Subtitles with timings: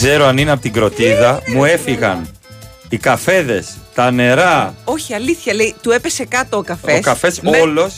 [0.00, 1.42] Δεν ξέρω αν είναι από την κροτίδα.
[1.46, 2.28] Μου έφυγαν
[2.88, 4.74] οι καφέδες, τα νερά.
[4.84, 6.98] Όχι, αλήθεια λέει, του έπεσε κάτω ο καφές.
[6.98, 7.94] Ο καφές με, όλος.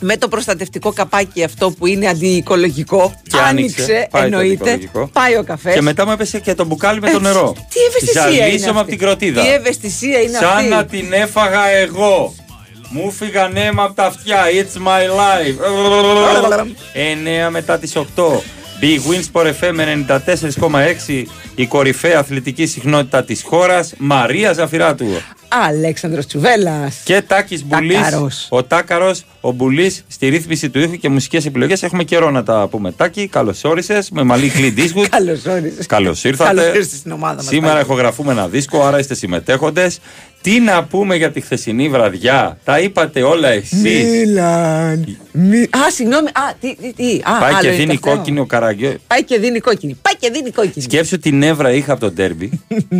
[0.00, 3.20] με το προστατευτικό καπάκι αυτό που είναι αντιοικολογικό.
[3.28, 4.70] Και άνοιξε, πάει το εννοείται.
[4.70, 5.10] αντιοικολογικό.
[5.12, 5.74] Πάει ο καφές.
[5.74, 7.54] Και μετά μου έπεσε και το μπουκάλι με το νερό.
[7.68, 8.36] Τι ευαισθησία είναι.
[8.36, 9.42] Ζαλίσαμε αυτή; από την κροτίδα.
[9.42, 10.68] Τι ευαισθησία είναι Σαν αυτή.
[10.68, 12.34] να την έφαγα εγώ.
[12.90, 14.44] Μου φύγαν αίμα από τα αυτιά.
[14.44, 15.56] It's my life.
[17.46, 18.42] 9 μετά τις 8.
[18.80, 21.24] Big Wins Sport FM 94,6
[21.54, 25.06] η κορυφαία αθλητική συχνότητα της χώρας Μαρία Ζαφυράτου
[25.66, 27.00] Αλέξανδρος Τσουβέλλας.
[27.04, 28.46] και Τάκης Μπουλής Τάκαρος.
[28.50, 32.66] ο Τάκαρος, ο Μπουλής στη ρύθμιση του ήχου και μουσικές επιλογές έχουμε καιρό να τα
[32.70, 35.86] πούμε Τάκη, καλώς όρισες με μαλλί Clint Eastwood Καλώς όρισες.
[35.86, 36.54] Καλώς ήρθατε.
[36.54, 37.44] Καλώς ήρθες στην ομάδα μας.
[37.46, 37.84] Σήμερα Τάκη.
[37.84, 39.98] εχογραφούμε ένα δίσκο, άρα είστε συμμετέχοντες.
[40.40, 43.80] Τι να πούμε για τη χθεσινή βραδιά, τα είπατε όλα εσείς.
[44.04, 45.16] Μίλαν.
[45.32, 45.58] Μι...
[45.62, 46.26] Α, συγγνώμη.
[46.28, 47.20] Α, τι, τι, τι.
[47.24, 48.16] Α, Πάει άλλο και είναι δίνει το θέμα.
[48.16, 48.94] κόκκινο καραγκιό.
[49.06, 49.98] Πάει και δίνει κόκκινη.
[50.02, 50.84] Πάει και δίνει κόκκινη.
[50.84, 52.50] Σκέψου τι νεύρα είχα από τον τέρμπι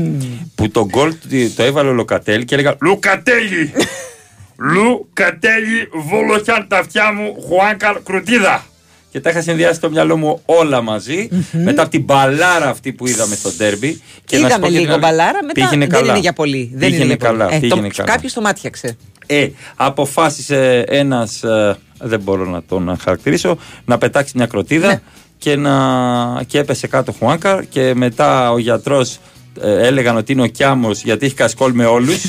[0.55, 3.73] που το γκολ του- το έβαλε ο Λοκατέλη και έλεγα Λουκατέλη!
[4.75, 8.67] Λουκατέλη, βολοχιάν τα αυτιά μου, Χουάνκαρ Κρουτίδα.
[9.11, 13.07] Και τα είχα συνδυάσει στο μυαλό μου όλα μαζί, μετά από την μπαλάρα αυτή που
[13.07, 14.01] είδαμε στο τέρμπι.
[14.25, 16.11] Και να σου πω Είδαμε και την λίγο άλλη- μπαλάρα, μετά πήγαινε δεν καλά.
[16.11, 16.71] είναι για πολύ.
[16.75, 17.39] Δεν πήγαινε είναι για πολύ.
[17.39, 17.55] καλά.
[17.55, 18.11] Ε, πήγαινε το, καλά.
[18.13, 18.97] Κάποιος το μάτιαξε.
[19.27, 25.01] Ε, αποφάσισε ένας, ε, δεν μπορώ να τον χαρακτηρίσω, να πετάξει μια κροτίδα Ναι.
[25.39, 29.19] και, να, και έπεσε κάτω Χουάνκαρ και μετά ο γιατρός
[29.63, 32.25] ε, έλεγαν ότι είναι ο Κιάμος γιατί έχει κασκόλ με όλους.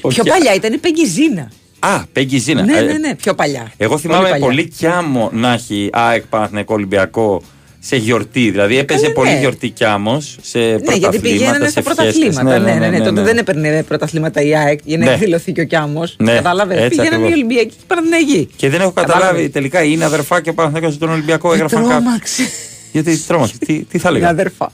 [0.00, 1.50] Ο Πιο Κιά- παλιά ήταν η Πεγγιζίνα.
[1.78, 2.62] Α, Πέγγι Ζήνα.
[2.62, 3.72] Ναι, Ε, ναι, ναι, πιο παλιά.
[3.76, 4.44] Εγώ θυμάμαι παλιά.
[4.44, 7.42] πολύ, Κιάμο να έχει ΑΕΚ Παναθηναϊκό Ολυμπιακό
[7.80, 8.50] σε γιορτή.
[8.50, 9.38] Δηλαδή έπαιζε Καλά, πολύ ναι.
[9.38, 11.94] γιορτή Κιάμος σε Ναι, γιατί πρωταθλήματα, πηγαίνανε σε στα φιέστες.
[12.34, 12.58] πρωταθλήματα.
[12.58, 13.04] Ναι, ναι, ναι.
[13.04, 15.10] Τότε δεν έπαιρνε πρωταθλήματα η ΑΕΚ για να Ναι.
[15.12, 16.16] εκδηλωθεί και ο Κιάμος.
[16.18, 16.76] Ναι, Κατάλαβες.
[16.76, 17.32] έτσι Πήγαιναν οι ακριβώς.
[17.32, 18.48] Ολυμπιακοί και οι Παναθηναϊκοί.
[18.56, 19.22] Και δεν έχω Κατάλαβες.
[19.26, 21.52] καταλάβει τελικά είναι αδερφά ο Παναθηναϊκός στον Ολυμπιακό.
[21.52, 21.90] Έγραφαν κάπου.
[22.02, 22.42] Τρόμαξε.
[22.92, 23.54] Γιατί τρόμαξε.
[23.58, 24.70] τι, τι θα Είναι έλεγα; αδερφά.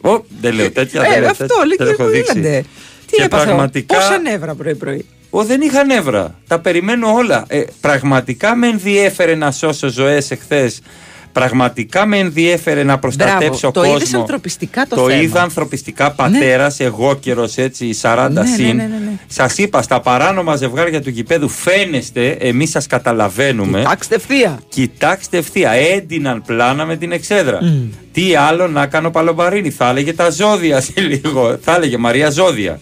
[0.00, 1.00] Ω, δεν λέω τέτοια.
[1.00, 2.32] δεν Ε, λέω αυτό, τέτοια, λέει δεν και έχω δείξει.
[2.32, 2.64] Βίλαντε.
[3.06, 5.04] Τι Και έπαθα, πραγματικά- Πόσα νεύρα πρωί-πρωί.
[5.30, 6.34] Ω, δεν είχα νεύρα.
[6.46, 7.44] Τα περιμένω όλα.
[7.48, 10.80] Ε, πραγματικά με ενδιέφερε να σώσω ζωές εχθές.
[11.32, 13.94] Πραγματικά με ενδιέφερε να προστατέψω το κόσμο.
[13.96, 15.20] είδες ανθρωπιστικά το Το θέμα.
[15.22, 18.66] είδα ανθρωπιστικά πατέρας, εγώ καιρο έτσι 40 Ναι, ναι, συν.
[18.66, 19.10] ναι, ναι, ναι.
[19.26, 23.78] Σας είπα, στα παράνομα ζευγάρια του γηπέδου φαίνεστε, εμείς σας καταλαβαίνουμε.
[23.78, 24.58] Κοιτάξτε ευθεία.
[24.68, 27.58] Κοιτάξτε ευθεία, έντυναν πλάνα με την εξέδρα.
[28.12, 31.58] Τι άλλο να κάνω παλομπαρίνι, θα έλεγε τα ζώδια σε λίγο.
[31.62, 32.80] Θα έλεγε Μαρία Ζώδια.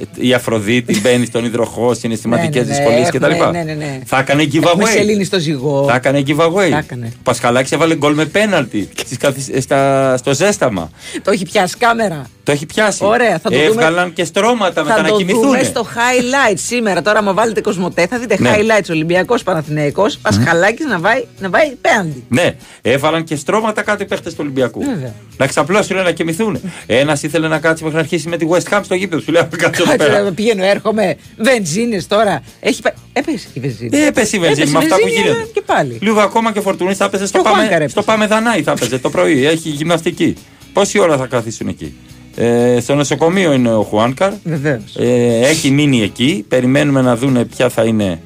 [0.00, 3.24] Ε, Η Αφροδίτη μπαίνει στον υδροχό, συναισθηματικές Ναι, ναι, ναι, δυσκολίες κτλ.
[3.40, 3.98] έχουμε, ναι, ναι, ναι.
[4.04, 4.88] Θα έκανε Έχουμε giveaway.
[4.92, 5.84] σελήνη στο ζυγό.
[5.88, 6.68] Θα έκανε giveaway.
[6.70, 7.06] Θα έκανε.
[7.16, 10.90] Ο Πασχαλάκης έβαλε γκολ με πέναλτι στις καθυσ- στα- στο ζέσταμα.
[11.22, 12.26] Το έχει πιάσει κάμερα.
[12.44, 13.04] Το έχει πιάσει.
[13.04, 13.64] Ωραία, θα το δούμε.
[13.64, 15.40] Έβγαλαν και στρώματα μετά Θα να το κοιμηθούν.
[15.42, 17.02] δούμε στο highlight σήμερα.
[17.02, 18.54] Τώρα, άμα βάλετε Κοσμοτέ, θα δείτε Ναι.
[18.56, 20.16] highlights Ολυμπιακός Παναθηναϊκός.
[20.18, 22.24] Πασχαλάκης να βάει, να βάει πέναντι.
[22.28, 24.80] Ναι, έβαλαν και στρώματα κάτω οι παίχτες του Ολυμπιακού.
[24.84, 25.12] Βέβαια.
[25.36, 26.60] Να ξαπλώσουν να κοιμηθούν.
[26.86, 29.22] Ένας ήθελε να κάτσει μέχρι να αρχίσει με τη West Ham στο γήπεδο.
[29.22, 30.22] Σου λέει «Α, κάτσε εδώ Κάτσε πέρα.
[30.24, 31.16] να πηγαίνω, έρχομαι.
[31.36, 32.42] Βενζίνες τώρα.
[32.60, 32.94] Έχει πα...
[33.12, 33.96] Έπεσε και η βενζίνη.
[33.98, 35.38] Ε, έπεσε η βενζίνη Έπεσε με αυτά που βενζίνη, γίνεται.
[35.40, 35.98] αλλά Και πάλι.
[36.00, 37.90] Λίγο ακόμα και φορτούνη θα έπαιζε στο Και ο Χουάνκαρ πάμε, έπαιζε.
[37.90, 39.46] στο πάμε Δανάη θα έπαιζε το πρωί.
[39.46, 40.34] Έχει γυμναστική.
[40.72, 41.94] Πόση ώρα θα καθίσουν εκεί;
[42.36, 44.32] Ε, στο νοσοκομείο είναι ο Χουάνκαρ.
[44.44, 44.96] Βεβαίως.
[44.98, 46.44] Ε, έχει μείνει εκεί.
[46.48, 48.20] Περιμένουμε να δούνε ποια θα είναι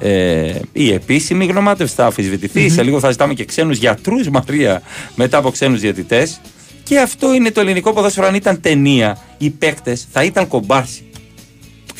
[0.00, 1.94] ε, η επίσημη γνωμάτευση.
[1.94, 4.82] Θα αφισβητηθει Σε λίγο θα ζητάμε και ξένους γιατρούς, Μαρία,
[5.14, 6.40] μετά από ξένους διαιτητές.
[6.84, 8.26] Και αυτό είναι το ελληνικό ποδόσφαιρο.
[8.26, 11.04] Αν ήταν ταινία, οι παίκτες θα ήταν κομπάρσι.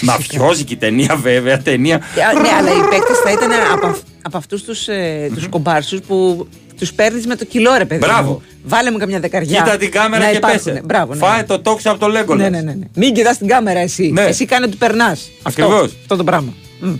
[0.02, 1.58] Μαφιόζικη ταινία, βέβαια.
[1.58, 2.00] Ταινία.
[2.42, 6.48] Ναι, αλλά οι παίκτες θα ήταν από, αυ- από αυτούς τους ε, τους κομπάρσους που
[6.78, 8.00] τους παίρνεις με το κιλό, ρε παιδί.
[8.06, 8.30] Μπράβο.
[8.30, 8.42] μου.
[8.64, 9.58] Βάλε μου καμιά δεκαριά.
[9.62, 10.72] Κοίτα την κάμερα να και υπάρχουνε.
[10.74, 10.82] πέσε.
[10.86, 11.18] Μπράβο, ναι.
[11.18, 12.42] Φάε το τόξο από το Λέγκολα.
[12.42, 12.86] Ναι, ναι, ναι, ναι.
[12.94, 14.10] Μην κοιτάς την κάμερα εσύ.
[14.12, 14.22] Ναι.
[14.22, 15.30] Εσύ κάνε ότι περνάς.
[15.42, 15.92] Ακριβώς.
[16.00, 16.52] Αυτό το πράγμα.
[16.80, 16.94] Μμ.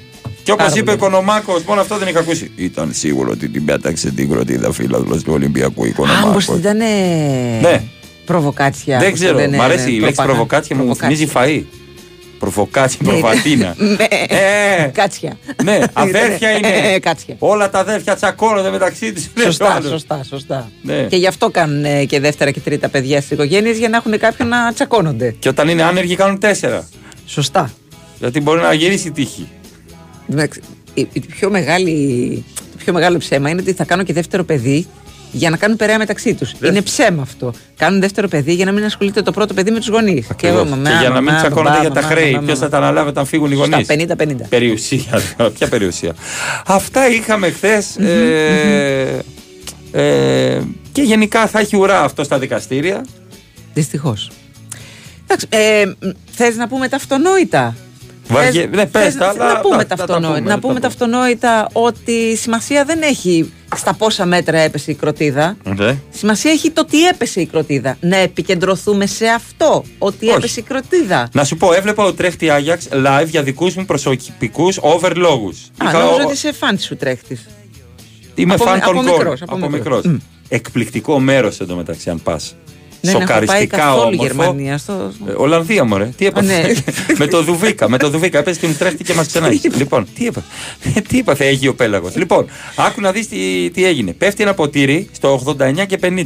[0.45, 0.97] Και όπως Πάρα είπε ο πολύ.
[1.13, 2.51] Οικονομάκο, μόνο αυτό δεν είχα ακούσει.
[2.57, 6.27] Ήταν σίγουρο ότι την πέταξε την κροτίδα φίλαθλο του Ολυμπιακού Α, Οικονομάκο.
[6.27, 6.77] μήπως ήταν.
[6.77, 7.83] Ναι.
[8.25, 8.99] Προβοκάτσια.
[8.99, 9.39] Δεν πώς το ξέρω.
[9.39, 10.33] λένε, Μ' αρέσει ναι, η λέξη προπαγάνδα.
[10.33, 11.17] προβοκάτσια, μου Προβοκάτσια.
[11.17, 11.65] θυμίζει φαΐ.
[12.39, 13.75] Προβοκάτσια, Ναι, προβατίνα.
[13.97, 14.07] ναι.
[14.29, 15.37] Ε, Κάτσια.
[15.65, 16.99] Ναι, αδέρφια Ε, είναι.
[16.99, 17.35] Κάτσια.
[17.39, 19.29] Όλα τα αδέρφια τσακώνονται μεταξύ τους.
[19.43, 20.71] Σωστά, σωστά, σωστά.
[20.83, 21.03] Ναι.
[21.03, 24.19] Και γι' αυτό κάνουν ε, και δεύτερα και τρίτα παιδιά στις οικογένειες για να έχουν
[24.19, 25.35] κάποιον να τσακώνονται.
[25.39, 26.89] Και όταν είναι άνεργοι κάνουν τέσσερα.
[27.27, 27.71] Σωστά.
[28.19, 29.49] Γιατί μπορεί να γυρίσει η τύχη.
[30.31, 30.61] Εντάξει,
[30.95, 34.87] η- η πιο μεγάλη, το πιο μεγάλο ψέμα είναι ότι θα κάνω και δεύτερο παιδί
[35.33, 36.55] για να κάνουν περαία μεταξύ τους.
[36.65, 37.53] Είναι ψέμα αυτό.
[37.77, 40.31] Κάνουν δεύτερο παιδί για να μην ασχολείται το πρώτο παιδί με τους γονείς.
[40.31, 40.69] Ακριβώς.
[40.69, 42.41] Και, για να μην τσακώνονται για τα χρέη.
[42.45, 44.49] Ποιος θα τα αναλάβει όταν φύγουν οι γονείς; Στα 50-50.
[44.49, 45.23] Περιουσία.
[45.59, 46.13] Ποια περιουσία.
[46.67, 47.97] Αυτά είχαμε χθες.
[47.97, 49.19] ε,
[49.93, 50.61] ε,
[50.93, 53.05] και γενικά θα έχει ουρά αυτό στα δικαστήρια.
[53.75, 54.31] Δυστυχώς.
[55.25, 55.85] Εντάξει, ε,
[56.31, 57.77] θες να πούμε τα αυτονόητα;
[58.29, 60.37] Βαριέ- Θες- ναι, πες θες- τα, θες αλλά να πούμε τα- τα θα τα αυτονόητα.
[60.39, 64.91] πούμε, Να θα πούμε τα τα αυτονόητα ότι σημασία δεν έχει στα πόσα μέτρα έπεσε
[64.91, 65.57] η κροτίδα.
[65.77, 65.97] Ναι.
[66.11, 67.97] Σημασία έχει το τι έπεσε η κροτίδα.
[68.01, 70.35] Να επικεντρωθούμε σε αυτό, ότι Όχι.
[70.37, 71.29] έπεσε η κροτίδα.
[71.33, 75.57] Να σου πω, έβλεπα ο τρέχτη Άγιαξ live για δικούς μου προσωπικούς overlogos.
[75.87, 77.47] Α, νόμιζα ότι σε φαν σου τρέχτης.
[78.35, 79.17] Είμαι από φαν με- των από γκολ.
[79.19, 80.05] μικρός, από Από μικρός.
[80.05, 80.21] μικρός.
[80.49, 82.55] Εκπληκτικό μέρος εντωμεταξύ, αν πας.
[83.05, 84.25] Δεν έχω πάει Σοκαριστικά καθόλου όμορφο.
[84.25, 84.79] Γερμανία.
[84.79, 85.13] Στο...
[85.29, 86.05] Ε, Ολλανδία, μωρέ.
[86.17, 86.73] Τι έπαθε; ναι.
[87.19, 87.89] με το Δουβίκα.
[87.89, 88.39] Με το Δουβίκα.
[88.39, 89.69] Έπαιζε και μου τρέχτη και μας ξενάγει.
[89.77, 90.47] λοιπόν, τι έπαθε;
[91.09, 92.47] τι έπαθε, Αίγιο Πέλαγος; λοιπόν,
[92.77, 94.13] άκου να δεις τι, τι έγινε.
[94.13, 96.25] Πέφτει ένα ποτήρι στο 89 και 50.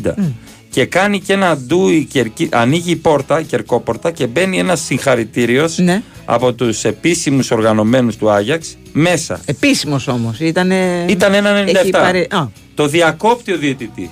[0.70, 5.78] Και κάνει και ένα ντούι, κερκί- ανοίγει η πόρτα, η κερκόπορτα και μπαίνει ένας συγχαρητήριος
[5.78, 6.02] Ναι.
[6.24, 9.40] από τους επίσημους οργανωμένους του Άγιαξ μέσα.
[9.44, 10.40] Επίσημος όμως.
[10.40, 11.04] Ήτανε...
[11.08, 11.74] Ήταν ένα 97.
[11.74, 12.26] Έχει πάρει...
[12.30, 14.08] Α, Το διακόπτει ο διαιτητής.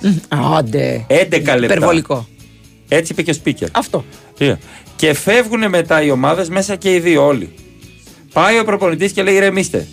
[0.57, 1.05] άντε.
[1.09, 1.55] 11 λεπτά.
[1.55, 2.27] Υπερβολικό.
[2.87, 3.67] Έτσι είπε και ο speaker.
[3.71, 4.05] Αυτό.
[4.39, 4.55] Yeah.
[4.95, 7.49] Και φεύγουν μετά οι ομάδες μέσα και οι δύο όλοι.
[8.33, 9.87] Πάει ο προπονητής και λέει: Ρεμίστε.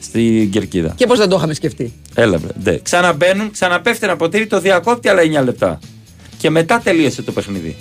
[0.00, 0.92] Στην κερκίδα.
[0.96, 1.92] Και πώς δεν το είχαμε σκεφτεί.
[2.14, 2.52] Έλα, βρε.
[2.62, 2.80] Ντε.
[2.82, 5.78] Ξαναμπαίνουν, ξαναπέφτει ένα ποτήρι, το διακόπτει άλλα 9 λεπτά.
[6.38, 7.76] Και μετά τελείωσε το παιχνίδι.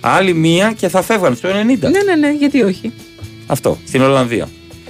[0.00, 1.52] Άλλη μία και θα φεύγαν στο 90.
[1.54, 1.66] Ναι,
[2.02, 2.92] ναι, ναι, γιατί όχι.
[3.46, 4.48] Αυτό, στην Ολλανδία.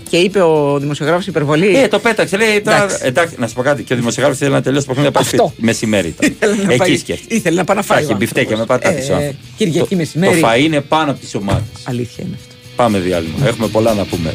[0.09, 1.77] Και είπε ο δημοσιογράφος υπερβολή.
[1.77, 2.37] Ε, το πέταξε.
[2.37, 2.99] Λέει, τώρα, Εντάξει.
[3.05, 3.83] εντάξει, να σου πω κάτι.
[3.83, 5.47] Και ο δημοσιογράφος θέλει να τελειώσει το παιχνίδι να πάει Αυτό.
[5.49, 5.65] σπίτι.
[5.67, 6.31] Μεσημέρι ήταν.
[6.31, 7.35] Ήθελε να Εκεί πάει- σκέφτηκε.
[7.35, 7.99] Ήθελε να πάει να φάει.
[7.99, 8.85] Θα έχει ο μπιφτέκια με άνθρωπος.
[8.91, 9.37] πατάτε ο Ε, άνθρωπος.
[9.57, 10.41] Κυριακή Το- μεσημέρι.
[10.41, 11.63] Το φα είναι πάνω από τις ομάδες.
[11.85, 12.55] Αλήθεια είναι αυτό.
[12.77, 13.47] Πάμε διάλειμμα.
[13.47, 14.33] Έχουμε πολλά να πούμε.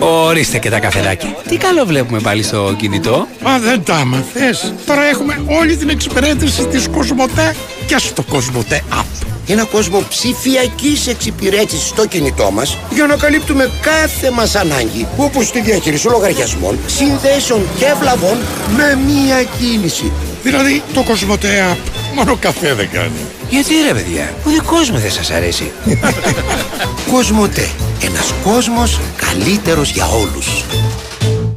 [0.00, 1.36] Ορίστε και τα καφεδάκια.
[1.48, 3.26] Τι καλό βλέπουμε πάλι στο κινητό.
[3.42, 4.74] Μα δεν τα άμαθες.
[4.86, 7.54] Τώρα έχουμε όλη την εξυπηρέτηση της Κοσμοτέ
[7.86, 9.17] και στο Κοσμοτέ App.
[9.50, 15.60] Ένα κόσμο ψηφιακής εξυπηρέτησης στο κινητό μας για να καλύπτουμε κάθε μας ανάγκη όπως τη
[15.60, 18.38] διαχείριση λογαριασμών, συνδέσεων και βλαβών
[18.76, 20.12] με μία κίνηση.
[20.42, 23.20] Δηλαδή το Κοσμοτέ App μόνο καφέ δεν κάνει.
[23.50, 25.70] Γιατί ρε παιδιά, ο δικός μου δεν σας αρέσει.
[27.12, 27.68] Κοσμοτέ.
[28.02, 30.64] Ένας κόσμος καλύτερος για όλους.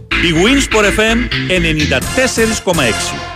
[0.09, 1.17] Η Winsport FM
[2.65, 3.30] 94,6.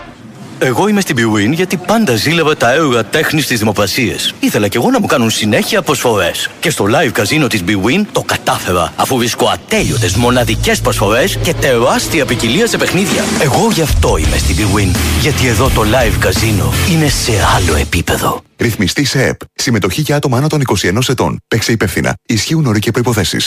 [0.59, 4.15] Εγώ είμαι στην Bwin γιατί πάντα ζήλευα τα έργα τέχνης στι δημοπρασίε.
[4.39, 6.49] Ήθελα κι εγώ να μου κάνουν συνέχεια προσφορές.
[6.59, 12.25] Και στο live καζίνο της Bwin το κατάφερα αφού βρίσκω ατέλειωτες μοναδικές προσφορές και τεράστια
[12.25, 13.23] ποικιλία σε παιχνίδια.
[13.41, 14.95] Εγώ γι' αυτό είμαι στην Bwin.
[15.21, 18.43] Γιατί εδώ το live καζίνο είναι σε άλλο επίπεδο.
[18.57, 19.39] Ρυθμιστή σε ΕΠ.
[19.53, 21.39] Συμμετοχή για άτομα άνω των 21 ετών.
[21.47, 22.13] Παίξε υπεύθυνα.
[22.25, 23.37] Ισχύουν όροι και προποθέσει.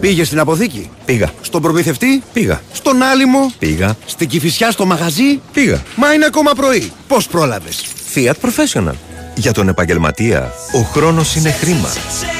[0.00, 0.90] Πήγε στην αποθήκη.
[1.04, 1.32] Πήγα.
[1.40, 2.22] Στον προμηθευτή.
[2.32, 2.62] Πήγα.
[2.72, 3.52] Στον άλυμο.
[3.58, 3.96] Πήγα.
[4.06, 5.40] Στην Κηφισιά στο μαγαζί.
[5.52, 5.82] Πήγα.
[5.96, 6.92] Μα είναι ακόμα πρωί.
[7.08, 7.84] Πώς πρόλαβες;
[8.14, 8.94] Fiat Professional.
[9.36, 11.88] Για τον επαγγελματία, ο χρόνος είναι χρήμα.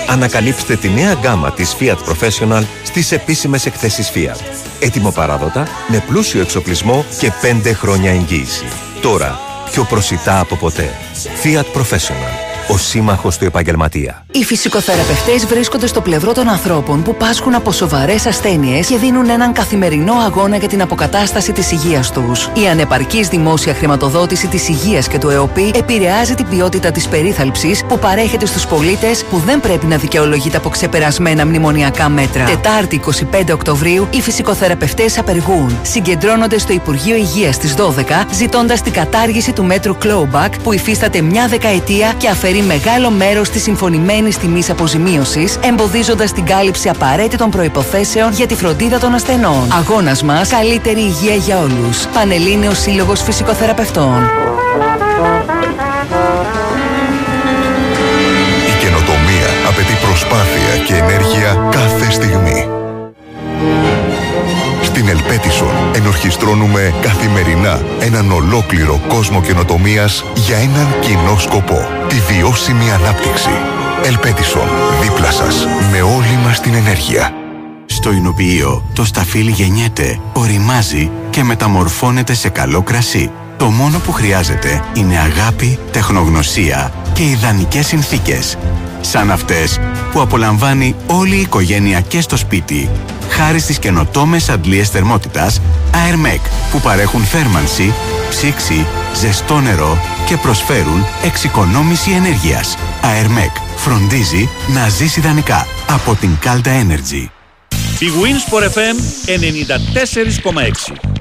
[0.09, 4.41] Ανακαλύψτε τη νέα γκάμα της Fiat Professional στις επίσημες εκθέσεις Fiat.
[4.81, 8.65] Έτοιμο παράδοτα, με πλούσιο εξοπλισμό και 5 χρόνια εγγύηση.
[9.01, 9.39] Τώρα,
[9.75, 10.91] πιο προσιτά από ποτέ.
[11.43, 12.44] Fiat Professional.
[12.69, 14.25] Ο σύμμαχος του επαγγελματία.
[14.31, 19.53] Οι φυσικοθεραπευτές βρίσκονται στο πλευρό των ανθρώπων που πάσχουν από σοβαρές ασθένειες και δίνουν έναν
[19.53, 22.51] καθημερινό αγώνα για την αποκατάσταση της υγείας τους.
[22.55, 27.99] Η ανεπαρκής δημόσια χρηματοδότηση της υγείας και του ΕΟΠΗ επηρεάζει την ποιότητα της περίθαλψης που
[27.99, 32.45] παρέχεται στους πολίτες που δεν πρέπει να δικαιολογείται από ξεπερασμένα μνημονιακά μέτρα.
[32.45, 33.01] Τετάρτη
[33.51, 35.79] 25 Οκτωβρίου οι φυσικοθεραπευτές απεργούν.
[35.83, 41.47] Συγκεντρώνονται στο Υπουργείο Υγείας στις 12 ζητώντας την κατάργηση του μέτρου Clawback που υφίσταται μια
[41.47, 48.47] δεκαετία και αφαιρεί μεγάλο μέρος της συμφωνημένης τιμής αποζημίωσης εμποδίζοντας την κάλυψη απαραίτητων προϋποθέσεων για
[48.47, 49.73] τη φροντίδα των ασθενών.
[49.73, 52.07] Αγώνας μας, καλύτερη υγεία για όλους.
[52.07, 54.31] Πανελλήνιος Σύλλογος Φυσικοθεραπευτών.
[58.69, 62.44] Η καινοτομία απαιτεί προσπάθεια και ενέργεια κάθε στιγμή.
[65.35, 71.89] Στην Ελπέτισον ενορχιστρώνουμε καθημερινά έναν ολόκληρο κόσμο καινοτομίας για έναν κοινό σκοπό.
[72.09, 73.49] Τη βιώσιμη ανάπτυξη.
[74.05, 74.69] Ελπέτισον,
[75.03, 77.33] δίπλα σας, με όλη μας την ενέργεια.
[77.87, 83.31] Στο Ινοποιείο το σταφύλι γεννιέται, οριμάζει και μεταμορφώνεται σε καλό κρασί.
[83.57, 88.57] Το μόνο που χρειάζεται είναι αγάπη, τεχνογνωσία και ιδανικές συνθήκες.
[89.05, 89.81] Σαν αυτές
[90.13, 92.91] που απολαμβάνει όλη η οικογένεια και στο σπίτι.
[93.29, 95.61] Χάρη στις καινοτόμες αντλίες θερμότητας
[95.93, 97.95] Airmec που παρέχουν θέρμανση,
[98.29, 102.77] ψήξη, ζεστό νερό και προσφέρουν εξοικονόμηση ενέργειας.
[103.03, 107.29] Airmec φροντίζει να ζήσει ιδανικά από την Calda Energy.
[107.99, 108.97] Η Winsport FM
[109.27, 111.14] 94,6.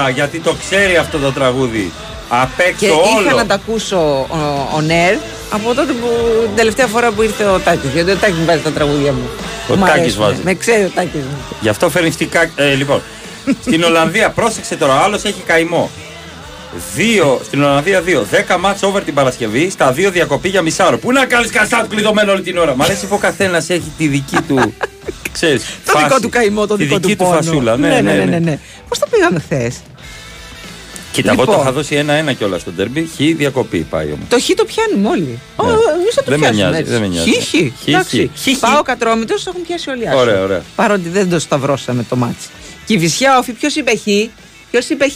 [0.00, 1.92] Η Μαρία γιατί το ξέρει αυτό το τραγούδι.
[2.28, 3.36] Απ' έξω Και είχα όλο.
[3.36, 3.96] να τα ακούσω
[4.30, 4.36] ο,
[4.76, 5.14] ο Νέρ
[5.50, 6.08] από τότε που
[6.46, 7.90] την τελευταία φορά που ήρθε ο Τάκης.
[7.94, 9.28] Γιατί ο Τάκης μου βάζει τα τραγούδια μου.
[9.70, 10.20] Ο Μ' Τάκης αρέσουν.
[10.22, 10.40] βάζει.
[10.44, 11.36] Με ξέρει ο Τάκης μου.
[11.60, 12.50] Γι' αυτό φέρνει φτικά.
[12.56, 13.02] Ε, λοιπόν,
[13.60, 15.90] στην Ολλανδία, πρόσεξε τώρα, ο άλλος έχει καημό.
[16.94, 18.26] Δύο, στην Ολλανδία δύο.
[18.30, 20.98] Δέκα μάτς over την Παρασκευή, στα δύο διακοπή για μισάρο.
[20.98, 22.76] Πού να κάνεις καστάτ κλειδωμένο όλη την ώρα.
[22.76, 24.74] Μ' αρέσει που ο καθένας έχει τη δική του.
[25.32, 26.04] Ξέρεις, Το φάση.
[26.04, 27.36] δικό του καημό, το τη δικό δική του του πόνο.
[27.42, 27.76] φασούλα.
[27.76, 28.38] Ναι, ναι, ναι.
[28.38, 28.58] ναι.
[28.88, 29.76] Πώς το πήγαμε χθες;
[31.12, 31.56] Κοίτα, εγώ Λοιπόν.
[31.56, 33.08] το είχα δώσει ένα-ένα κιόλας στον τερμπι.
[33.16, 34.28] Χ διακοπή πάει όμως.
[34.28, 35.38] Το χ το πιάνουμε όλοι.
[35.56, 35.70] Ω, Ναι.
[35.72, 36.62] Εμείς θα το Δεν με πιάσουμε.
[36.68, 36.92] νοιάζει, έτσι.
[36.92, 37.30] δεν με νοιάζει.
[37.40, 37.50] Χ, χ.
[37.84, 38.30] Χ, Εντάξει.
[38.36, 38.40] χ.
[38.42, 38.58] Χ, χ.
[38.58, 40.18] Πάω κατρόμητος, το έχουν πιάσει όλοι άσο.
[40.18, 40.62] Ωραία, ωραία.
[40.76, 42.48] Παρότι δεν το σταυρώσαμε το μάτσι.
[42.86, 44.02] Και η Βυσιά όφη, ποιος είπε χ;
[44.70, 45.14] Ποιος είπε χ;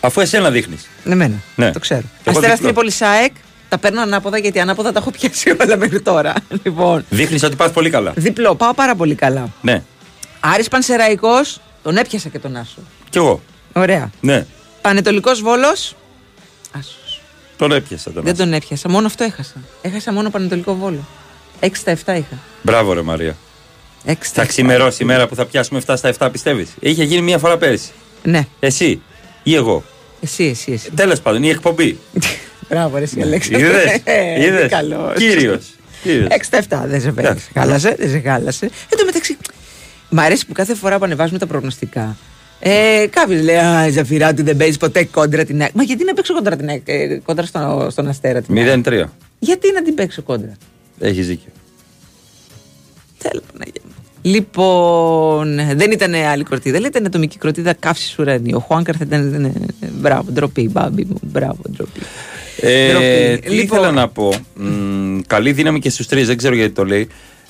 [0.00, 0.86] Αφού εσένα δείχνεις.
[1.04, 1.34] Εμένα.
[1.54, 1.70] Ναι.
[1.72, 2.02] Το ξέρω.
[2.24, 2.66] εγώ Αστέρα διπλό.
[2.68, 3.32] Τρίπολη ΣΑΕΚ.
[3.68, 6.32] Τα παίρνω ανάποδα γιατί ανάποδα τα έχω πιάσει όλα μέχρι τώρα.
[6.64, 8.12] Λοιπόν, Δείχνεις ότι πας πολύ καλά.
[8.16, 8.54] διπλό.
[8.54, 9.48] Πάω πάρα πολύ καλά.
[9.60, 9.82] Ναι.
[10.40, 12.78] Άρης Πανσεραϊκός, τον έπιασα και τον Άσο.
[13.10, 13.40] Κι εγώ.
[13.72, 14.10] Ωραία.
[14.20, 14.46] Ναι.
[14.86, 15.96] Πανετολικός Βόλος,
[16.72, 17.20] Άσος.
[17.56, 18.24] Τον έπιασα τον.
[18.24, 18.88] Δεν τον έπιασα.
[18.88, 19.54] Μόνο αυτό έχασα.
[19.82, 21.06] Έχασα μόνο Πανετολικό Βόλο.
[21.60, 22.38] 6 στα 7 είχα.
[22.62, 23.36] Μπράβο, ρε Μαρία.
[24.06, 24.46] 6 στα Θα 7.
[24.48, 27.90] ξημερώσει η μέρα που θα πιάσουμε 7 στα 7, πιστεύεις; Είχε γίνει μία φορά πέρυσι.
[28.22, 29.02] Ναι, Εσύ
[29.42, 29.84] ή εγώ;
[30.20, 30.90] εσύ, εσύ, εσύ.
[30.90, 31.98] Τέλος πάντων, η εκπομπή.
[32.68, 33.66] Μπράβο, ρε, εσύ, Αλέξανδρε.
[33.66, 34.00] Είδες.
[34.04, 34.70] Ε, Είδες.
[34.70, 35.16] καλός.
[35.16, 35.64] Κύριος.
[36.04, 36.82] 6 στα 7.
[36.86, 37.20] Δεν σε φέρνει.
[37.28, 37.50] Εντάξει.
[37.54, 38.64] Χάλασε, δεν σε χάλασε.
[38.64, 39.36] Εν τω μεταξύ,
[40.08, 42.16] μ' αρέσει που κάθε φορά που ανεβάζουμε τα προγνωστικά.
[42.60, 45.70] Ε, Κάποιος λέει: Α, η Ζαφυράτου δεν παίζεις ποτέ κόντρα την ΑΕΚ.
[45.74, 49.04] Μα γιατί να παίξω κόντρα την ΑΕΚ, ε, κόντρα στον, στον Αστέρα την ΑΕΚ; 0-3.
[49.38, 50.52] Γιατί να την παίξω κόντρα;
[50.98, 51.50] Έχει δίκιο.
[53.18, 53.90] Θέλω Παναγία μου.
[54.22, 58.56] Λοιπόν, δεν ήταν άλλη κροτίδα, λέει, ήταν ατομική κροτίδα καύση ουρανίου.
[58.56, 59.44] Ο Χουάνκαρ θα ήταν.
[59.44, 61.18] ε, ε, Μπράβο, ντροπή, μπάμπι μου.
[61.22, 62.00] Μπράβο, ντροπή.
[62.60, 63.40] Ε, Ντροπή.
[63.48, 63.78] τι Λοιπόν.
[63.78, 64.32] ήθελα να πω.
[64.54, 67.08] Μ, καλή δύναμη και στους τρεις, δεν ξέρω γιατί το λέει.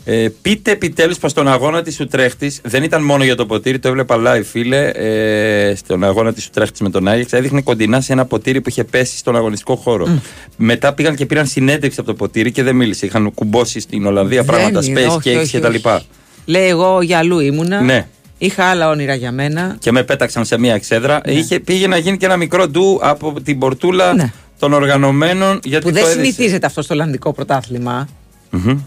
[0.08, 3.88] Ε, πείτε επιτέλους πως στον αγώνα της Ουτρέχτης δεν ήταν μόνο για το ποτήρι, το
[3.88, 4.88] έβλεπα live, φίλε.
[4.88, 8.84] Ε, στον αγώνα της Ουτρέχτης με τον Άγιεξ, έδειχνε κοντινά σε ένα ποτήρι που είχε
[8.84, 10.20] πέσει στον αγωνιστικό χώρο.
[10.56, 13.06] Μετά πήγαν και πήραν συνέντευξη από το ποτήρι και δεν μίλησε.
[13.06, 15.74] Είχαν κουμπώσει στην Ολλανδία Δεν πράγματα, είναι, space όχι, cakes όχι, κτλ.
[15.88, 16.06] όχι.
[16.44, 17.80] Λέει, εγώ για αλλού ήμουνα.
[17.80, 18.06] Ναι.
[18.38, 19.76] Είχα άλλα όνειρα για μένα.
[19.78, 21.20] Και με πέταξαν σε μία εξέδρα.
[21.24, 24.32] Είχε, πήγε να γίνει και ένα μικρό ντου από την πορτούλα Ναι.
[24.58, 25.60] των οργανωμένων.
[25.64, 26.32] Γιατί Που δεν το έδειξε.
[26.32, 28.08] συνηθίζεται αυτό στο Ολλανδικό πρωτάθλημα.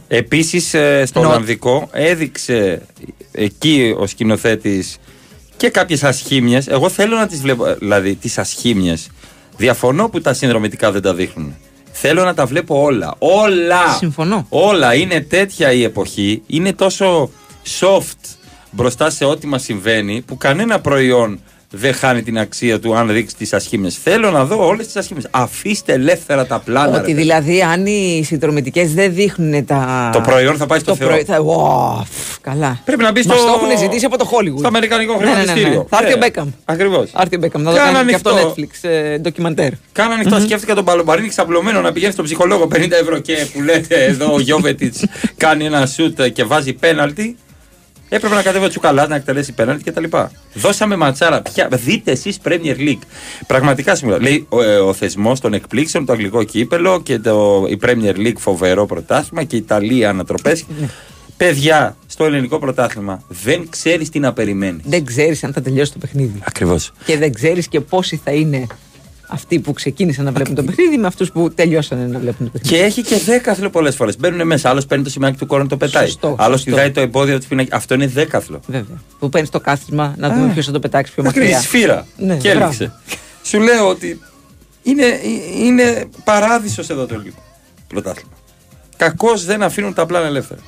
[0.08, 0.68] Επίσης
[1.06, 2.82] στο Νο- Ολλανδικό έδειξε
[3.32, 4.98] εκεί ο σκηνοθέτης
[5.58, 6.68] και κάποιες ασχήμιες.
[6.68, 9.10] Εγώ θέλω να τις βλέπω, δηλαδή τις ασχήμιες.
[9.58, 11.56] Διαφωνώ που τα συνδρομητικά δεν τα δείχνουν.
[11.92, 13.16] Θέλω να τα βλέπω όλα.
[13.20, 13.94] Όλα!
[13.98, 14.46] Συμφωνώ.
[14.50, 14.94] Όλα.
[14.96, 16.42] Είναι τέτοια η εποχή.
[16.48, 17.30] Είναι τόσο
[17.80, 18.38] soft
[18.72, 21.40] μπροστά σε ό,τι μας συμβαίνει που κανένα προϊόν
[21.72, 23.90] δεν χάνει την αξία του αν δείξει τις ασχήμιε.
[24.04, 25.24] Θέλω να δω όλες τις ασχήμιε.
[25.32, 26.90] Αφήστε ελεύθερα τα πλάνα.
[26.92, 27.14] ρε Ότι παιδί.
[27.14, 30.10] δηλαδή αν οι συνδρομητικές δεν δείχνουν τα.
[30.14, 31.08] Το προϊόν θα πάει στο το Θεό.
[31.08, 31.38] προϊ- θα...
[31.40, 32.80] Ω, φ, καλά.
[32.86, 34.58] Πρέπει να μπεις Μας στο- το έχουν ζητήσει από το Hollywood.
[34.58, 35.42] Στο Αμερικανικό Ναι, ναι, ναι, ναι.
[35.42, 35.86] χρηματιστήριο.
[35.90, 36.50] Θα έρθει ο Μπέκαμ.
[36.66, 37.10] Ακριβώς.
[37.12, 38.54] Θα έρθει ο Μπέκαμ να το Κάνε κάνει και αυτό ανοιχτό.
[38.58, 39.72] Netflix ε, ντοκιμαντέρ.
[39.92, 40.40] Κάνα ανοιχτό.
[40.40, 44.40] Σκέφτηκα τον Παλομπαρίνη ξαπλωμένο να πηγαίνει στον ψυχολόγο 50 ευρώ και που λέτε εδώ ο
[44.40, 45.04] Γιώβετιτς
[45.38, 47.38] κάνει ένα σουτ και βάζει πέναλτι.
[48.10, 50.04] Έπρεπε να κατέβει ο Τσουκαλάς να εκτελέσει πέναλτι κτλ.
[50.54, 51.42] Δώσαμε ματσάρα.
[51.42, 53.02] Ποια, δείτε εσείς Premier League.
[53.48, 54.22] Πραγματικά σήμερα.
[54.22, 58.38] Λέει ο, ε, ο θεσμός των εκπλήξεων, το αγγλικό κύπελο και το, η Premier League
[58.38, 60.66] φοβερό πρωτάθλημα και η Ιταλία ανατροπές.
[61.38, 64.82] Παιδιά, στο ελληνικό πρωτάθλημα δεν ξέρεις τι να περιμένεις.
[64.86, 66.40] Δεν ξέρεις αν θα τελειώσει το παιχνίδι.
[66.44, 66.92] Ακριβώς.
[67.06, 68.68] Και δεν ξέρεις και πόσοι θα είναι
[69.32, 72.76] αυτοί που ξεκίνησαν να βλέπουν το παιχνίδι με αυτούς που τελειώσαν να βλέπουν το παιχνίδι.
[72.76, 74.18] Και έχει και δέκαθλο πολλές φορές.
[74.18, 74.70] Μπαίνουν μέσα.
[74.70, 76.06] Άλλος παίρνει το σημάκι του κόρνου το πετάει.
[76.06, 76.70] Σωστό, Άλλος σωστό.
[76.72, 77.70] κυλάει το εμπόδιο του πινακί.
[77.74, 78.60] Αυτό είναι δέκαθλο.
[78.68, 78.98] Βέβαια.
[79.20, 81.62] Που παίρνεις το κάθισμα να δούμε ποιος θα το πετάξει πιο Ακριβή μακριά.
[81.62, 82.06] σφύρα.
[82.18, 82.64] Ναι, και μπράβο.
[82.66, 82.94] έληξε.
[83.44, 84.22] Σου λέω ότι
[84.84, 85.06] είναι,
[85.64, 87.36] είναι παράδεισος εδώ το λίγο
[87.88, 88.30] πρωτάθλημα.
[88.98, 90.60] Κακώς δεν αφήνουν τα πλάνα ελεύθερα.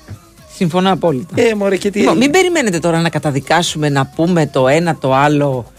[0.55, 1.41] Συμφωνώ απόλυτα.
[1.41, 1.99] Ε, μωρέ, και τι.
[1.99, 5.71] Λοιπόν, μην περιμένετε τώρα να καταδικάσουμε, να πούμε το ένα το άλλο.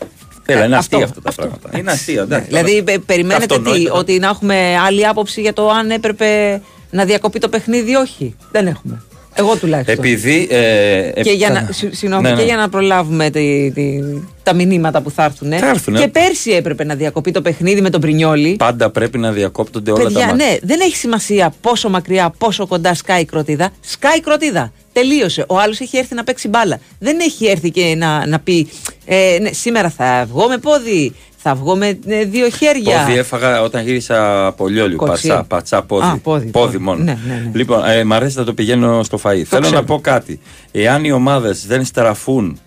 [0.52, 1.78] Έλα, είναι Ε, αστεία αυτό, αυτά τα πράγματα.
[1.78, 2.46] Είναι αστεία, εντάξει.
[2.48, 3.92] Δηλαδή, πε- περιμένετε τι, Αυτονόητα.
[3.92, 8.36] ότι να έχουμε άλλη άποψη για το αν έπρεπε να διακοπεί το παιχνίδι ή όχι.
[8.50, 9.02] Δεν έχουμε.
[9.34, 9.94] Εγώ τουλάχιστον.
[10.04, 10.48] Επειδή.
[10.50, 12.36] Ε, και, για να, ε, συ- συγγνώμη, ναι, ναι.
[12.36, 13.98] και για να προλάβουμε τη, τη,
[14.42, 15.52] τα μηνύματα που θα έρθουν.
[15.52, 16.00] Θα έρθουνε.
[16.00, 18.56] Και πέρσι έπρεπε να διακοπεί το παιχνίδι με τον Πρινιόλι.
[18.58, 20.46] Πάντα πρέπει να διακόπτονται όλα τα Παιδιά, μάτια.
[20.46, 23.70] ναι, δεν έχει σημασία πόσο μακριά, πόσο κοντά σκάει η κροτίδα.
[23.80, 24.72] Σκάει η κροτίδα.
[24.92, 25.44] Τελείωσε.
[25.48, 26.78] Ο άλλος έχει έρθει να παίξει μπάλα.
[26.98, 28.68] Δεν έχει έρθει και να, να πει
[29.04, 33.04] ε, ναι, σήμερα θα βγω με πόδι, θα βγω με ε, δύο χέρια.
[33.04, 34.96] Πόδι έφαγα όταν γύρισα από λιόλιου.
[34.96, 35.28] Κοτσί.
[35.28, 36.06] Πατσά, πατσά πόδι.
[36.06, 36.78] Α, πόδι, πόδι.
[36.78, 37.04] μόνο.
[37.04, 37.50] Ναι, ναι, ναι.
[37.54, 39.42] Λοιπόν, ε, μ' αρέσει να το πηγαίνω στο φαΐ.
[39.42, 39.76] Θέλω ξέρω.
[39.76, 40.40] να πω κάτι.
[40.72, 42.60] Εάν οι ομάδες δεν στραφούν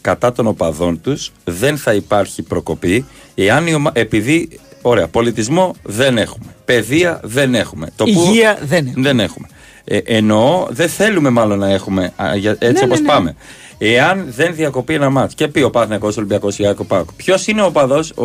[0.00, 3.04] κατά των οπαδών τους, δεν θα υπάρχει προκοπή.
[3.34, 3.90] Εάν οι ομα...
[3.94, 4.48] Επειδή,
[4.82, 6.54] ωραία, πολιτισμό δεν έχουμε.
[6.64, 7.90] Παιδεία δεν έχουμε.
[7.96, 9.02] Το Υγεία δεν έχουμε.
[9.02, 9.48] Δεν έχουμε.
[9.88, 13.12] Ε, εννοώ, δεν θέλουμε μάλλον να έχουμε α, για- έτσι Ναι, όπως ναι, ναι.
[13.12, 13.36] πάμε.
[13.78, 17.66] Εάν δεν διακοπεί ένα μάτς και πει ο Παναθηναϊκός Ολυμπιακός Ιάκο Πάκο, ποιος είναι ο
[17.66, 18.24] οπαδός, ο,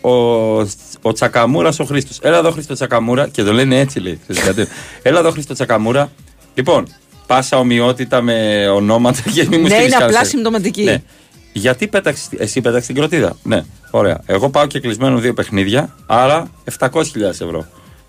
[0.00, 0.10] ο,
[1.02, 2.18] ο Τσακαμούρας ο Χρήστος.
[2.22, 4.20] Έλα εδώ Χρήστο Τσακαμούρα και το λένε έτσι λέει.
[4.28, 4.66] ξέρεις κάτι.
[5.02, 6.10] Έλα εδώ Χρήστο Τσακαμούρα.
[6.54, 6.86] Λοιπόν,
[7.26, 10.26] πάσα ομοιότητα με ονόματα και μην μου Ναι, στείλεις είναι κανένα απλά σερ.
[10.26, 10.82] συμπτωματική.
[10.84, 11.02] Ναι.
[11.52, 13.36] Γιατί πέταξες, εσύ πέταξες την κροτίδα.
[13.42, 14.20] Ναι, ωραία.
[14.26, 16.90] Εγώ πάω και κλεισμένο δύο παιχνίδια, άρα 700.000
[17.30, 17.66] ευρώ.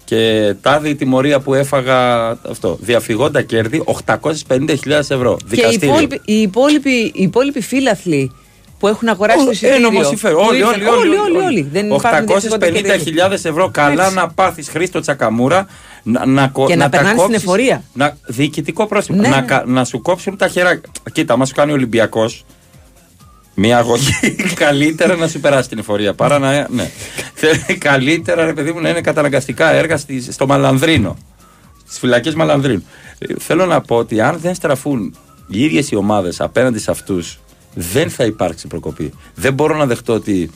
[0.10, 2.78] Και τάδε η τιμωρία που έφαγα αυτό.
[2.82, 3.84] Διαφυγόντα κέρδη
[4.48, 5.36] 850.000 ευρώ.
[5.38, 5.88] Και οι Δικαστήριο.
[5.90, 8.32] υπόλοιποι, οι, υπόλοιποι, οι υπόλοιποι φίλαθλοι
[8.80, 9.76] που έχουν αγοράσει το Ω, εισιτήριο.
[9.76, 10.38] Ένομο συμφέρον.
[10.42, 11.16] που Όλοι, ήρθαν- όλοι, όλοι.
[11.16, 11.70] όλοι, όλοι.
[11.72, 13.14] Δεν υπάρχουν διαφυγόντα κέρδη.
[13.16, 13.70] 850.000 ευρώ.
[13.72, 14.16] Καλά Έτσι.
[14.16, 15.68] να πάθεις Χρήστο Τσακαμούρα.
[16.04, 17.84] Να, να, κο- Και να τα περνάνε στην κόψεις- εφορία.
[17.94, 19.22] Να, διοικητικό πρόσωπο.
[19.22, 19.46] Ναι, να, ναι.
[19.46, 20.90] κα- να σου κόψουν τα χεράκια.
[21.12, 22.46] Κοίτα, μα σου κάνει ο Ολυμπιακός.
[23.60, 26.68] Μια αγωγή καλύτερα να σου περάσει την εφορία παρά να.
[26.70, 26.92] Ναι.
[27.34, 31.18] Θέλει καλύτερα, ρε παιδί μου, να είναι καταναγκαστικά έργα στη- στο Μαλανδρίνο.
[31.86, 32.84] Στις φυλακές Μαλανδρίνου.
[33.20, 35.16] Ε, Θέλω να πω ότι αν δεν στραφούν
[35.48, 37.40] οι ίδιες οι ομάδες απέναντι σε αυτούς,
[37.74, 39.14] δεν θα υπάρξει προκοπή.
[39.36, 40.50] Δεν μπορώ να δεχτώ ότι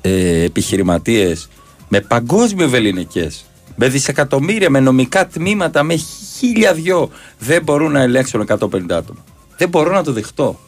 [0.00, 1.48] ε, επιχειρηματίες
[1.88, 3.44] με παγκόσμιο βεληνικές,
[3.76, 5.94] με δισεκατομμύρια, με νομικά τμήματα, με
[6.38, 9.24] χίλια δυο, δεν μπορούν να ελέγξουν 150 άτομα.
[9.56, 10.58] Δεν μπορώ να το δεχτώ.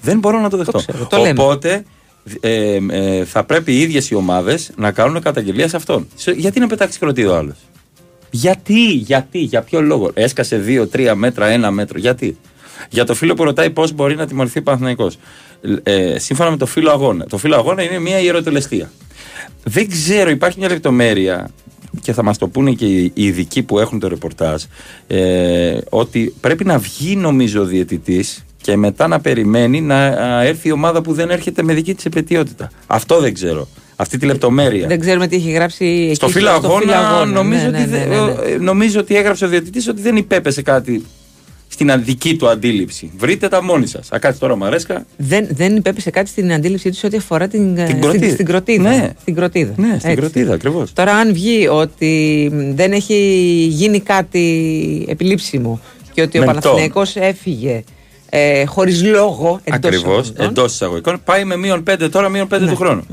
[0.00, 0.78] Δεν μπορώ να το δεχτώ.
[0.78, 1.42] ξέρω, το λέμε.
[1.42, 1.84] Οπότε
[2.40, 6.06] ε, ε, θα πρέπει οι ίδιες οι ομάδες να κάνουν καταγγελία σε αυτόν.
[6.14, 7.56] Σε- Γιατί να πετάξει κροτίδο άλλος;
[8.30, 11.98] Γιατί, γιατί, για ποιο λόγο; Έσκασε 2-3 μέτρα, ένα μέτρο.
[11.98, 12.36] Γιατί;
[12.90, 15.18] Για το φίλο που ρωτάει πώς μπορεί να τιμωρηθεί ο Παναθηναϊκός.
[15.82, 17.24] Ε, σύμφωνα με το φίλο αγώνα.
[17.26, 18.90] Το φίλο αγώνα είναι μια ιεροτελεστία.
[19.64, 21.50] Δεν ξέρω, υπάρχει μια λεπτομέρεια
[22.02, 24.62] και θα μας το πούνε και οι οι ειδικοί που έχουν το ρεπορτάζ
[25.06, 30.68] ε, ότι πρέπει να βγει νομίζω ο διαιτητής και μετά να περιμένει να α, έρθει
[30.68, 32.70] η ομάδα που δεν έρχεται με δική της επαιτειότητα.
[32.86, 33.68] Αυτό δεν ξέρω.
[33.96, 34.86] Αυτή τη λεπτομέρεια.
[34.86, 38.16] Δεν ξέρουμε τι έχει γράψει εκεί Στο φύλλο αγώνα, νομίζω, Ναι, ότι, ναι, δεν- ναι,
[38.16, 38.50] ναι, ναι.
[38.52, 41.04] ε, νομίζω ότι έγραψε ο διαιτητής ότι δεν υπέπεσε κάτι
[41.68, 43.10] στην δική του αντίληψη.
[43.16, 44.12] Βρείτε τα μόνοι σας.
[44.12, 45.06] Α, κάτσε τώρα Μαρέσκα.
[45.16, 48.32] Δεν, δεν υπέπεσε κάτι στην αντίληψή τους ό,τι αφορά την, ε, στην, κροτίδα.
[48.32, 48.82] στην κροτίδα.
[48.90, 49.10] Ναι.
[49.20, 49.72] Στην κροτίδα.
[49.76, 50.14] Ναι, στην Έτσι.
[50.20, 50.92] κροτίδα ακριβώς.
[50.92, 53.14] Τώρα, αν βγει ότι μ, δεν έχει
[53.70, 55.80] γίνει κάτι επιλήψιμο
[56.12, 56.52] και ότι ο Μεντό.
[56.60, 57.82] Παναθηναϊκός έφυγε
[58.30, 61.20] ε, χωρίς λόγο εντός Ακριβώς, εισαγωγικών, εντός εισαγωγικών.
[61.24, 62.70] Πάει με μείον 5 τώρα, μείον 5 Ναι.
[62.70, 63.06] του χρόνου.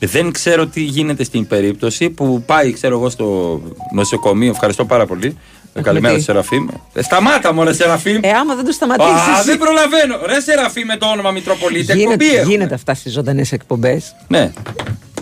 [0.00, 3.60] Δεν ξέρω τι γίνεται στην περίπτωση που πάει, ξέρω εγώ, στο
[3.92, 4.50] νοσοκομείο.
[4.50, 5.36] Ευχαριστώ πάρα πολύ.
[5.82, 6.66] Καλημέρα, τι; Σεραφείμ.
[6.92, 8.18] Ε, σταμάτα, μωρέ, Σεραφείμ.
[8.22, 9.10] Ε, άμα δεν το σταματήσεις.
[9.12, 10.16] Α, δεν προλαβαίνω.
[10.26, 11.92] Ρε, Σεραφείμ με το όνομα Μητροπολίτη.
[11.92, 12.50] εκπομπή γίνεται, έχουμε.
[12.52, 14.16] γίνεται αυτά στις ζωντανές εκπομπές.
[14.28, 14.52] Ναι.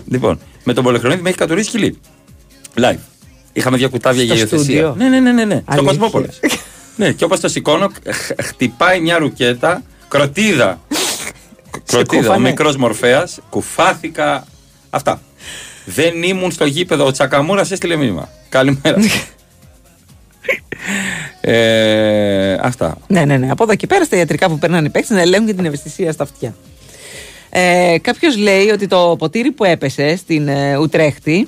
[0.09, 1.99] Λοιπόν, με τον Πολυχρονίδη με έχει κατουρίσει χιλί.
[2.79, 2.97] Live.
[3.53, 4.63] Είχαμε δύο κουτάβια Στο για υιοθεσία.
[4.63, 4.95] στούντιο.
[4.97, 5.55] Ναι, ναι, ναι, ναι, ναι.
[5.55, 5.97] Στο Αλήθειας.
[5.97, 6.39] Κοσμόπολης.
[6.95, 10.79] Ναι, και όπως το σηκώνω, χ- χτυπάει μια ρουκέτα, κροτίδα.
[11.91, 12.49] κροτίδα, ο κούφανε.
[12.49, 14.47] μικρός Μορφαία, κουφάθηκα.
[14.89, 15.21] Αυτά.
[15.85, 17.05] Δεν ήμουν στο γήπεδο.
[17.05, 18.29] Ο Τσακαμούρας έστειλε μήνυμα.
[18.49, 18.97] Καλημέρα.
[21.41, 22.97] ε, αυτά.
[23.07, 23.51] Ναι, ναι, ναι.
[23.51, 26.11] Από εδώ και πέρα στα ιατρικά που παίρνανε οι παίκτες να ελέγχουν και την ευαισθησία
[26.11, 26.55] στα αυτιά.
[27.49, 31.47] Ε, Κάποιος λέει ότι το ποτήρι που έπεσε στην ε, Ουτρέχτη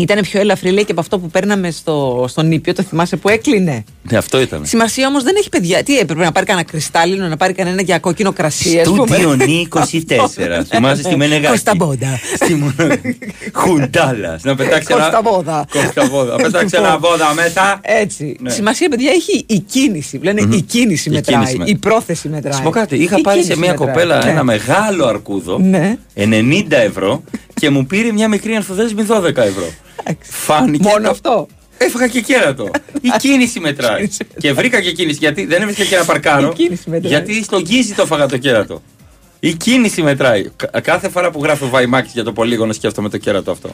[0.00, 2.74] ήταν πιο ελαφρύ λέει και από αυτό που παίρναμε στο, στον Ήπιο.
[2.74, 3.84] Το θυμάσαι που έκλεινε.
[4.10, 4.66] Ναι, αυτό ήταν.
[4.66, 5.82] Σημασία όμως δεν έχει παιδιά.
[5.82, 9.06] Τι έπρεπε να πάρει κανένα κρυστάλλινο, να πάρει κανένα για κόκκινο κρασί, ας πούμε.
[9.16, 9.80] Στούντιο Νι 24.
[10.68, 11.46] Θυμάσαι στη Μενεγάκη.
[11.46, 12.18] Κωνσταμπόντα.
[12.34, 12.74] Στη Μου-
[13.52, 14.42] Χουντάλας.
[14.42, 15.00] Να πετάξει ένα.
[15.00, 15.64] Κωνσταμπόδα.
[15.72, 16.36] Κωνσταμπόδα.
[16.36, 17.80] Να πετάξει ένα βόδα μέσα.
[17.82, 18.36] Έτσι.
[18.40, 18.50] Ναι.
[18.50, 20.18] Σημασία, παιδιά, έχει η κίνηση.
[20.22, 21.36] Λένε η κίνηση Η μετράει.
[21.36, 22.52] κίνηση με- Η πρόθεση μετράει.
[22.52, 22.96] Σου πω κάτι.
[22.96, 23.88] Είχα Η πάρει σε κίνηση μια μετράει.
[23.88, 24.30] κοπέλα Ναι.
[24.30, 25.58] ένα μεγάλο αρκούδο.
[25.58, 25.96] Ναι.
[26.14, 27.22] 90 ευρώ
[27.58, 29.68] και μου πήρε μια μικρή ανθοδέσμη 12 ευρώ.
[30.20, 30.82] Φάνηκε.
[30.88, 31.46] Μόνο το- αυτό.
[31.78, 32.70] Έφαγα και κέρατο.
[33.00, 34.08] Η κίνηση μετράει.
[34.38, 35.18] και βρήκα και κίνηση.
[35.20, 36.48] Γιατί δεν έβρισκα και να παρκάρω.
[36.48, 37.10] Η κίνηση μετράει.
[37.12, 38.82] Γιατί στον γκίζι το έφαγα το κέρατο.
[39.40, 40.50] Η κίνηση μετράει.
[40.56, 43.70] Κα- Κάθε φορά που γράφει ο Βαϊμάκης για το πολύγωνο σκέφτομαι το κέρατο αυτό.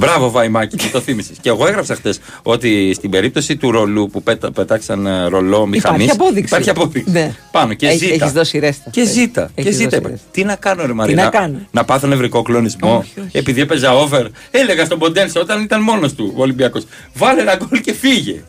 [0.00, 1.36] Μπράβο, Βαϊμάκη, που το θύμισες.
[1.40, 6.04] και εγώ έγραψα χθες ότι στην περίπτωση του ρολού που πέτα, πετάξαν ε, ρολό μηχανής.
[6.04, 6.44] Υπάρχει απόδειξη.
[6.54, 7.10] Υπάρχει απόδειξη.
[7.10, 7.34] Ναι.
[7.50, 8.14] Πάνω και Έχει- ζήτα.
[8.14, 8.90] έχεις δώσει ρέστα.
[8.90, 9.50] Και ζήτα.
[9.54, 9.84] Έχεις Και ζήτα.
[9.88, 10.08] δώσει είπα.
[10.08, 10.26] ρέστα.
[10.30, 11.14] Τι να κάνω, ρε Μαρία.
[11.24, 13.04] να κάνω; να πάθω νευρικό κλονισμό.
[13.32, 14.24] Επειδή έπαιζα over.
[14.50, 16.86] Έλεγα στον Ποντένσε όταν ήταν μόνος του ο Ολυμπιακός.
[17.14, 18.42] Βάλε ένα γκολ και φύγε.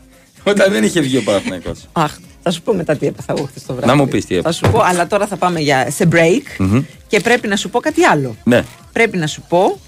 [0.43, 1.79] Όταν δεν είχε βγει ο Παναθηναϊκός.
[1.91, 2.11] Αχ,
[2.43, 3.87] θα σου πω μετά τι έπαθα εγώ χθες το βράδυ.
[3.87, 4.57] Να μου πεις τι Θα έπαθες.
[4.57, 6.81] σου πω, αλλά τώρα θα πάμε για, σε break Μμμ.
[7.07, 8.35] και πρέπει να σου πω κάτι άλλο.
[8.43, 8.63] Ναι.
[8.93, 9.79] Πρέπει να σου πω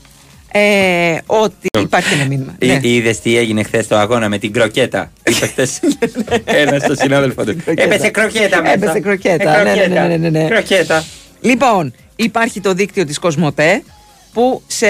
[0.56, 2.56] ε, ότι υπάρχει ένα μήνυμα.
[2.66, 2.80] Ναι.
[2.82, 5.80] Είδες τι έγινε χθες στο αγώνα με την κροκέτα; Είπες χθες
[6.46, 7.58] ένας στο συνάδελφο του.
[7.66, 8.74] Έπεσε κροκέτα μέσα.
[8.74, 9.60] Έπεσε κροκέτα.
[9.60, 10.48] Ε, Ναι, ναι, ναι, ναι, ναι, ναι.
[10.48, 11.04] Κροκέτα.
[11.42, 13.84] Λοιπόν, υπάρχει το δίκτυο της Κοσμοτέ
[14.34, 14.88] που σε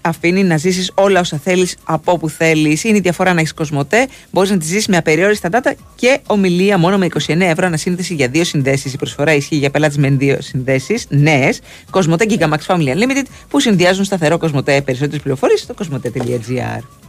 [0.00, 2.84] αφήνει να ζήσεις όλα όσα θέλεις από όπου θέλεις.
[2.84, 4.08] Είναι η διαφορά να έχεις Κοσμοτέ.
[4.30, 8.28] Μπορείς να τη ζήσεις με απεριόριστα data και ομιλία μόνο με 29 ευρώ ανασύνδεση για
[8.28, 8.92] δύο συνδέσεις.
[8.92, 11.60] Η προσφορά ισχύει για πελάτες με δύο συνδέσεις νέες.
[11.90, 14.82] Κοσμοτέ Gigamax Family Unlimited που συνδυάζουν σταθερό Κοσμοτέ.
[14.82, 17.05] Περισσότερες πληροφορίες στο κοσμοτέ.gr.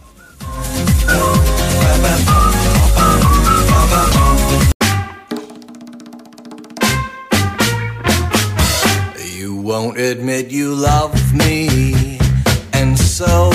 [9.67, 12.17] won't admit you love me,
[12.71, 13.51] and so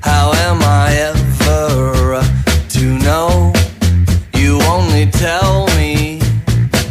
[0.00, 2.22] how am I ever
[2.68, 3.52] to know?
[4.34, 6.20] You only tell me,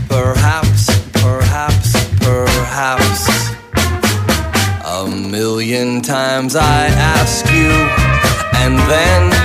[0.10, 0.84] perhaps,
[1.14, 3.22] perhaps, perhaps.
[4.84, 7.72] A million times I ask you,
[8.60, 9.41] and then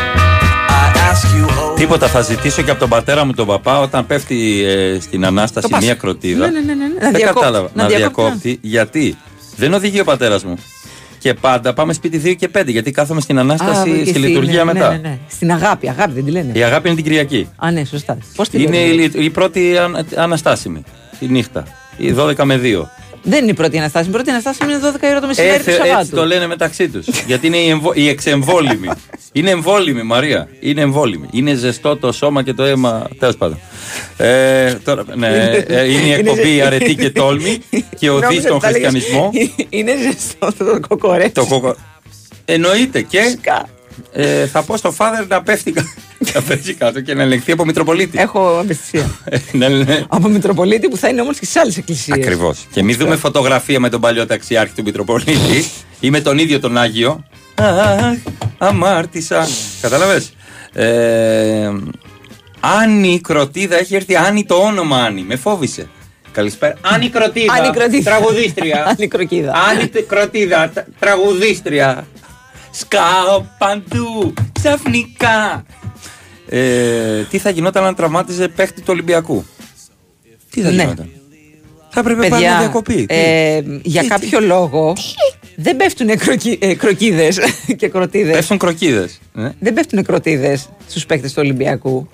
[1.76, 5.66] Τίποτα θα ζητήσω και από τον πατέρα μου τον παπά όταν πέφτει ε, στην ανάσταση
[5.66, 5.86] Το Πάσχα.
[5.86, 6.50] μία κροτίδα.
[6.50, 6.86] Ναι, ναι, ναι, ναι.
[6.86, 7.40] Να Δεν διακόπτει.
[7.40, 7.70] κατάλαβα.
[7.74, 8.22] Να Να, διακόπτει.
[8.30, 8.58] διακόπτει.
[8.62, 9.16] Γιατί;
[9.56, 10.54] Δεν οδηγεί ο πατέρας μου.
[11.18, 14.18] Και πάντα πάμε σπίτι 2 και 5 γιατί κάθομαι στην ανάσταση Α, και στη εσύ,
[14.18, 14.90] λειτουργία ναι, μετά.
[14.90, 15.18] Ναι, ναι, ναι.
[15.30, 16.52] Στην αγάπη, αγάπη δεν τη λένε.
[16.54, 17.48] Η αγάπη είναι την Κυριακή.
[17.56, 18.18] Α, ναι, σωστά.
[18.36, 20.82] Πώς τη Είναι λένε; η, λει- η πρώτη αν- αναστάσιμη.
[21.18, 21.64] Η νύχτα.
[21.96, 22.82] Η 12 με 2.
[23.28, 24.08] Δεν είναι η πρώτη αναστάση.
[24.08, 26.16] Η πρώτη αναστάση είναι 12 η ώρα το μεσημέρι του Έτσι, έτσι Σαββάτου.
[26.16, 27.06] το λένε μεταξύ τους.
[27.26, 28.88] γιατί είναι η, εμβο, η εξεμβόλυμη.
[29.32, 30.48] είναι εμβόλυμη, Μαρία.
[30.60, 31.28] Είναι εμβόλυμη.
[31.32, 33.08] Είναι ζεστό το σώμα και το αίμα.
[33.18, 33.58] Τέλος πάντων.
[34.16, 35.28] Ε, τώρα, ναι,
[35.66, 37.58] ε, είναι η εκπομπή ζε- Αρετή και Τόλμη
[37.98, 39.30] και οδείς Νόμιζα στον ότι θα έλεγες, χριστιανισμό.
[39.78, 41.28] Είναι ζεστό το κοκορέ.
[41.28, 41.76] το κοκο...
[42.44, 43.38] Εννοείται και
[44.12, 45.94] ε, θα πω στο Father να πέφτει κα-
[46.34, 48.18] να πέσει κάτω και να ελεγχθεί από Μητροπολίτη.
[48.18, 49.10] Έχω αμπεστησία.
[49.52, 50.04] ναι, ναι.
[50.08, 52.16] Από Μητροπολίτη που θα είναι όμως και στι άλλες εκκλησίες.
[52.18, 52.66] Ακριβώς.
[52.72, 55.64] Και μην δούμε φωτογραφία με τον παλιό ταξιάρχη του Μητροπολίτη
[56.00, 57.24] ή με τον ίδιο τον Άγιο.
[57.54, 58.16] Αχ,
[58.58, 59.48] αμάρτησα.
[59.80, 60.22] Κατάλαβε.
[60.72, 61.70] Ε,
[62.60, 64.16] Άννη Κροτίδα έχει έρθει.
[64.16, 65.22] Άννη το όνομα Άννη.
[65.22, 65.88] Με φόβησε.
[66.32, 66.74] Καλησπέρα.
[66.80, 67.52] Άννη Κροτίδα.
[67.52, 68.10] Άννη Κροτίδα.
[68.10, 68.84] Τραγουδίστρια.
[68.86, 69.52] Άννη Κροκίδα.
[69.70, 70.70] Άννη τε- Κροτίδα.
[70.74, 72.06] τρα- Τραγουδίστρια.
[72.78, 74.34] Σκάω παντού.
[74.52, 75.64] Ξαφνικά.
[76.48, 79.44] Ε, τι θα γινόταν αν τραυμάτιζε παίχτη του Ολυμπιακού;
[80.50, 80.82] Τι θα Ναι.
[80.82, 81.10] γινόταν;
[81.90, 82.94] Θα έπρεπε πάλι να διακοπεί.
[82.94, 84.92] Τι; ε, για κάποιο λόγο
[85.56, 86.08] δεν πέφτουν
[86.76, 87.38] κροκίδες
[87.78, 88.34] και κροτίδες.
[88.36, 89.18] Πέφτουν κροκίδες.
[89.32, 89.52] Ναι.
[89.60, 92.08] Δεν πέφτουν κροτίδες στους παίκτε του Ολυμπιακού.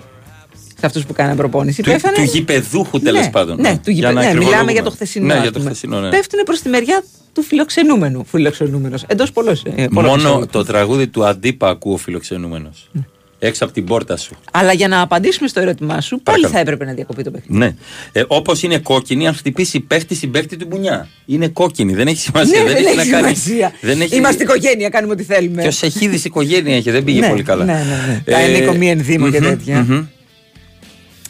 [0.82, 1.82] Σε αυτούς που κάνανε προπόνηση.
[1.82, 3.60] Του, Πέφτανε- του γηπεδούχου τέλος ναι, πάντων.
[3.60, 4.12] Ναι, του Για γηπε...
[4.12, 4.72] να ναι μιλάμε ακριβολογούμε.
[4.72, 5.26] για το χθεσινό.
[5.26, 5.70] Ναι, ας για το πούμε.
[5.70, 6.08] χθεσινό, ναι.
[6.08, 8.24] Πέφτουν προς τη μεριά του φιλοξενούμενου.
[8.24, 9.04] Φιλοξενούμενος.
[9.06, 9.56] Εντός πολλών.
[9.90, 12.88] Μόνο το τραγούδι του Αντίπα ακούω φιλοξενούμενος.
[12.92, 13.02] Ναι.
[13.38, 14.34] Έξω από την πόρτα σου.
[14.52, 16.52] Αλλά για να απαντήσουμε στο ερώτημά σου, πάλι Παρακαλώ.
[16.52, 17.58] θα έπρεπε να διακοπεί το παιχνίδι.
[17.64, 17.74] Ναι.
[18.12, 21.08] Ε, Όπως είναι κόκκινη, αν χτυπήσει παίχτη συμπαίχτη του μπουνιά.
[21.26, 22.62] Είναι κόκκινη, δεν έχει σημασία.
[22.62, 23.34] Ναι, δεν, έχει έχει να κάνει.
[23.36, 23.72] σημασία.
[23.80, 24.16] Δεν έχει...
[24.16, 25.62] Είμαστε οικογένεια, κάνουμε ό,τι θέλουμε.
[25.62, 27.64] Και ο Σεχίδη οικογένεια έχει, δεν πήγε Ναι, πολύ καλά.
[27.64, 28.22] ναι, ναι, ναι.
[28.32, 29.86] Τα ενίκομη ενδύμο και μμμ, τέτοια.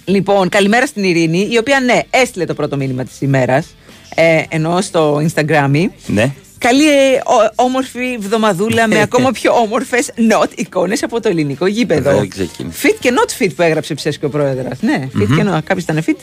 [0.06, 0.14] Μμμ.
[0.14, 3.66] Λοιπόν, καλημέρα στην Ειρήνη, η οποία ναι, έστειλε το πρώτο μήνυμα της ημέρας.
[4.14, 5.70] Ε, ενώ στο Instagram.
[6.06, 6.32] Ναι.
[6.58, 12.14] Καλή ε, ο- όμορφη βδομαδούλα με ακόμα πιο όμορφες not εικόνες από το ελληνικό γήπεδο.
[12.18, 12.78] Δεν ξεκίνησε.
[12.88, 14.78] Fit και not fit που έγραψε ψέσκο ο πρόεδρος.
[14.80, 15.36] Ναι, fit Μμμ.
[15.36, 15.58] και not.
[15.64, 16.16] Κάποιο ήταν fit.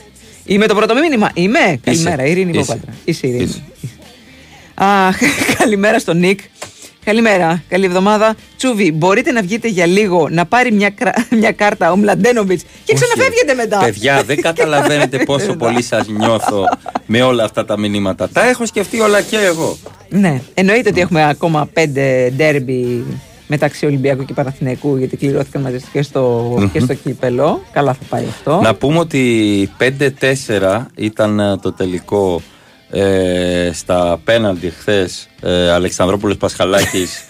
[0.46, 1.30] Είμαι το πρώτο μήνυμα.
[1.34, 1.80] Είμαι.
[1.84, 2.66] Καλημέρα, Ειρήνη Είσαι.
[2.66, 2.94] Παπάτρα.
[3.06, 3.64] Είσαι Ειρήνη.
[4.74, 5.18] Αχ,
[5.58, 6.40] καλημέρα στον Νικ.
[7.10, 8.36] Καλημέρα, καλή εβδομάδα.
[8.58, 12.94] Τσούβι, μπορείτε να βγείτε για λίγο να πάρει μια, κρα- μια κάρτα ο Μλαντένοβιτς και
[12.96, 13.78] Όχι, ξαναφεύγετε μετά.
[13.80, 16.64] Παιδιά, δεν καταλαβαίνετε πόσο πολύ σας νιώθω
[17.06, 18.30] με όλα αυτά τα μηνύματα.
[18.30, 19.78] Τα έχω σκεφτεί όλα και εγώ.
[20.10, 23.06] Ναι, εννοείται ότι έχουμε ακόμα πέντε ντέρμπι
[23.48, 26.72] μεταξύ Ολυμπιακού και Παναθηναϊκού γιατί κληρώθηκαν μαζί και στο, Μμμ.
[26.72, 27.62] και στο κύπελο.
[27.72, 28.60] Καλά θα πάει αυτό.
[28.64, 32.42] Να πούμε ότι 5-4 ήταν ε, το τελικό
[32.92, 35.30] ε, στα πέναλτι χθες.
[35.42, 37.24] Ε, Αλεξανδρόπουλος Πασχαλάκης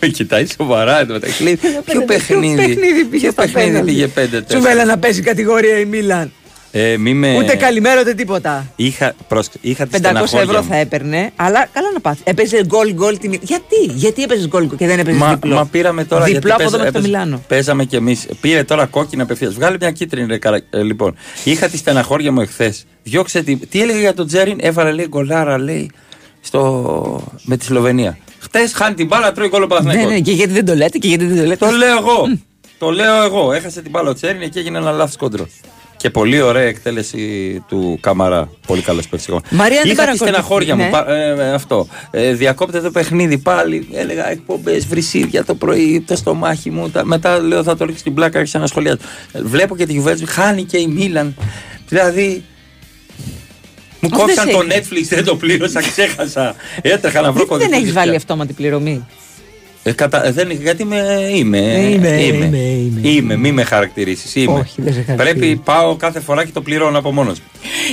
[0.00, 1.42] Με κοιτάει σοβαρά εδώ μεταξύ.
[1.42, 4.42] Λέει, Ποιο παιχνίδι, παιχνίδι πήγε ποιο στα παιχνίδι πέναλτι; πήγε 5-4.
[4.50, 6.32] Σου βέλα να παίζει κατηγορία η Μίλαν.
[6.70, 7.36] Ε, μη με...
[7.36, 8.66] Ούτε καλημέρα ούτε τίποτα.
[8.76, 10.68] Είχα, πρόσεξε, είχα τη 500 στεναχώρια ευρώ μου.
[10.68, 12.20] θα έπαιρνε, αλλά καλά να πάθει.
[12.24, 15.66] Έπαιζε γκολ γκολ τη Γιατί, γιατί έπαιζες γκολ γκολ και δεν έπαιζες Μα, διπλό; μα
[15.66, 17.42] πήραμε τώρα Διπλό γιατί από εδώ παίζα- μέχρι το έπαιζε- Μιλάνο.
[17.48, 18.26] Παίζαμε κι εμείς.
[18.40, 19.54] Πήρε τώρα κόκκινα απευθείας.
[19.54, 20.60] Βγάλε μια κίτρινη ρε καρα...
[20.70, 21.14] ε, λοιπόν.
[21.44, 22.84] Είχα τη στεναχώρια μου εχθές.
[23.02, 23.56] Διώξε τη.
[23.56, 25.90] Τι έλεγε για τον Τζέριν, έβαλε λέει γκολάρα λέει
[26.40, 27.22] στο...
[27.42, 28.18] με τη Σλοβενία.
[28.40, 30.12] Χτες χάνει την μπάλα, τρώει γκολ ο Ναι, Παναθηναϊκός.
[30.12, 31.66] ναι, και γιατί δεν το λέτε και γιατί δεν το λέτε.
[31.66, 32.38] Το λέω εγώ.
[32.78, 33.52] το λέω εγώ.
[33.52, 35.46] Έχασε την μπάλα ο Τσέριν και έγινε ένα λάθο κόντρο.
[35.98, 38.50] Και πολύ ωραία εκτέλεση του Καμαρά.
[38.66, 39.30] Πολύ καλός παίκτη.
[39.30, 40.18] Μαρία, δεν Είχα τη παρακολουθείς.
[40.28, 40.82] στεναχώρια μου.
[40.84, 40.90] Ναι.
[40.90, 41.86] πα- ε, ε, αυτό.
[42.10, 43.88] Ε, διακόπτε το παιχνίδι πάλι.
[43.92, 46.90] Έλεγα εκπομπές, βρυσίδια το πρωί, το στομάχι μου.
[46.90, 48.98] Τα, μετά λέω θα το ρίξει την πλάκα και να σχολιάσω.
[49.32, 51.34] Ε, βλέπω και τη Juventus, χάνει και η Μίλαν.
[51.88, 52.42] Δηλαδή.
[54.00, 56.54] Μου Αυτό κόψαν δεν το σε Netflix, δεν το πλήρωσα, ξέχασα.
[56.82, 58.00] Έτρεχα να βρω Γιατί δεν κωδικούς έχεις δικτυά.
[58.02, 59.06] βάλει αυτόματη πληρωμή.
[59.82, 60.26] Ε, κατα...
[60.26, 60.50] ε, δεν...
[60.50, 60.96] Γιατί είμαι.
[61.34, 61.58] Είμαι.
[61.58, 63.08] Ε, είμαι, είμαι, είμαι.
[63.08, 64.40] Είμαι, μη με χαρακτηρίσει.
[64.40, 64.52] Είμαι.
[64.58, 65.36] Όχι, δεν σε χαρακτηρίζω.
[65.38, 67.44] Πρέπει πάω κάθε φορά και το πληρώνω από μόνος μου.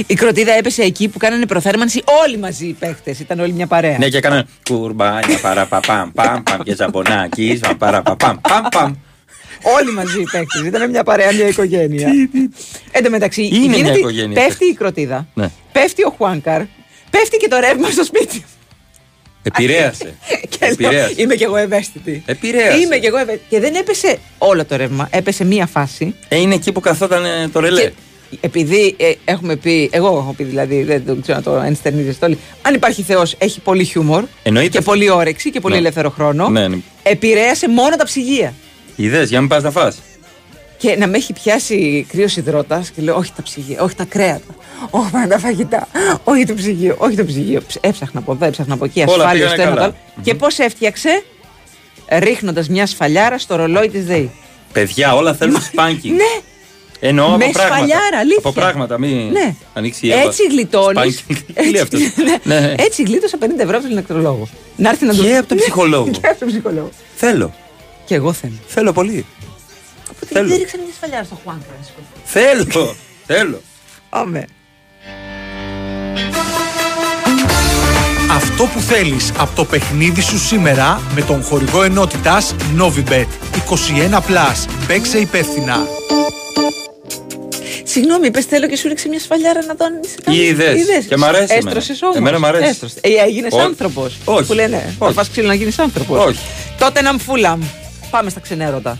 [0.08, 3.20] Η κροτίδα έπεσε εκεί που κάνανε προθέρμανση όλοι μαζί οι παίχτες.
[3.20, 3.98] Ήταν όλοι μια παρέα.
[3.98, 8.94] Ναι, και έκανα κουρμπάνια παραπαπαμ, παμ, παμ και ζαμπονάκι, παραπαπαμ, παμ, παμ.
[9.78, 10.62] Όλοι μαζί οι παίχτες.
[10.66, 12.08] Ήταν μια παρέα, μια οικογένεια.
[12.92, 15.28] Εν τω μεταξύ, Είναι μια γίνεται- οικογένεια πέφτει η κροτίδα.
[15.34, 15.50] Ναι.
[15.72, 16.62] Πέφτει ο Χουάνκαρ.
[17.10, 18.44] Πέφτει και το ρεύμα στο σπίτι.
[19.48, 20.14] Επηρέασε.
[20.50, 21.14] Και λέω, Επηρέασε.
[21.18, 22.24] είμαι κι εγώ ευαίσθητη.
[22.26, 22.78] Επηρέασε.
[22.78, 23.46] Είμαι κι εγώ ευαίσθητη.
[23.50, 25.08] Και δεν έπεσε όλο το ρεύμα.
[25.12, 26.16] Έπεσε μία φάση.
[26.28, 27.82] Ε, είναι εκεί που καθόταν ε, το ρελέ.
[27.82, 27.92] Και
[28.42, 32.38] επειδή ε, έχουμε πει, εγώ έχω πει δηλαδή, δεν το ξέρω να το ενστερνίζεστε όλοι,
[32.62, 34.92] αν υπάρχει Θεός, έχει πολύ χιούμορ Εννοείται και αυτό.
[34.92, 35.80] πολύ όρεξη και πολύ Ναι.
[35.80, 36.50] ελεύθερο χρόνο.
[36.50, 36.78] Ναι, ναι.
[37.04, 38.54] Επηρέασε μόνο τα ψυγεία.
[38.96, 39.98] Ιδέες, για να μην πας να φας.
[40.78, 44.56] Και να με έχει πιάσει κρύος υδρότας και λέω: Όχι τα ψυγεία, όχι τα κρέατα.
[44.90, 45.88] Όχι πάντα τα φαγητά.
[46.24, 47.62] Όχι το ψυγείο, όχι το ψυγείο.
[47.68, 49.00] Ψ- Έψαχνα από εδώ, έψαχνα από εκεί.
[49.08, 49.88] Όλα Ασφάλεια πήγανε στο ένα καλά.
[49.88, 50.22] το άλλο.
[50.24, 51.24] Και πώς έφτιαξε,
[52.10, 54.32] ρίχνοντας μια σφαλιάρα στο ρολόι της ΔΕΗ.
[54.74, 56.10] Παιδιά, όλα θέλουν σπάνκι.
[56.10, 56.24] Ναι,
[57.00, 57.76] Εννοώ από με πράγματα.
[57.76, 58.40] σφαλιάρα, αλήθεια.
[58.40, 59.56] Από πράγματα, μην Ναι.
[59.74, 60.22] ανοίξει η Εύα.
[60.22, 61.18] έτσι γλιτώνεις.
[61.18, 61.44] Σπάνκι.
[61.54, 62.00] Τι λέει αυτός;
[62.44, 62.74] Ναι.
[62.78, 64.48] Έτσι γλίτωσα 50 ευρώ από τον ηλεκτρολόγο.
[64.76, 66.10] Να έρθει να το Και από τον ψυχολόγο.
[66.12, 66.90] Και από τον ψυχολόγο.
[67.16, 67.54] Θέλω.
[68.06, 68.54] Και εγώ θέλω.
[68.68, 69.26] Θέλω πολύ.
[70.12, 70.48] Οπότε Θέλω.
[70.48, 71.76] δεν ρίξα μια σφαλιάρα στο Χουάνκρα.
[72.24, 72.96] Θέλω.
[73.26, 73.62] Θέλω.
[74.10, 74.46] Άμε.
[78.32, 83.26] Αυτό που θέλεις από το παιχνίδι σου σήμερα με τον χορηγό ενότητας Novibet
[84.10, 84.68] 21+.
[84.88, 85.88] Παίξε υπεύθυνα.
[87.84, 90.38] Συγγνώμη, πες θέλω και σου ρίξε μια σφαλιάρα να δω αν είσαι καλά.
[90.38, 90.80] Είδες.
[90.82, 91.06] Είδες.
[91.06, 91.68] Και μ' αρέσει εμένα.
[91.68, 92.16] Έστρωσες όμως.
[92.16, 92.70] Εμένα μ' αρέσει.
[92.70, 92.98] Έστρωσες.
[93.02, 93.64] Ε, έγινες Όχι.
[93.64, 94.18] άνθρωπος.
[94.26, 94.46] Όχι.
[94.48, 95.14] Που λένε, θα Όχι.
[95.16, 96.26] φας ξύλο να γίνεις άνθρωπος.
[96.26, 96.40] Όχι.
[96.80, 97.62] Τότε να μφούλαμ.
[98.10, 98.98] Πάμε στα ξενέρωτα.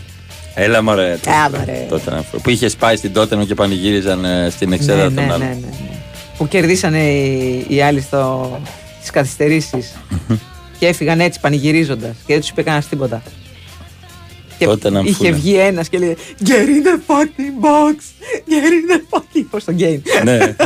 [0.58, 1.18] Έλα μωρέ.
[1.26, 1.86] Έλα, ρε.
[1.88, 5.20] Τότε, να- που είχες πάει στην Τότενο και πανηγύριζαν ε, στην εξέδρα ναι, των ναι,
[5.24, 5.48] ναι, άλλων.
[5.48, 5.98] ναι, ναι.
[6.38, 8.50] Που κερδίσανε οι, οι άλλοι στο,
[8.98, 9.92] στις καθυστερήσεις
[10.78, 13.22] και έφυγαν έτσι πανηγυρίζοντας και δεν τους είπε κανένας τίποτα.
[14.58, 15.32] Και Τότε να είχε μφούλα.
[15.32, 17.94] βγει ένας και λέει Get in the fucking box!
[18.48, 19.60] Get in the fucking box!
[19.60, 20.00] Στο game.
[20.24, 20.38] ναι.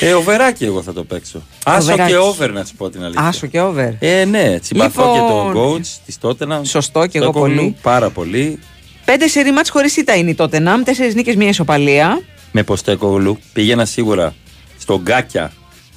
[0.00, 1.42] ε, οβεράκι εγώ θα το παίξω.
[1.64, 2.10] Άσο Οβεράκι.
[2.12, 3.22] και over να σου πω την αλήθεια.
[3.26, 3.92] Άσο και over.
[3.98, 6.64] Ε, ναι, συμπαθώ Λοιπόν, και τον coach της Τότενα.
[6.64, 7.76] Σωστό και εγώ πολύ.
[7.82, 8.58] Πάρα πολύ.
[9.04, 12.20] Πέντε σερή μάτς χωρίς ήττα είναι η Tottenham, τέσσερις νίκες, μία ισοπαλία.
[12.52, 14.34] Με Ποστέκογλου πήγαινα σίγουρα
[14.78, 15.52] στο Γκάκια,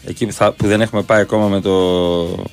[0.06, 1.72] εκεί που, θα, που δεν έχουμε πάει ακόμα με, το,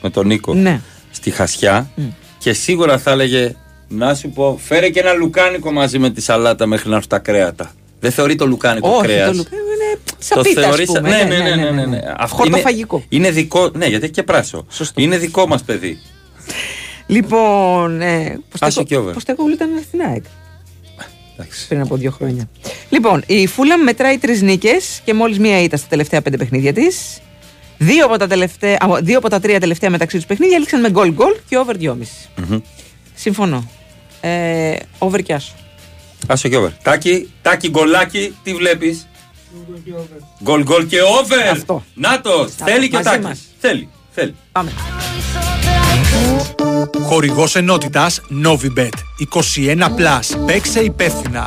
[0.03, 0.81] με τον Νίκο, Ναι.
[1.11, 1.91] στη Χασιά.
[2.39, 3.55] Και σίγουρα θα έλεγε
[3.89, 7.19] να σου πω, φέρε και ένα λουκάνικο μαζί με τη σαλάτα μέχρι να έρθουν τα
[7.19, 7.71] κρέατα.
[8.01, 9.27] Δεν θεωρεί το λουκάνικο Όχι, κρέας.
[9.31, 11.01] το Λουκά είναι σαπίτα, ας θεωρείς- πούμε.
[11.01, 11.55] Ναι, ναι, ναι.
[11.55, 11.97] ναι, ναι, ναι.
[12.17, 13.05] Αυτό είναι- Χορτοφαγικό.
[13.09, 13.71] Είναι, δικό.
[13.75, 14.67] Ναι, γιατί έχει και πράσο.
[14.95, 15.99] Είναι δικό μας παιδί.
[17.07, 19.13] Λοιπόν, ε, Άσο και over.
[19.13, 20.25] Ποστέκογλου ήταν στην ΑΕΚ.
[21.69, 22.49] Πριν από δύο χρόνια.
[22.89, 27.19] Λοιπόν, η Φούλαμ μετράει τρεις νίκες και μόλις μία ήττα στα τελευταία πέντε παιχνίδια της.
[27.79, 30.91] Δύο, από τα τελευταία- α, δύο από τα τρία τελευταία μεταξύ τους παιχνίδια έληξαν με
[30.91, 32.29] γκολ γκολ και over 2,5.
[32.37, 32.59] Μμμ.
[33.15, 33.71] Συμφωνώ.
[34.21, 35.53] Ε, over και άσο.
[36.27, 36.69] Άσο και over.
[36.83, 39.07] Τάκι, τάκι γκολάκι, τι βλέπεις;
[40.43, 41.51] Γκολ γκολ και over.
[41.51, 41.85] Αυτό.
[41.95, 43.25] Νάτος, θέλει και ο μαζί Τάκης.
[43.27, 43.41] μας.
[43.59, 44.35] Θέλει, θέλει.
[44.53, 44.73] Πάμε.
[47.07, 50.37] Χορηγός ενότητας Novibet 21+.
[50.47, 51.47] Παίξε υπεύθυνα.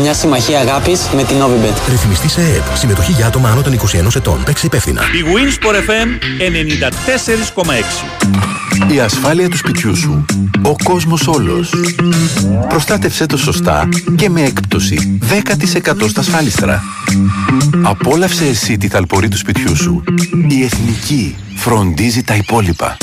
[0.00, 1.88] Μια συμμαχία αγάπης με την Novibet.
[1.88, 2.76] Ρυθμιστή σε ΕΕΠ.
[2.76, 4.42] Συμμετοχή για άτομα άνω των 21 ετών.
[4.44, 5.02] Παίξε υπεύθυνα.
[5.02, 6.08] Η Winsport FM
[8.88, 8.92] 94,6.
[8.94, 10.24] Η ασφάλεια του σπιτιού σου.
[10.62, 11.74] Ο κόσμος όλος.
[12.68, 16.82] Προστάτευσέ το σωστά και με έκπτωση 10% στα ασφάλιστρα.
[17.82, 20.02] Απόλαυσε εσύ τη θαλπορή του σπιτιού σου.
[20.48, 22.96] Η Εθνική φροντίζει τα υπόλοιπα.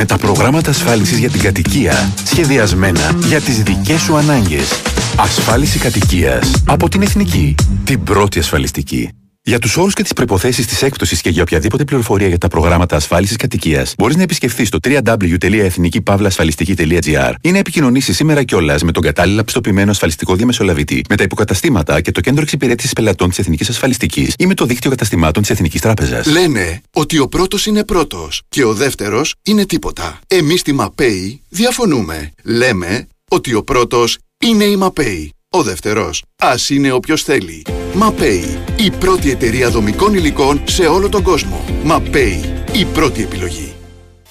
[0.00, 4.68] Με τα προγράμματα ασφάλισης για την κατοικία σχεδιασμένα για τις δικές σου ανάγκες.
[5.16, 7.54] Ασφάλιση κατοικίας από την Εθνική.
[7.84, 9.10] Την πρώτη ασφαλιστική.
[9.48, 12.96] Για τους όρους και τις προποθέσει της έκπτωσης και για οποιαδήποτε πληροφορία για τα προγράμματα
[12.96, 19.44] ασφάλισης κατοικίας, μπορείς να επισκεφθείς το www.εθνικήπαυλασφαλιστική.gr ή να επικοινωνήσεις σήμερα κιόλας με τον κατάλληλα
[19.44, 24.46] πιστοποιημένο ασφαλιστικό διαμεσολαβητή, με τα υποκαταστήματα και το κέντρο εξυπηρέτησης πελατών της Εθνικής Ασφαλιστικής ή
[24.46, 26.26] με το δίκτυο καταστημάτων της Εθνικής Τράπεζας.
[26.26, 30.18] Λένε ότι ο πρώτος είναι πρώτος και ο δεύτερος είναι τίποτα.
[30.26, 32.32] Εμείς στη ΜΑΠΕΗ διαφωνούμε.
[32.42, 35.32] Λέμε ότι ο πρώτος είναι η ΜΑΠΕΗ.
[35.50, 37.66] Ο δεύτερος, ας είναι όποιος θέλει.
[37.94, 41.64] ΜΑΠΕΗ, η πρώτη εταιρεία δομικών υλικών σε όλο τον κόσμο.
[41.82, 43.72] ΜΑΠΕΗ, η πρώτη επιλογή.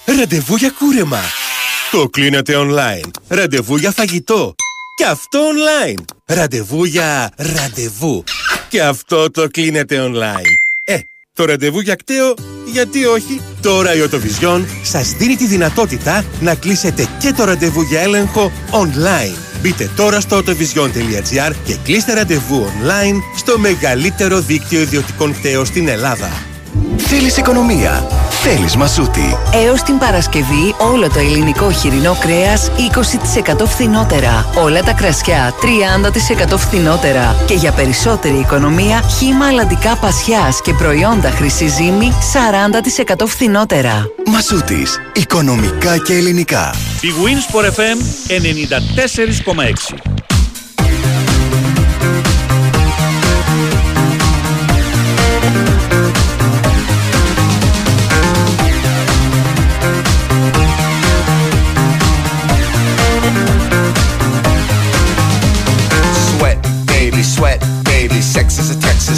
[0.04, 1.20] Ραντεβού για κούρεμα.
[1.90, 3.10] Το κλείνετε online.
[3.28, 4.54] Ραντεβού για φαγητό.
[4.96, 6.02] Και αυτό online.
[6.24, 8.24] Ραντεβού για ραντεβού.
[8.68, 10.67] Και αυτό το κλείνετε online.
[11.38, 12.34] Ε, το ραντεβού για κταίο,
[12.72, 13.40] γιατί όχι.
[13.62, 19.36] Τώρα η Οτοβιζιόν σας δίνει τη δυνατότητα να κλείσετε και το ραντεβού για έλεγχο online.
[19.62, 26.30] Μπείτε τώρα στο autovision.gr και κλείστε ραντεβού online στο μεγαλύτερο δίκτυο ιδιωτικών κταίων στην Ελλάδα.
[26.96, 28.06] Θέλεις οικονομία.
[28.30, 29.36] Θέλεις μασούτη.
[29.66, 32.70] Έως την Παρασκευή όλο το ελληνικό χοιρινό κρέας
[33.60, 34.46] 20% φθηνότερα.
[34.64, 35.54] Όλα τα κρασιά
[36.52, 37.36] 30% φθηνότερα.
[37.46, 42.12] Και για περισσότερη οικονομία χύμα αλλαντικά πασιάς και προϊόντα χρυσή ζύμη
[43.12, 44.06] 40% φθηνότερα.
[44.26, 45.00] Μασούτης.
[45.12, 46.74] Οικονομικά και ελληνικά.
[47.00, 50.17] Η Winsport FM 94,6.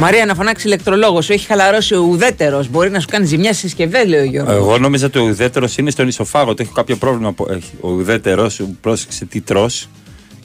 [0.00, 1.24] Μαρία, να φωνάξει ηλεκτρολόγος.
[1.24, 2.68] Σου έχει χαλαρώσει ο ουδέτερος.
[2.68, 4.54] Μπορεί να σου κάνει ζημιά στι συσκευές, λέει ο Γιώργος.
[4.54, 6.50] Εγώ νόμιζα ότι ο ουδέτερος είναι στον ισοφάγο.
[6.50, 7.32] Ότι έχω κάποιο πρόβλημα.
[7.32, 7.70] που έχει.
[7.80, 9.70] Ο ουδέτερος, πρόσεξε τι τρώ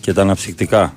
[0.02, 0.96] και τα αναψυκτικά.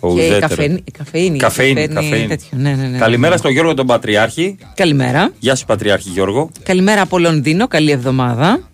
[0.00, 0.48] Ο και η, ουδέτερος.
[0.48, 1.38] καφεΐνη, η καφεΐνη.
[1.38, 2.26] Καφεΐνη, φέρνει καφεΐνη.
[2.26, 2.48] τέτοιο.
[2.50, 2.98] Ναι, ναι, ναι.
[2.98, 4.56] Καλημέρα στον Γιώργο τον Πατριάρχη.
[4.74, 5.32] Καλημέρα.
[5.38, 6.50] Γεια σου, Πατριάρχη Γιώργο.
[6.62, 7.68] Καλημέρα από Λονδίνο.
[7.68, 8.69] Καλή εβδομάδα.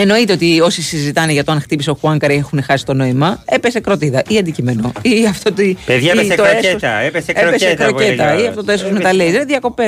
[0.00, 3.42] Εννοείται ότι όσοι συζητάνε για το αν χτύπησε ο Χουάνκαρ ή έχουν χάσει το νόημα,
[3.46, 4.92] έπεσε κροτίδα ή αντικείμενο.
[5.02, 5.62] Ή αυτό το.
[5.86, 8.42] Παιδιά, ή έπεσε το κροκέτα, έσως- έπεσε έπεσε κροκέτα, που έλεγα.
[8.42, 9.44] Ή αυτό το έσω με τα λέιζερ.
[9.44, 9.84] Διακοπή,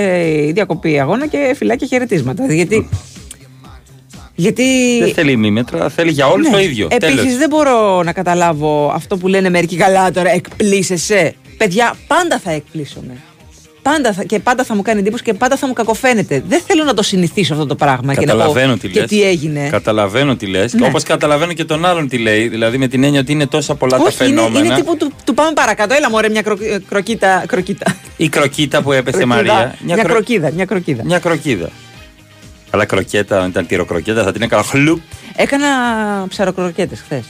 [0.55, 2.53] διακοπή αγώνα και φυλάκια χαιρετίσματα.
[2.53, 2.89] Γιατί.
[4.35, 4.99] Γιατί.
[5.01, 6.53] Δεν θέλει μήμετρα, θέλει για όλους Ναι.
[6.53, 6.89] το ίδιο.
[6.91, 7.37] Επίσης, Τέλος.
[7.37, 10.31] δεν μπορώ να καταλάβω αυτό που λένε μερικοί καλά τώρα.
[10.31, 11.35] Εκπλήσεσαι.
[11.57, 13.17] Παιδιά, πάντα θα εκπλήσωμαι.
[13.83, 16.43] Πάντα θα, και πάντα θα μου κάνει εντύπωση και πάντα θα μου κακοφαίνεται.
[16.49, 19.09] Δεν θέλω να το συνηθίσω αυτό το πράγμα και να πω Καταλαβαίνω τι και λες.
[19.09, 19.69] τι έγινε.
[19.71, 20.73] Καταλαβαίνω τι λες.
[20.73, 20.87] Ναι.
[20.87, 22.49] Όπως καταλαβαίνω και τον άλλον τι λέει.
[22.49, 24.65] Δηλαδή με την έννοια ότι είναι τόσα πολλά τα Όχι, είναι, φαινόμενα.
[24.65, 25.95] είναι τύπου του, του πάμε παρακάτω.
[25.95, 27.45] Έλα μωρέ μια κρο, ε, κροκίτα.
[27.47, 27.97] κροκίτα.
[28.17, 29.37] Η κροκίτα που έπεσε Κροκίδα.
[29.37, 29.75] Μαρία.
[29.85, 31.03] Μια, κρο- κροκίδα, μια κροκίδα.
[31.05, 31.69] Μια κροκίδα.
[32.71, 35.01] Αλλά κροκέτα, αν ήταν τυροκροκέτα, θα την έκανα χλουπ
[35.37, 35.67] Έκανα
[36.29, 37.25] ψαροκροκέτες χθες.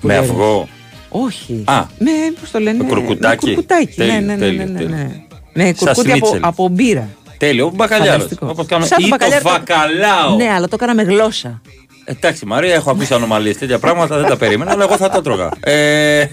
[0.00, 0.22] με λες.
[0.30, 0.68] αυγό.
[1.08, 1.62] Όχι.
[1.66, 1.84] Α.
[1.98, 3.46] Με, πώς το λένε, Με κουρκουτάκι.
[3.46, 3.94] Με κουρκουτάκι.
[3.96, 4.96] Τέλειο, ναι, ναι, ναι, τέλειο, ναι, ναι, τέλειο.
[4.96, 5.10] ναι.
[5.52, 6.40] Με Σαν κουρκούτι από, σνίτσελ.
[6.44, 7.08] από μπύρα.
[7.38, 8.12] Τέλειο, ο μπακαλιάρος.
[8.22, 8.46] Φανταστικό.
[8.48, 8.88] Όπως κάνουμε.
[8.88, 10.36] Σαν το Ή το μπακαλιάρο το- βακαλάο.
[10.36, 11.60] Ναι, αλλά το έκανα με γλώσσα.
[12.04, 15.50] Εντάξει, Μαρία, έχω ακούσει ανομαλίες τέτοια πράγματα, δεν τα περίμενα, αλλά εγώ θα τα τρώγα.
[15.60, 16.26] Ε,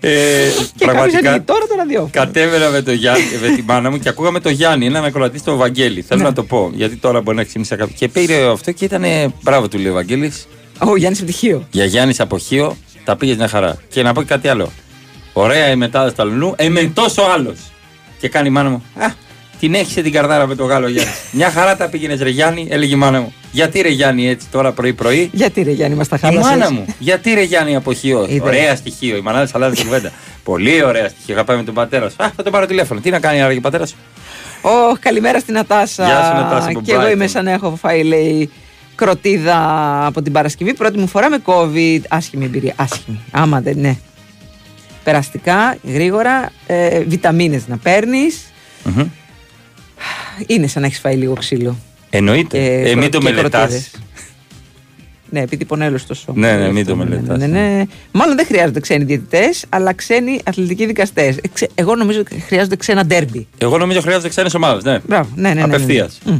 [0.00, 2.10] Ε, Και κάποιος ανοίγει τώρα το ραδιόφωνο.
[2.12, 5.56] Κατέβαινα με, το Γιάννη, με τη μάνα μου και ακούγαμε το Γιάννη, έναν ακροατή στο
[5.56, 6.02] Βαγγέλη.
[6.02, 6.26] Θέλω Ναι.
[6.28, 7.94] να το πω, γιατί τώρα μπορεί να ξύπνησα κάποιο.
[7.98, 9.04] Και πήρε αυτό και ήταν.
[9.42, 10.32] Μπράβο του λέει ο Βαγγέλη.
[10.78, 11.66] Ο Γιάννης Επιτυχίο.
[11.70, 13.76] Για Γιάννης Αποχείο τα πήγε μια χαρά.
[13.88, 14.72] Και να πω και κάτι άλλο.
[15.32, 17.56] Ωραία η μετάδοση του Αλουνού, εμετό ο άλλος.
[18.18, 18.84] Και κάνει η μάνα μου.
[18.98, 19.06] Α,
[19.60, 21.12] την έχισε την καρδάρα με το Γάλλο Γιάννη.
[21.32, 23.34] μια χαρά τα πήγαινες ρε Γιάννη, έλεγε η μάνα μου.
[23.52, 26.84] Γιατί ρε Γιάννη έτσι τώρα πρωί-πρωί; Γιατί ρε Γιάννη, μας τα Η χάλασες; μάνα μου.
[26.98, 28.26] Γιατί ρε Γιάννη Αποχείο.
[28.28, 28.40] Είδες.
[28.46, 29.16] Ωραία στοιχείο.
[29.16, 30.12] Η μανάδα αλλάζει την κουβέντα.
[30.44, 31.34] Πολύ ωραία στοιχείο.
[31.34, 32.16] Είχα πάει με τον πατέρα σου.
[32.18, 33.00] Α, θα τον πάρω τηλέφωνο.
[33.00, 33.96] Τι να κάνει άραγε ο πατέρας σου;
[34.60, 36.04] Ωχ, καλημέρα στην Νατάσα.
[36.04, 37.12] Γεια σου, Νατάσα, από Και εγώ Brighton.
[37.12, 38.50] είμαι σαν να έχω φάει, λέει,
[38.96, 39.56] κροτίδα
[40.06, 40.74] από την Παρασκευή.
[40.74, 42.00] Πρώτη μου φορά με COVID.
[42.08, 42.72] Άσχημη εμπειρία.
[42.76, 43.20] Άσχημη.
[43.30, 43.96] Άμα δεν ναι.
[45.04, 46.50] Περαστικά, γρήγορα.
[46.66, 48.40] Ε, Βιταμίνες να παίρνεις.
[50.46, 51.76] Είναι σαν να έχεις φάει λίγο ξύλο.
[52.10, 52.58] Εννοείται.
[52.58, 53.50] Και Ε, μην κρο- το και μελετάς.
[53.60, 53.90] κροτίδες.
[55.30, 56.38] Ναι, επειδή πονέλος στο σώμα.
[56.38, 57.38] Ναι, ναι, μην το Ναι, μελετάς.
[57.38, 57.82] ναι, ναι.
[58.12, 61.36] Μάλλον δεν χρειάζονται ξένοι διαιτητές, αλλά ξένοι αθλητικοί δικαστές.
[61.74, 63.46] Εγώ νομίζω ότι χρειάζονται ξένα ντέρμπι.
[63.58, 64.82] Εγώ νομίζω χρειάζονται ξένες ομάδες.
[64.84, 64.98] Ναι.
[65.06, 65.74] Μπράβο, ναι, ναι, ναι, ναι.
[65.74, 66.18] Απευθείας.
[66.24, 66.36] Μμ.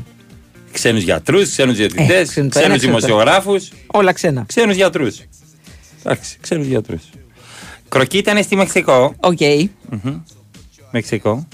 [0.73, 4.45] Ξένους γιατρούς, ξένους διαιτητές, Ε, ξένο το ένα, ξένου ξένο το δημοσιογράφους, Όλα ξένα.
[4.47, 5.21] ξένους γιατρούς.
[6.05, 7.03] Εντάξει, ξένους γιατρούς.
[7.89, 9.15] Κροκή ήταν στη Μεξικό.
[9.21, 9.39] Οκ.
[9.91, 10.21] Μμμ.
[10.91, 11.49] Μεξικό.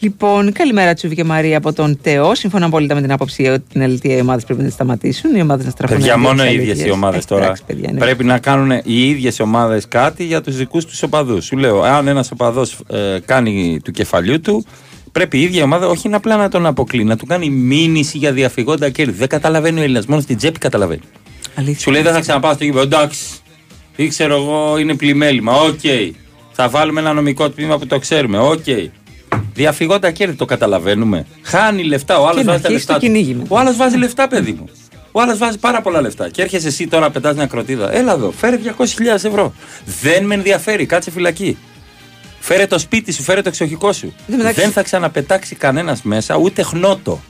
[0.00, 2.34] Λοιπόν, καλημέρα Τσούβη και Μαρία από τον Τεό.
[2.34, 5.34] Συμφωνώ απόλυτα με την άποψη ότι την αλήθεια οι ομάδες πρέπει να τη σταματήσουν.
[5.36, 5.96] Οι ομάδες να στραφούν.
[5.96, 6.96] Παιδιά, εναντίον μόνο της οι ίδιες οι αλήθειας.
[6.96, 7.44] ομάδες Ε, τώρα.
[7.44, 11.44] εντάξει, παιδιά, είναι- Πρέπει να κάνουν οι ίδιες ομάδες κάτι για τους δικούς τους οπαδούς.
[11.44, 14.64] Σου λέω, αν ένας οπαδός ε, κάνει του κεφαλιού του,
[15.12, 18.90] πρέπει η ίδια ομάδα όχι απλά να τον αποκλεί, να του κάνει μήνυση για διαφυγόντα
[18.90, 19.12] κέρδη.
[19.12, 21.00] Δεν καταλαβαίνει ο Έλληνας, μόνο στην τσέπη καταλαβαίνει.
[21.54, 21.78] Αλήθεια.
[21.78, 22.82] Σου λέει δεν θα ξαναπάω στο γήπεδο.
[22.82, 23.24] Εντάξει.
[23.96, 25.52] Ή ξέρω εγώ είναι πλημέλημα.
[25.60, 25.80] Οκ.
[26.52, 28.38] Θα βάλουμε ένα νομικό τμήμα που το ξέρουμε.
[28.38, 28.64] Οκ.
[29.54, 31.26] Διαφυγόντα κέρδη το καταλαβαίνουμε.
[31.42, 32.18] Χάνει λεφτά.
[32.20, 32.92] Ο άλλος Και να βάζει τα αρχίσει λεφτά.
[32.92, 33.04] το του.
[33.06, 33.46] κυνήγι μετά.
[33.54, 34.68] Ο άλλος βάζει λεφτά, παιδί μου.
[35.12, 36.28] Ο άλλος βάζει πάρα πολλά λεφτά.
[36.28, 37.92] Και έρχεσαι εσύ τώρα πετάς μια κροτίδα.
[37.94, 39.52] Έλα εδώ, φέρε 200.000 ευρώ.
[40.00, 41.56] Δεν με ενδιαφέρει, κάτσε φυλακή.
[42.48, 44.06] Φέρε το σπίτι σου, φέρε το εξοχικό σου.
[44.06, 47.20] Εν τω μεταξύ- Δεν θα ξαναπετάξει κανένας μέσα, ούτε χνώτο.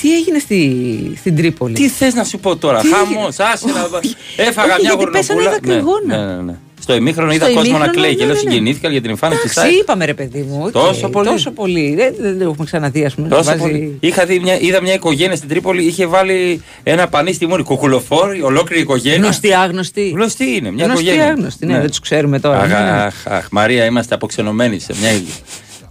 [0.00, 3.66] Τι έγινε στη, στην Τρίπολη; Τι θες να σου πω τώρα, Τι χαμός, έγινε; άσε
[3.66, 4.00] να.
[4.44, 5.50] Έφαγα Όχι, μια γιατί πέσανε γουρνοπούλα.
[5.50, 6.16] τα κρυγόνα.
[6.26, 6.58] Ναι, ναι, ναι.
[6.86, 8.50] Στο ημίχρονο είδα Στο κόσμο να ημίχρονο, κλαίει ναι, και λέω ναι, ναι.
[8.50, 10.62] συγκινήθηκα για την εμφάνιση τη Εντάξει, είπαμε ρε παιδί μου.
[10.64, 11.28] οκ, Τόσο πολύ.
[11.28, 11.94] Τόσο πολύ.
[11.94, 13.28] Δεν, δεν το έχουμε ξαναδεί, ας πούμε.
[13.28, 13.96] να Τόσο βάζει- πολύ.
[14.00, 17.62] Είχα δει μια, είδα μια οικογένεια στην Τρίπολη, είχε βάλει ένα πανί στη μούρη.
[17.62, 19.18] Κουκουλοφόρη, ολόκληρη οικογένεια.
[19.18, 20.08] Γνωστή, άγνωστή.
[20.08, 21.30] Γνωστή είναι, μια Γνωστή, οικογένεια.
[21.32, 22.58] άγνωστη, ναι, δεν τους ξέρουμε τώρα.
[22.58, 22.90] Αχ, Ναι, ναι.
[22.90, 25.10] αχ, αχ, Μαρία, είμαστε αποξενωμένοι σε μια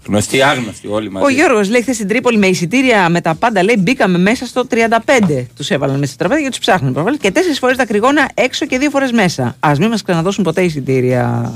[0.07, 1.25] γνωστή, άγνωστη όλοι μαζί.
[1.25, 4.63] Ο Γιώργος λέει χθες στην Τρίπολη με εισιτήρια με τα πάντα λέει μπήκαμε μέσα στο
[4.69, 5.45] 35.
[5.55, 7.17] Τους έβαλαν μέσα στο τραπέζι γιατί τους ψάχνουν προφανώ.
[7.17, 9.55] Και τέσσερις φορές τα κρυγόνα έξω και δύο φορές μέσα.
[9.59, 11.53] Α μην μας ξαναδώσουν ποτέ εισιτήρια.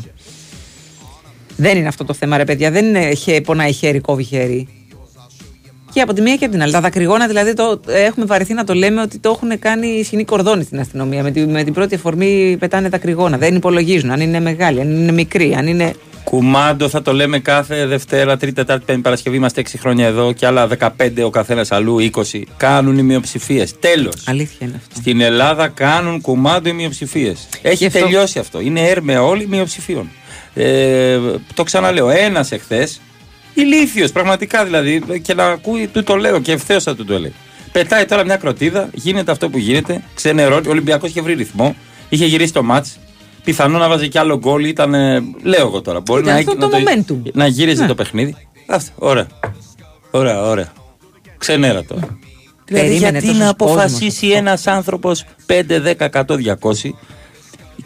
[1.55, 2.71] Δεν είναι αυτό το θέμα, ρε παιδιά.
[2.71, 4.67] Δεν είναι χε, πονάει χέρι, κόβει χέρι.
[5.93, 6.71] Και από τη μία και από την άλλη.
[6.71, 10.63] Τα δακρυγόνα δηλαδή το, έχουμε βαρεθεί να το λέμε ότι το έχουν κάνει σκηνή κορδόνι
[10.63, 11.23] στην αστυνομία.
[11.23, 13.37] Με, τη, με την πρώτη αφορμή πετάνε τα κρυγόνα.
[13.37, 15.93] Δεν υπολογίζουν αν είναι μεγάλη, αν είναι μικρή, αν είναι.
[16.23, 19.35] Κουμάντο θα το λέμε κάθε Δευτέρα, Τρίτη, Τετάρτη, Πέμπτη Παρασκευή.
[19.37, 22.41] Είμαστε 6 χρόνια εδώ και άλλα 15 ο καθένας αλλού, 20.
[22.57, 23.79] Κάνουν οι μειοψηφίες.
[23.79, 24.13] Τέλος.
[24.25, 24.95] Αλήθεια είναι αυτό.
[24.99, 27.47] Στην Ελλάδα κάνουν κουμάντο οι μειοψηφίες.
[27.61, 28.59] Έχει αυτό- τελειώσει αυτό.
[28.61, 30.09] Είναι έρμεα όλοι μειοψηφίων.
[30.53, 31.17] Ε,
[31.53, 32.09] το ξαναλέω.
[32.09, 33.01] Ένας εχθές,
[33.53, 37.33] ηλίθιος πραγματικά δηλαδή, και να ακούει, του το λέω και ευθέως θα του το λέει.
[37.71, 40.03] Πετάει τώρα μια κροτίδα, γίνεται αυτό που γίνεται.
[40.15, 40.67] Ξενερώνει.
[40.67, 41.75] Ο Ολυμπιακός είχε βρει ρυθμό.
[42.09, 42.99] Είχε γυρίσει το μάτς.
[43.43, 44.63] Πιθανό να βάζει κι άλλο γκολ.
[44.65, 44.93] Ήταν.
[44.93, 45.99] ε, λέω εγώ τώρα.
[45.99, 47.31] Μπορεί Ήταν να, αυτό να, το momentum.
[47.33, 47.87] να γύριζε Ναι.
[47.87, 48.35] το παιχνίδι.
[48.67, 48.91] Αυτό.
[48.95, 49.27] Ωραία.
[50.11, 50.71] Ωραία, ωραία.
[51.37, 52.17] Ξενέρα τώρα.
[52.65, 56.95] Δηλαδή, Περίμενε γιατί τόσος να κόσμος αποφασίσει ένας άνθρωπος 5, 10, 100, 200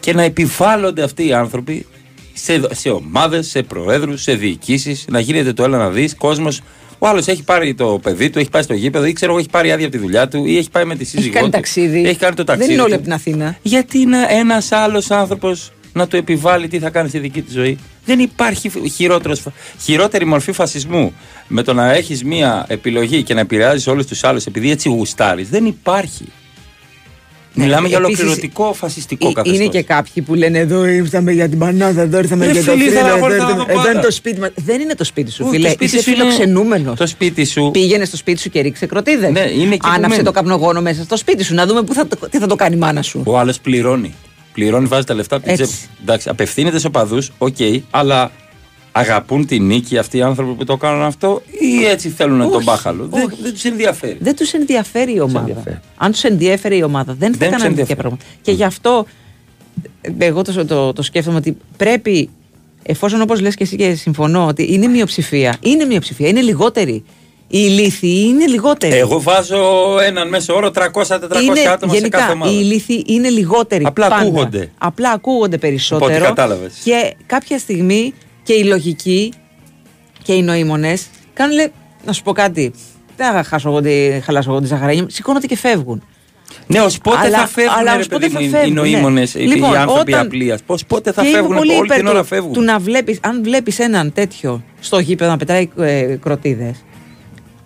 [0.00, 1.86] και να επιβάλλονται αυτοί οι άνθρωποι
[2.32, 6.14] σε, σε ομάδες, σε προέδρους, σε διοικήσεις, να γίνεται το έλα να δεις.
[6.16, 6.60] Κόσμος,
[7.04, 9.50] ο άλλος έχει πάρει το παιδί του, έχει πάει στο γήπεδο ή ξέρω εγώ έχει
[9.50, 11.50] πάρει άδεια από τη δουλειά του ή έχει πάει με τη σύζυγό Έχει κάνει του.
[11.52, 12.02] ταξίδι.
[12.06, 12.66] Έχει κάνει το ταξίδι.
[12.66, 12.96] Δεν είναι όλοι του.
[12.96, 13.56] από την Αθήνα.
[13.62, 13.98] Γιατί
[14.28, 17.78] ένας άλλος άνθρωπος να του επιβάλλει τι θα κάνει στη δική του ζωή.
[18.04, 19.42] Δεν υπάρχει χειρότερος,
[19.82, 21.12] χειρότερη μορφή φασισμού
[21.48, 25.48] με το να έχεις μία επιλογή και να επηρεάζεις όλους τους άλλους επειδή έτσι γουστάρεις.
[25.48, 26.24] Δεν υπάρχει.
[27.56, 29.60] Μιλάμε για Ναι, επίσης, ολοκληρωτικό φασιστικό Ε, καθεστώς.
[29.60, 32.70] Είναι και κάποιοι που λένε εδώ ήρθαμε για την πανάδα, εδώ ήρθαμε Ρε για το
[32.70, 33.90] φίλε, θρύλο, ήθελα εδώ, εγώ να ήρθαμε- δω εδώ πάντα.
[33.90, 34.50] είναι το σπίτι μας.
[34.54, 35.66] Δεν είναι το σπίτι σου, Όχι, φίλε.
[35.68, 36.98] το σπίτι Είσαι σου είναι- φιλοξενούμενος.
[36.98, 37.70] Το σπίτι σου.
[37.72, 39.30] Πήγαινε στο σπίτι σου και ρίξε κροτίδες.
[39.30, 40.22] Ναι, είναι εκεί που Άναψε μένει.
[40.22, 42.74] το καπνογόνο μέσα στο σπίτι σου να δούμε που θα, το- τι θα το κάνει
[42.74, 43.22] η μάνα σου.
[43.26, 44.14] Ο άλλος πληρώνει.
[44.52, 45.64] Πληρώνει, βάζει τα λεφτά από την Έτσι.
[45.66, 45.82] τσέπη.
[46.02, 47.56] Εντάξει, απευθύνεται σε οπαδούς, οκ,
[47.90, 48.30] αλλά
[48.96, 52.64] αγαπούν την νίκη αυτοί οι άνθρωποι που το κάνουν αυτό ή έτσι θέλουν το Όχι,
[52.64, 53.36] μπάχαλο; Δεν, όχι.
[53.42, 54.16] δεν τους ενδιαφέρει.
[54.20, 55.38] Δεν τους ενδιαφέρει η ομάδα.
[55.38, 55.78] ενδιαφέρει.
[55.96, 57.98] Αν τους ενδιαφέρει η ομάδα, δεν θα Δεν τους κάνανε τέτοια ενδιαφέρει.
[58.00, 58.24] πράγματα.
[58.42, 59.06] Και γι' αυτό
[60.00, 62.28] ε, εγώ το, το, το σκέφτομαι ότι πρέπει,
[62.82, 67.04] εφόσον όπως λες και εσύ και συμφωνώ, ότι είναι μειοψηφία, είναι μειοψηφία, είναι λιγότεροι
[67.48, 68.96] Οι ηλίθιοι είναι λιγότεροι.
[68.96, 69.62] Εγώ βάζω
[70.06, 72.52] έναν μέσο όρο 300-400 είναι, άτομα γενικά, σε κάθε ομάδα.
[72.52, 73.84] οι ηλίθιοι είναι λιγότεροι.
[73.86, 74.22] Απλά πάντα.
[74.22, 74.70] ακούγονται.
[74.78, 76.04] Απλά ακούγονται περισσότερο.
[76.06, 76.74] Από ό,τι κατάλαβες.
[76.84, 78.14] Και κάποια στιγμή
[78.44, 79.32] και οι λογικοί
[80.22, 81.72] και οι νοήμονες κάνουν λέει,
[82.04, 82.72] να σου πω κάτι.
[83.16, 85.08] Δεν θα χάσω εγώ τη, χαλάσω εγώ τη ζαχαρένια μου.
[85.10, 86.02] Σηκώνονται και φεύγουν.
[86.66, 88.72] Ναι, ως πότε Αλλά- θα φεύγουν αλλά ρε ως πότε παιδί θα μου, οι φεύγουν,
[88.74, 88.80] ναι.
[88.80, 90.58] νοήμονες, Λοιπόν, οι άνθρωποι όταν- απλία.
[90.66, 92.52] Πώ πότε θα και είμαι φεύγουν, πολύ όλη υπέρ την του- ώρα φεύγουν.
[92.52, 96.84] Του να βλέπεις, αν βλέπεις έναν τέτοιο στο γήπεδο να πετάει ε, κροτίδες,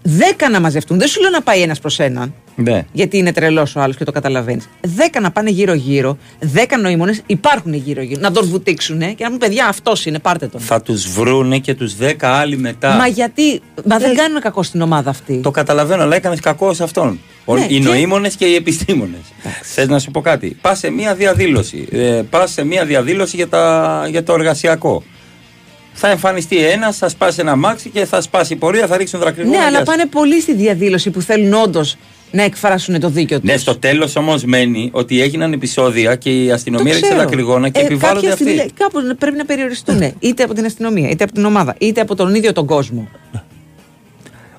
[0.02, 0.98] δέκα να μαζευτούν.
[0.98, 2.84] Δεν σου λέω να πάει ένας προς έναν, Ναι.
[2.92, 4.68] γιατί είναι τρελός ο άλλος και το καταλαβαίνεις.
[4.80, 8.20] Δέκα να πάνε γύρω-γύρω, δέκα νοήμονες υπάρχουν γύρω-γύρω.
[8.20, 10.60] Να τον βουτήξουν και να πούν παιδιά αυτός είναι, πάρτε τον.
[10.60, 12.94] Θα τους βρούνε και τους 10 άλλοι μετά.
[12.94, 15.40] Μα γιατί, μα δεν κάνουν κακό στην ομάδα αυτή.
[15.42, 17.18] Το καταλαβαίνω, αλλά έκανες κακό σε αυτόν.
[17.44, 19.20] Ο- Ναι, οι και- νοήμονες και οι επιστήμονες.
[19.62, 21.88] Θες να σου πω κάτι; Πας σε μία διαδήλωση.
[21.92, 25.02] Ε, Πας σε μία διαδήλωση για, τα, για το εργασιακό.
[25.92, 29.56] Θα εμφανιστεί ένας, θα σπάσει ένα μάξι και θα σπάσει η πορεία, θα ρίξουν δρακρυγόνα.
[29.56, 29.84] Ναι, αλλά γεια σου.
[29.84, 31.96] πάνε πολύ στη διαδήλωση που θέλουν όντως
[32.30, 33.50] να εκφράσουν το δίκιο τους.
[33.50, 37.84] Ναι, στο τέλος όμως μένει ότι έγιναν επεισόδια και η αστυνομία ρίξε δακρυγόνα και Ε,
[37.84, 38.42] επιβάλλονται κάποια αυτοί.
[38.44, 40.12] στιγμή, λέει, Κάπου πρέπει να περιοριστούν.
[40.18, 43.08] είτε από την αστυνομία, είτε από την ομάδα, είτε από τον ίδιο τον κόσμο.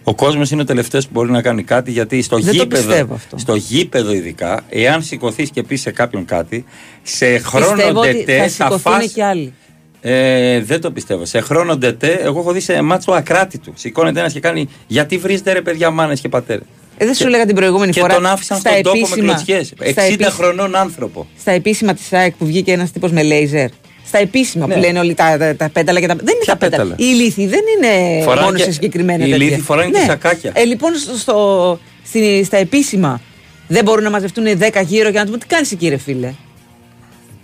[0.03, 2.87] Ο κόσμος είναι ο τελευταίος που μπορεί να κάνει κάτι γιατί στο Δεν το γήπεδο,
[2.87, 3.37] πιστεύω αυτό.
[3.37, 6.65] στο γήπεδο ειδικά, εάν σηκωθείς και πεις σε κάποιον κάτι,
[7.03, 9.53] σε χρόνο Πιστεύω ότι ντετέ θα θα σηκωθούν φας και άλλοι.
[10.01, 11.25] Ε, δεν το πιστεύω.
[11.25, 13.73] Σε χρόνο ντετέ, εγώ έχω δει σε μάτσο ακράτητου.
[13.75, 16.63] Σηκώνεται ένας και κάνει Γιατί βρίζετε ρε παιδιά, μάνες και πατέρες;
[17.01, 18.13] Ε, δεν σου έλεγα την προηγούμενη και φορά.
[18.13, 19.73] τον άφησαν στα στον τόπο με επίσημα- κλωτσιές.
[19.79, 21.27] 60 στα επίση- χρονών άνθρωπο.
[21.39, 23.69] Στα επίσημα της ΑΕΚ που βγήκε ένας τύπος με λέιζερ.
[24.05, 24.73] Στα επίσημα Ναι.
[24.73, 26.15] που λένε όλοι τα, τα, τα πέταλα και τα.
[26.15, 26.83] Δεν είναι τα πέταλα.
[26.83, 29.45] πέταλα; Οι ηλίθιοι δεν είναι Φοράνε μόνο και- σε συγκεκριμένα οι τέτοια.
[29.45, 30.51] ηλίθιοι φοράνε και σακάκια.
[30.55, 33.21] Ε, λοιπόν, στο, στο- στη- στα επίσημα
[33.67, 36.33] δεν μπορούν να μαζευτούν 10 γύρω για να τους πούν τι κάνεις εκεί, ρε φίλε;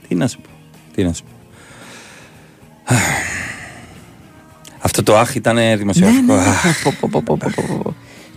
[0.07, 0.49] Τι να σου πω.
[0.95, 1.29] Τι να σου πω.
[4.79, 6.35] Αυτό το άχ ήταν δημοσιογραφικό.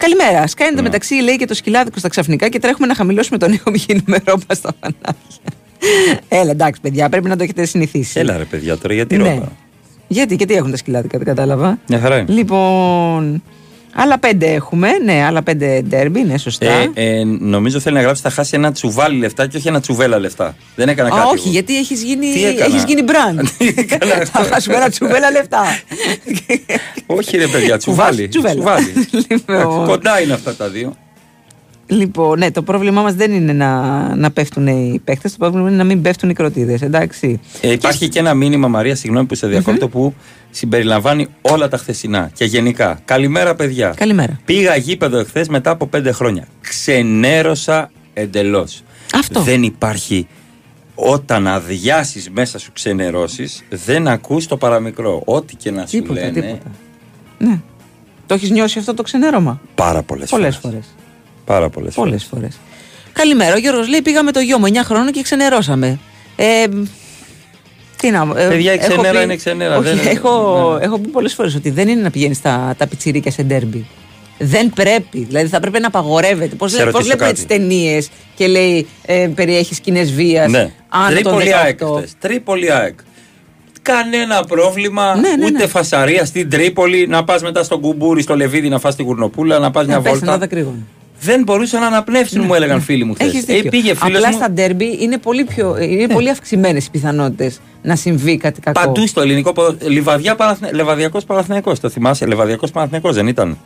[0.06, 0.14] Ναι, ναι, Αχ.
[0.14, 0.18] Πω, πω, πω, πω, πω, πω, πω.
[0.18, 0.46] Καλημέρα.
[0.46, 0.76] Σκάνει Ναι.
[0.76, 3.80] το μεταξύ, λέει και το σκυλάδικο στα ξαφνικά και τρέχουμε να χαμηλώσουμε τον ήχο μη
[4.06, 5.16] νούμερό μα στα φανάρια.
[6.28, 8.18] Έλα, εντάξει, παιδιά, πρέπει να το έχετε συνηθίσει.
[8.20, 9.28] Έλα ρε παιδιά τώρα, γιατί Ναι.
[9.28, 9.46] ρόμπα.
[10.08, 11.78] Γιατί, γιατί έχουν τα σκυλάδικα, δεν κατάλαβα.
[11.88, 12.32] Μια χαρά είναι.
[12.32, 13.42] Λοιπόν,
[14.00, 14.88] άλλα πέντε έχουμε.
[15.04, 16.66] Ναι, άλλα πέντε ντέρμπι, ναι, σωστά.
[16.66, 20.18] Ε, ε, νομίζω θέλει να γράψει θα χάσει ένα τσουβάλι λεφτά και όχι ένα τσουβέλα
[20.18, 20.56] λεφτά.
[20.76, 21.26] Δεν έκανα Α, κάτι.
[21.28, 21.50] όχι, εγώ.
[21.50, 23.44] γιατί έχεις γίνει, Τι έκανα; έχεις γίνει brand.
[24.32, 25.62] Θα χάσουμε ένα τσουβέλα λεφτά.
[27.06, 28.28] όχι ρε παιδιά, τσουβάλι.
[28.28, 28.54] Τσουβέλα.
[28.54, 28.92] τσουβάλι.
[29.30, 29.56] Λοιπόν.
[29.56, 30.96] Εντάξει, Κοντά είναι αυτά τα δύο.
[31.90, 35.76] Λοιπόν, ναι, το πρόβλημά μας δεν είναι να, να πέφτουν οι παίχτε, το πρόβλημα είναι
[35.76, 36.82] να μην πέφτουν οι κροτίδες.
[36.82, 37.40] Εντάξει.
[37.60, 40.14] Ε, υπάρχει και ένα μήνυμα, Μαρία, συγγνώμη που σε διακόπτω, που
[40.50, 43.00] συμπεριλαμβάνει όλα τα χθεσινά και γενικά.
[43.04, 43.92] Καλημέρα, παιδιά.
[43.96, 44.40] Καλημέρα.
[44.44, 46.46] Πήγα γήπεδο εχθές μετά από πέντε χρόνια.
[46.60, 48.82] Ξενέρωσα εντελώς.
[49.14, 49.40] Αυτό.
[49.40, 50.26] Δεν υπάρχει.
[50.94, 55.22] Όταν αδειάσεις μέσα σου ξενερώσεις, δεν ακούς το παραμικρό.
[55.24, 56.32] Ό,τι και να σου Τίποτα, λένε.
[56.32, 56.70] τίποτα.
[57.38, 57.60] Ναι.
[58.26, 60.84] Το έχεις νιώσει αυτό το ξενέρωμα; Πάρα πολλές Πολλές φορές.
[61.48, 61.58] Φορέ.
[61.58, 62.10] Πάρα πολλές φορές.
[62.10, 62.58] Πολλές φορές.
[63.12, 63.54] Καλημέρα.
[63.54, 65.98] Ο Γιώργος λέει: Πήγα με το γιο μου 9 χρόνων και ξενερώσαμε.
[66.36, 66.64] Ε,
[67.96, 68.26] τι να.
[68.36, 70.84] Ε, Παιδιά, η έχω ξενέρα πει- είναι ξενέρα, Όχι, δεν είναι- έχω, ναι.
[70.84, 73.86] έχω πει πολλές φορές ότι δεν είναι να πηγαίνεις τα, τα πιτσιρίκια σε ντέρμπι.
[74.38, 75.18] Δεν πρέπει.
[75.24, 76.54] Δηλαδή θα πρέπει να απαγορεύεται.
[76.54, 77.40] Πώς Σε ρωτήσω βλέπουμε κάτι.
[77.40, 80.50] τι ταινίες και λέει ε, περιέχεις σκηνέ βίας.
[80.50, 80.70] Ναι.
[80.88, 81.96] Άνω των Τρίπολη ΑΕΚ 18.
[81.96, 82.12] χθες.
[82.18, 82.98] Τρίπολη ΑΕΚ.
[83.82, 85.66] Κανένα πρόβλημα, Ναι, ναι, ούτε ναι.
[85.66, 89.70] φασαρία στην Τρίπολη, να πας μετά στον κουμπούρι, στο Λεβίδι να φας την κουρνοπούλα, να
[89.70, 90.48] πας μια Να πέσει βόλτα.
[91.20, 91.36] Ένα δακρύγωνο.
[91.36, 93.26] Δεν μπορούσαν να αναπνεύσουν, μου έλεγαν φίλοι μου χθες.
[93.28, 93.62] Έχεις δίκιο.
[93.66, 94.36] Ε, πήγε φίλος Απλά μου.
[94.36, 98.80] στα ντέρμπι είναι πολύ, πιο, είναι πολύ αυξημένες οι πιθανότητες να συμβεί κάτι κακό.
[98.80, 99.90] Παντού στο ελληνικό ποδόσφαιρο.
[99.90, 100.72] Λιβαδιά Παναθηναί...
[100.72, 101.72] Λεβαδιακό Παναθηναϊκό.
[101.80, 103.58] Το θυμάσαι, Λεβαδιακό Παναθηναϊκό δεν ήταν.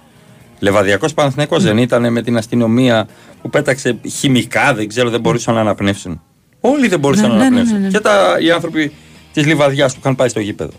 [0.59, 3.07] Λεβαδιακό Παναθηναϊκό δεν ήταν με την αστυνομία
[3.43, 6.21] που πέταξε χημικά, δεν ξέρω, δεν μπορούσαν να αναπνεύσουν.
[6.61, 7.81] Όλοι δεν μπορούσαν Ναι, να ναι, ναι, αναπνεύσουν.
[7.81, 7.93] ναι, ναι.
[7.93, 8.93] Και τα, οι άνθρωποι
[9.33, 10.73] της Λιβαδιάς που είχαν πάει στο γήπεδο.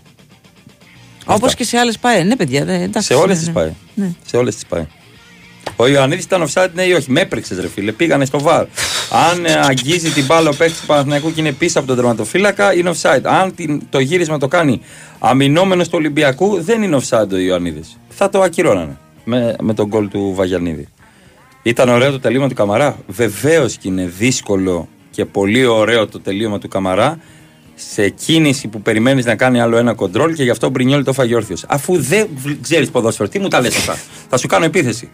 [1.26, 2.24] Όπως και σε άλλες πάει.
[2.24, 2.64] Ναι, παιδιά.
[2.64, 3.52] δε- εντάξει, σε όλες ναι, τις ναι.
[3.52, 3.72] πάει.
[3.94, 4.10] Ναι.
[4.26, 4.86] Σε όλες τις πάει.
[5.76, 7.10] Ο Ιωαννίδης ήταν offside, ναι ή όχι.
[7.10, 7.92] Με έπρεξες, ρε φίλε.
[7.92, 8.66] Πήγανε στο βαρ.
[9.30, 12.74] Αν ε, αγγίζει την μπάλα ο παίκτης του Παναθηναϊκού και είναι πίσω από τον τερματοφύλακα,
[12.74, 13.22] είναι offside.
[13.22, 14.80] Αν την, το γύρισμα το κάνει
[15.18, 17.98] αμυνόμενος του Ολυμπιακού, δεν είναι offside ο Ιωαννίδης.
[18.08, 20.88] Θα το ακυρώνανε με, με τον γκολ του Βαγιανίδη.
[21.62, 22.96] Ήταν ωραίο το τελείωμα του Καμαρά.
[23.06, 27.18] Βεβαίως και είναι δύσκολο και πολύ ωραίο το τελείωμα του Καμαρά
[27.74, 31.12] σε κίνηση που περιμένεις να κάνει άλλο ένα κοντρόλ και γι' αυτό ο Μπρινιόλ το
[31.12, 31.64] φάγει όρθιος.
[31.68, 32.28] Αφού δεν
[32.60, 33.98] ξέρεις ποδόσφαιρο, τι μου τα λες αυτά;
[34.28, 35.10] Θα σου κάνω επίθεση.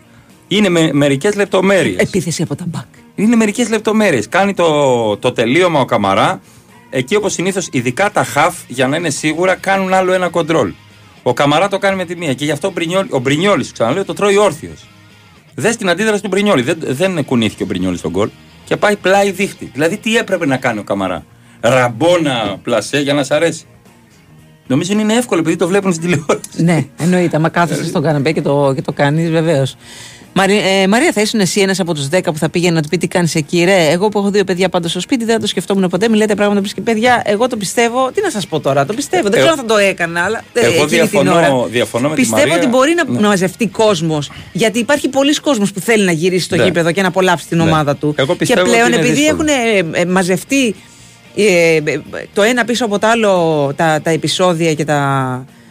[0.53, 1.97] Είναι με, μερικές λεπτομέρειες.
[1.97, 2.85] Επίθεση από τα μπακ.
[3.15, 4.29] Είναι μερικές λεπτομέρειες.
[4.29, 6.41] Κάνει το, το τελείωμα ο Καμαρά.
[6.91, 10.73] Εκεί όπως συνήθως, ειδικά τα χαφ, για να είναι σίγουρα, κάνουν άλλο ένα κοντρόλ.
[11.23, 14.05] Ο Καμαρά το κάνει με τη μία και γι' αυτό ο, Μπρινιόλ, ο Μπρινιόλης, ξαναλέω,
[14.05, 14.89] το τρώει όρθιος.
[15.55, 16.63] Δες την αντίδραση του Μπρινιόλη.
[16.63, 18.29] Δεν, δεν κουνήθηκε ο Μπρινιόλη στον γκολ
[18.65, 19.71] και πάει πλάι δίχτυ.
[19.73, 21.25] Δηλαδή, τι έπρεπε να κάνει ο Καμαρά;
[21.61, 23.65] Ραμπόνα πλασέ για να σ' αρέσει.
[24.67, 26.63] Νομίζω είναι εύκολο επειδή το βλέπουν στην τηλεόραση.
[26.63, 27.37] Ναι, εννοείται.
[27.37, 29.77] Άμα κάθεσαι στον καναπέ και το, και το κάνεις, βεβαίως.
[30.83, 32.97] Ε, Μαρία, θα ήσουν εσύ ένας από τους 10 που θα πήγαινε να του πει
[32.99, 35.47] τι κάνεις εκεί, ρε; Εγώ που έχω δύο παιδιά πάντως στο σπίτι, δεν θα το
[35.47, 36.09] σκεφτόμουν ποτέ.
[36.09, 38.11] Μιλάτε πράγματα που και παιδιά, εγώ το πιστεύω.
[38.15, 39.23] Τι να σας πω τώρα, το πιστεύω.
[39.23, 40.43] δεν Ε, ξέρω αν θα το έκανα, αλλά.
[40.53, 41.67] ε, Εγώ εκείνη την διαφωνώ, ώρα.
[41.71, 42.57] διαφωνώ με τη Πιστεύω Μαρία.
[42.57, 43.21] ότι μπορεί να, Ναι.
[43.21, 44.31] να μαζευτεί κόσμος.
[44.53, 46.65] Γιατί υπάρχει πολλοί κόσμος που θέλει να γυρίσει στο Ναι.
[46.65, 47.63] γήπεδο και να απολαύσει την Ναι.
[47.63, 48.15] ομάδα του.
[48.19, 49.51] Εγώ και πιστεύω πλέον ότι είναι επειδή δύσκολο.
[49.53, 50.75] έχουν ε, ε, μαζευτεί
[51.37, 52.01] ε, ε,
[52.35, 53.33] το ένα πίσω από το άλλο
[53.77, 55.01] τα, τα επεισόδια και τα,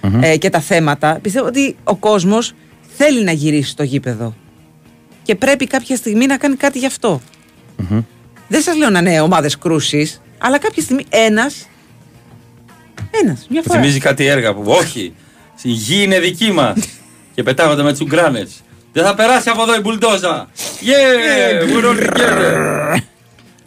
[0.01, 0.23] Μμμ.
[0.23, 2.53] ε, και τα θέματα, πιστεύω ότι ο κόσμος
[2.97, 4.35] θέλει να γυρίσει στο γήπεδο.
[5.29, 7.21] Και πρέπει κάποια στιγμή να κάνει κάτι γι' αυτό.
[8.47, 11.67] Δεν σας λέω να είναι ομάδες κρούσης, αλλά κάποια στιγμή ένας.
[13.11, 13.79] Ένας, μια Μου φορά.
[13.79, 15.13] θυμίζει κάτι έργα που όχι.
[15.61, 16.77] Η γη είναι δική μας.
[17.35, 18.47] και πετάγονται με τσουγκράνε.
[18.93, 20.49] Δεν θα περάσει από εδώ η μπουλντόζα.
[20.81, 22.97] Yeah, we're all together.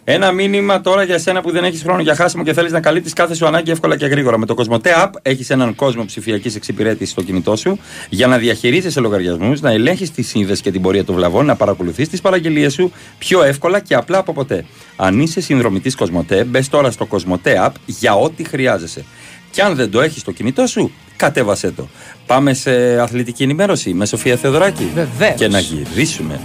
[0.05, 3.13] Ένα μήνυμα τώρα για σένα που δεν έχεις χρόνο για χάσιμο και θέλεις να καλύπτεις
[3.13, 4.37] κάθε σου ανάγκη εύκολα και γρήγορα.
[4.37, 7.79] Με το Κοσμοτέ App έχεις έναν κόσμο ψηφιακής εξυπηρέτησης στο κινητό σου
[8.09, 12.09] για να διαχειρίζεσαι λογαριασμούς, να ελέγχεις τη σύνδεση και την πορεία των βλαβών, να παρακολουθείς
[12.09, 14.65] τις παραγγελίες σου πιο εύκολα και απλά από ποτέ.
[14.95, 19.05] Αν είσαι συνδρομητής Κοσμοτέ, μπες τώρα στο Κοσμοτέ App για ό,τι χρειάζεσαι.
[19.51, 21.87] Και αν δεν το έχεις στο κινητό σου, κατέβασέ το.
[22.25, 24.87] Πάμε σε αθλητική ενημέρωση με Σοφία Θεοδωράκη.
[24.93, 25.35] Βεβαίως.
[25.35, 26.39] Και να γυρίσουμε.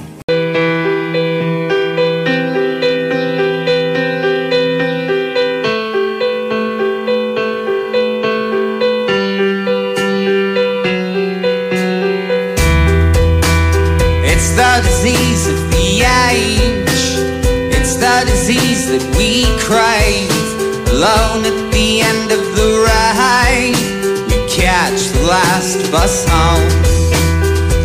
[25.91, 26.69] Bus home.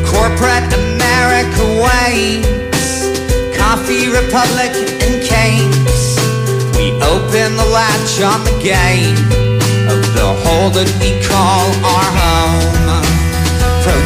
[0.05, 3.09] Corporate America waits.
[3.57, 4.71] Coffee Republic
[5.03, 6.19] and cakes.
[6.77, 9.19] We open the latch on the gate
[9.91, 12.73] of the hole that we call our home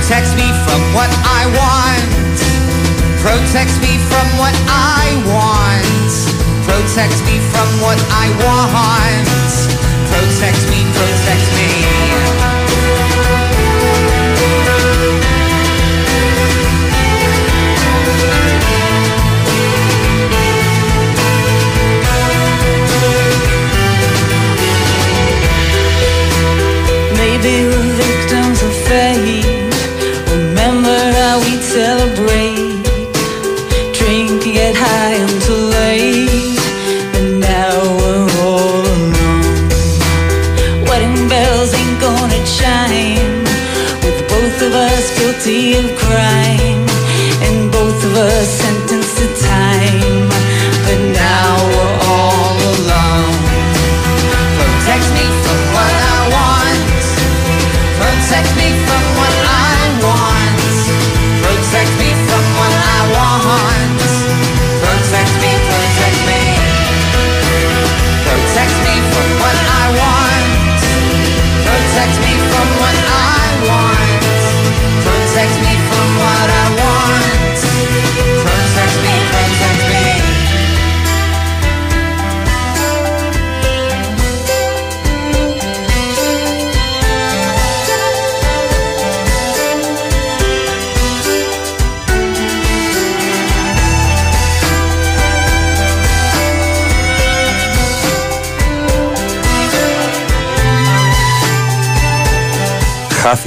[0.08, 2.40] protects me from what I want.
[3.20, 6.14] Protects me from what I want.
[6.64, 9.28] Protects me from what I want.
[10.08, 11.47] Protects me, protects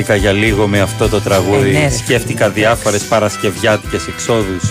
[0.02, 1.68] Χάθηκα για λίγο με αυτό το τραγούδι.
[1.68, 4.62] Ε, ναι, ρε, Σκέφτηκα διάφορες παρασκευιάτικες εξόδους.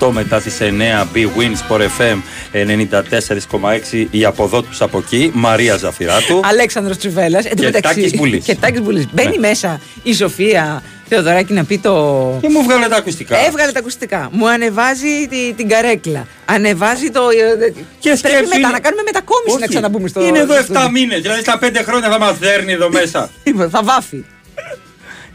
[0.00, 2.18] 8 μετά τις 9 B Win Sport FM
[2.52, 5.30] 94,6 η από εδώ του από εκεί.
[5.34, 6.40] Μαρία Ζαφυράτου.
[6.44, 8.44] Αλέξανδρος Τσουβέλλας Εν τω Και μεταξύ- Τάκης Μπουλής.
[8.44, 9.06] Και Τάκης Μπουλής.
[9.12, 9.48] Μπαίνει Ναι.
[9.48, 11.92] μέσα η Σοφία Θεοδωράκη να πει το.
[12.40, 13.46] Και μου βγάλε τα ακουστικά.
[13.46, 14.28] Έβγαλε τα ακουστικά.
[14.32, 16.26] Μου ανεβάζει τη- την καρέκλα.
[16.44, 17.20] Ανεβάζει το.
[17.30, 19.60] Και Πρέπει σκέψου μετά είναι- να κάνουμε μετακόμιση Όχι.
[19.60, 20.20] να ξαναμπούμε στο.
[20.26, 20.90] Είναι εδώ στο 7 στούντιο.
[20.90, 21.20] μήνες.
[21.20, 23.30] Δηλαδή στα 5 χρόνια θα μα δέρνει εδώ μέσα.
[23.74, 24.24] Θα βάφει.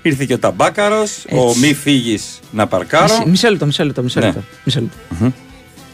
[0.05, 1.25] Ήρθε και ο Ταμπάκαρος.
[1.31, 3.03] Ο μη φύγεις να παρκάρω.
[3.13, 4.01] Μισό- Μισό λεπτό, μισό λεπτό.
[4.01, 4.25] Μισό Ναι.
[4.25, 4.41] λεπτό.
[4.63, 5.33] Μισό λεπτό.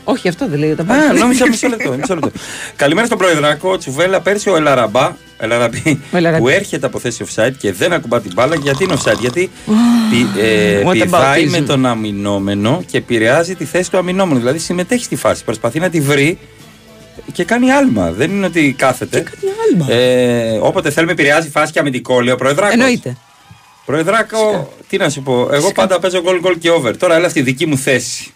[0.04, 0.72] Όχι, αυτό δεν λέει.
[0.72, 1.20] όταν Α, πάει.
[1.20, 2.32] νόμιζα μισό λεπτό, μισό λεπτό.
[2.76, 3.78] Καλημέρα στον Προεδράκο.
[3.78, 6.42] Τσουβέλα, πέρσι ο Ελαραμπά, Ελαραμπή, Ο Ελαραμπή.
[6.42, 8.56] που έρχεται από θέση offside και δεν ακουμπά την μπάλα.
[8.56, 9.52] Γιατί είναι offside, Γιατί
[10.10, 11.64] πη- ε, What πηδάει about με ism?
[11.68, 14.40] τον αμυνόμενο και επηρεάζει τη θέση του αμυνόμενου.
[14.40, 15.44] Δηλαδή συμμετέχει στη φάση.
[15.44, 16.38] Προσπαθεί να τη βρει
[17.32, 18.12] και κάνει άλμα.
[18.12, 19.24] Δεν είναι ότι κάθεται.
[19.72, 19.92] άλμα.
[19.94, 22.74] Ε, όποτε θέλουμε επηρεάζει φάση και αμυντικό, λέει ο Προεδράκος.
[22.74, 23.18] Εννοείται.
[23.92, 25.50] Προεδράκο, τι να σου πω.
[25.52, 26.94] Εγώ πάντα παίζω γκολ γκολ και over.
[26.98, 28.32] Τώρα έλα στη δική μου θέση.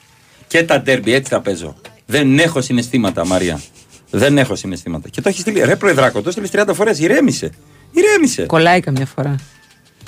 [0.47, 1.76] Και τα ντέρμπι, έτσι θα παίζω.
[2.06, 3.62] Δεν έχω συναισθήματα, Μαρία.
[4.10, 5.10] Δεν έχω συναισθήματα.
[5.10, 5.64] Και το έχεις στείλει.
[5.64, 6.99] Ρε, Προεδράκο, το έστειλε 30 φορές.
[6.99, 7.51] Ηρέμησε.
[7.91, 8.45] Ηρέμησε.
[8.45, 9.36] Κολλάει καμιά φορά.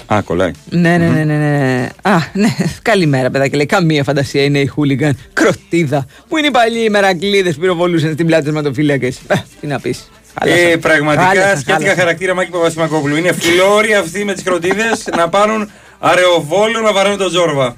[0.05, 0.51] Α, κολλάει.
[0.69, 1.89] Ναι, ναι, ναι, ναι, ναι.
[2.01, 2.55] Α, ναι.
[2.81, 3.55] Καλημέρα, παιδάκι.
[3.55, 5.17] Λέει καμία φαντασία είναι η χούλιγκαν.
[5.33, 6.05] Κροτίδα.
[6.27, 9.13] Που είναι οι παλιοί οι μερακλείδες που πυροβολούσαν στην πλάτη με τον φύλακε.
[9.59, 10.09] Τι να πεις.
[10.43, 13.15] Ε, πραγματικά σκέφτηκα χαρακτήρα Μάκη Παπασημακόπουλου.
[13.15, 17.75] Είναι φλόροι αυτοί με τις κροτίδες να πάρουν αρεοβόλιο να βαραίνουν τον Τζόρβα.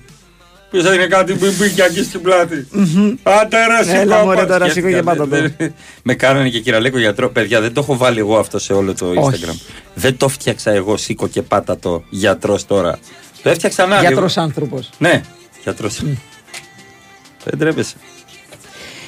[0.70, 2.68] Ποιος θα είναι κάτι που μπήκε εκεί στην πλάτη.
[3.24, 4.00] Ατέρα, σηκώ.
[4.00, 5.52] Έλα, μωρέ, τώρα σηκώ και πάτα το.
[6.04, 7.30] Με κάνανε και κυραλέκο γιατρό.
[7.30, 9.44] Παιδιά, δεν το έχω βάλει εγώ αυτό σε όλο το Όχι.
[9.46, 9.56] Instagram.
[9.94, 13.00] Δεν το φτιάξα εγώ, σήκω και πάτα το γιατρός τώρα.
[13.44, 14.90] Το έφτιαξα να Γιατρός άνθρωπος.
[14.98, 15.22] Ναι,
[15.64, 16.02] γιατρός.
[17.44, 17.96] Δεν τρέπεσαι.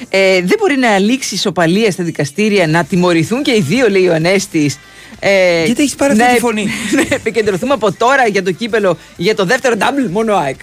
[0.08, 4.14] Ε, δεν μπορεί να λήξει ισοπαλία στα δικαστήρια, να τιμωρηθούν και οι δύο, λέει ο
[4.14, 4.78] Ανέστης.
[5.18, 8.98] Ε, Γιατί έχεις πάρει αυτή να τη φωνή; Να επικεντρωθούμε από τώρα για το κύπελο,
[9.16, 10.60] για το δεύτερο double, μόνο ΑΕΚ.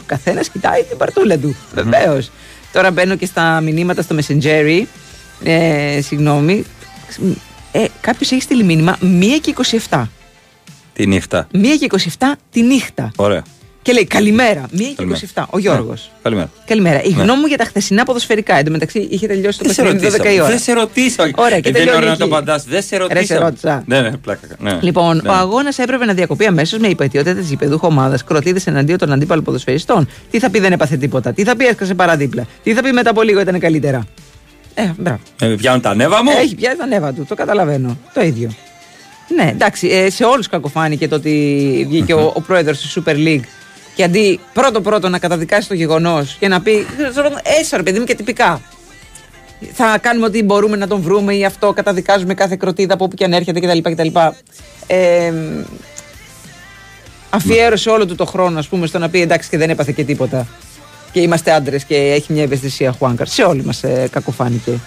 [0.00, 1.56] ο καθένας κοιτάει την παρτούλα του.
[1.74, 2.30] Βεβαίως.
[2.72, 4.82] Τώρα μπαίνω και στα μηνύματα στο Messenger.
[5.44, 6.64] Ε, συγγνώμη.
[7.72, 9.54] Ε, Κάποιος έχει στείλει μήνυμα 1 και
[9.88, 10.02] 27.
[10.92, 11.46] Τη νύχτα.
[11.54, 11.86] 1 και
[12.18, 13.10] 27 τη νύχτα.
[13.16, 13.42] Ωραία.
[13.82, 14.66] Και λέει καλημέρα.
[14.72, 15.20] 1 και Καλημέρα.
[15.34, 15.44] 27.
[15.50, 16.10] Ο Γιώργος.
[16.12, 16.50] Ναι, Καλημέρα.
[16.66, 17.02] Καλημέρα.
[17.02, 17.22] Η Ναι.
[17.22, 18.56] γνώμη μου για τα χθεσινά ποδοσφαιρικά.
[18.58, 20.42] Εν τω μεταξύ είχε τελειώσει το Δεν σε παιχνίδι 12 η ρωτήσα.
[20.42, 20.48] ώρα.
[20.50, 21.30] Δεν σε ρωτήσα.
[21.36, 22.32] Ωραία, και Ε, δεν είναι τελειώνει ωραίο να το εκεί.
[22.34, 22.64] απαντάς.
[22.64, 23.24] Δεν σε Ρε, ρωτήσα.
[23.34, 23.82] σε ρώτησα.
[23.86, 24.46] Ναι, ναι, πλάκα.
[24.58, 24.78] Ναι.
[24.80, 25.28] Λοιπόν, ναι.
[25.28, 28.24] ο αγώνας έπρεπε να διακοπεί αμέσως με υπετιότητα της γηπεδούχου ομάδας.
[28.24, 30.08] Κροτίδες εναντίον των αντίπαλων ποδοσφαιριστών.
[30.30, 31.32] Τι θα πει δεν έπαθε τίποτα.
[31.32, 32.46] Τι θα πει έσκασε παραδίπλα.
[32.62, 34.06] Τι θα πει μετά από λίγο ήταν καλύτερα.
[34.74, 35.18] Ε, μπράβο.
[35.40, 37.24] Ε, πιάνουν τα νεύα μου; Έχει πιάσει τα νεύα του.
[37.28, 37.98] Το καταλαβαίνω.
[38.14, 38.50] Το ίδιο.
[39.36, 43.40] Ναι, εντάξει, ε, σε όλους κακοφάνηκε το ότι βγήκε ο, ο πρόεδρος της Super League
[43.94, 46.86] και αντί πρώτο-πρώτο να καταδικάσει το γεγονός και να πει.
[47.60, 48.60] Έσαι ρε παιδί μου και τυπικά.
[49.72, 51.72] Θα κάνουμε ό,τι μπορούμε να τον βρούμε ή αυτό.
[51.72, 53.90] Καταδικάζουμε κάθε κροτίδα από όπου και αν έρχεται κτλ.
[53.90, 54.08] κτλ.
[54.86, 55.32] Ε,
[57.30, 60.04] αφιέρωσε όλο του το χρόνο, ας πούμε, στο να πει εντάξει και δεν έπαθε και
[60.04, 60.46] τίποτα.
[61.12, 63.26] Και είμαστε άντρες και έχει μια ευαισθησία Χουάνκαρ.
[63.26, 64.80] Σε όλοι μας ε, κακοφάνηκε.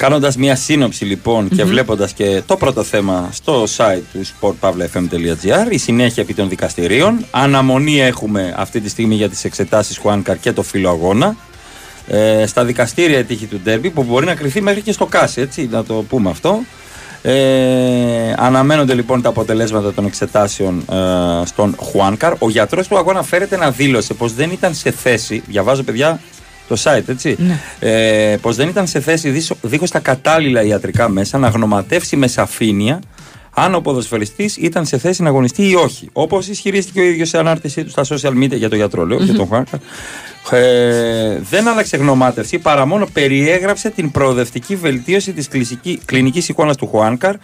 [0.00, 1.70] Κάνοντας μια σύνοψη λοιπόν και Μμμ.
[1.70, 7.24] βλέποντας και το πρώτο θέμα στο site του sportpavlafm.gr, η συνέχεια επί των δικαστηρίων.
[7.30, 11.36] Αναμονή έχουμε αυτή τη στιγμή για τις εξετάσεις Χουάνκαρ και το φύλλο αγώνα.
[12.08, 15.40] Ε, στα δικαστήρια η τύχη του Ντέρμπι που μπορεί να κρυθεί μέχρι και στο Κάσι,
[15.40, 16.60] έτσι, να το πούμε αυτό.
[17.22, 22.32] Ε, αναμένονται λοιπόν τα αποτελέσματα των εξετάσεων ε, στον Χουάνκαρ.
[22.38, 26.20] Ο γιατρός του αγώνα φέρεται να δήλωσε πως δεν ήταν σε θέση, διαβάζω παιδιά
[26.70, 27.36] το site έτσι,
[27.78, 32.26] ε, πως δεν ήταν σε θέση δίσο- δίχως τα κατάλληλα ιατρικά μέσα να γνωματεύσει με
[32.26, 33.00] σαφήνεια
[33.54, 36.08] αν ο ποδοσφαιριστής ήταν σε θέση να αγωνιστεί ή όχι.
[36.12, 39.34] Όπως ισχυρίστηκε ο ίδιος σε ανάρτησή του στα social media για τον γιατρό, λέω, για
[39.34, 39.78] τον Χουάνκαρ.
[40.50, 46.86] Ε, δεν άλλαξε γνωμάτευση παρά μόνο περιέγραψε την προοδευτική βελτίωση της κλισική- κλινικής εικόνας του
[46.86, 47.34] Χουάνκαρ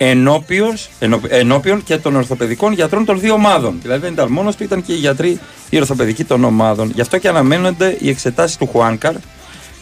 [0.00, 3.78] ενώπιος, ενώ- ενώπιον και των ορθοπαιδικών γιατρών των δύο ομάδων.
[3.82, 5.38] Δηλαδή δεν ήταν μόνος του, ήταν και οι γιατροί
[5.70, 6.90] οι ορθοπαιδικοί των ομάδων.
[6.94, 9.14] Γι' αυτό και αναμένονται οι εξετάσεις του Χουάνκαρ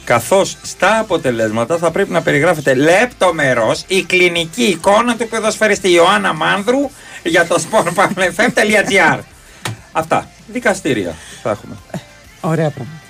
[0.04, 6.90] καθώς στα αποτελέσματα θα πρέπει να περιγράφεται λεπτομερώς η κλινική εικόνα του ποδοσφαιριστή Ιωάννα Μάνδρου
[7.22, 9.18] για το sportpavlefm.gr
[9.92, 10.30] Αυτά.
[10.52, 11.74] Δικαστήρια θα έχουμε.
[12.40, 13.00] Ωραία πράγματα.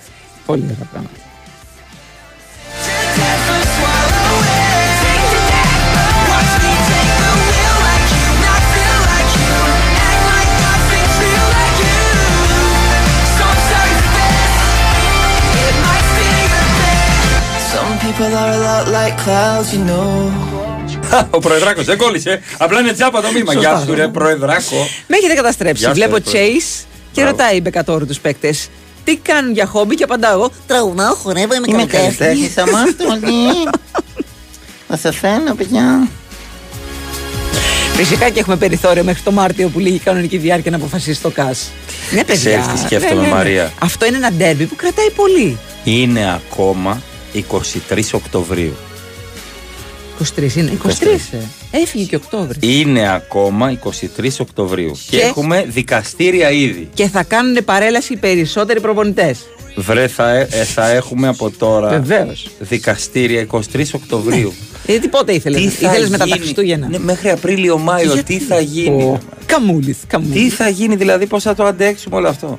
[0.46, 1.14] Πολύ ωραία πράγματα.
[21.30, 22.40] Ο Προεδράκος δεν κόλλησε.
[22.58, 23.52] Απλά είναι τσάπα το μήμα.
[23.52, 23.70] Σωστά.
[23.70, 24.88] Γεια σου, ρε Προεδράκο.
[25.06, 25.80] Με έχετε καταστρέψει.
[25.80, 26.48] Γεια σου, Βλέπω ρε, πρόεδρε.
[26.48, 27.30] Chase και Μπράβο.
[27.36, 28.68] ρωτάει η Μπεκατόρου τους παίκτες.
[29.04, 30.50] Τι κάνουν για χόμπι και απαντάω εγώ.
[30.66, 32.16] Τραγουδάω, χορεύω, είμαι, Είμαι καλλιτέχνης».
[32.16, 33.68] καλλιτέχνης, αμάρτωλη.
[34.88, 36.08] Θα σε θέλω, παιδιά.
[37.94, 41.30] Φυσικά και έχουμε περιθώριο μέχρι το Μάρτιο που λύγει η κανονική διάρκεια να αποφασίσει το
[41.30, 41.70] ΚΑΣ.
[42.10, 42.58] Ναι, παιδιά.
[42.58, 43.72] Ξέρεις τι σκέφτομαι, Μαρία.
[43.78, 45.58] Αυτό είναι ένα ντέρμπι που κρατάει πολύ.
[45.84, 47.02] Είναι ακόμα
[47.34, 48.72] 23 Οκτωβρίου.
[50.36, 50.78] 23 είναι.
[50.84, 50.88] 23.
[51.32, 51.36] ε.
[51.70, 52.58] Έφυγε και Οκτώβρης.
[52.60, 54.92] Είναι ακόμα 23 Οκτωβρίου.
[55.10, 56.88] Και, Και- έχουμε δικαστήρια ήδη.
[56.94, 59.38] Και θα κάνουν παρέλαση οι περισσότεροι προπονητές.
[59.76, 62.48] Βρε, θα, ε- ε, θα έχουμε από τώρα Βεβαίως.
[62.58, 64.52] δικαστήρια 23 Οκτωβρίου.
[64.86, 65.60] Γιατί πότε ήθελες.
[65.60, 66.38] Τι θα Ήθελες μετά τα γίνει.
[66.38, 69.96] Χριστούγεννα; Ναι, μέχρι Απρίλιο-Μάιο, τι θα γίνει; Καμούλης.
[70.32, 72.58] Τι θα γίνει, δηλαδή, πώς θα το αντέξουμε όλο αυτό;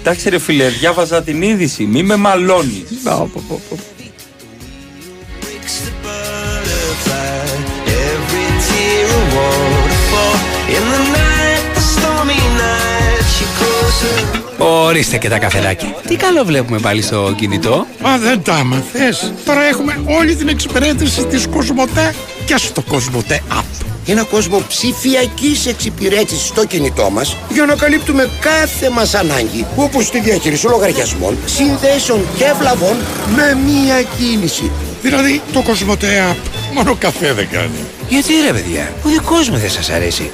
[0.00, 1.84] Εντάξει ρε φίλε, διάβαζα την είδηση.
[1.84, 2.84] Μη με μαλώνεις.
[8.04, 9.22] Every tear a
[10.76, 15.88] In the night, the stormy night, she closes Ορίστε και τα καφεδάκια.
[16.08, 17.86] Τι καλό βλέπουμε πάλι στο κινητό.
[18.02, 19.32] Μα δεν τα μαθες.
[19.44, 23.89] Τώρα έχουμε όλη την εξυπηρέτηση της Κοσμοτέ και στο Κοσμοτέ App.
[24.10, 30.20] Ένα κόσμο ψηφιακής εξυπηρέτησης στο κινητό μας για να καλύπτουμε κάθε μας ανάγκη όπως τη
[30.20, 32.96] διαχείριση λογαριασμών, συνδέσεων και βλαβών
[33.36, 34.70] με μία κίνηση.
[35.02, 36.36] Δηλαδή το Κοσμοτέ App
[36.74, 37.78] μόνο καφέ δεν κάνει.
[38.08, 40.30] Γιατί ρε παιδιά, ο δικός μου δεν σας αρέσει.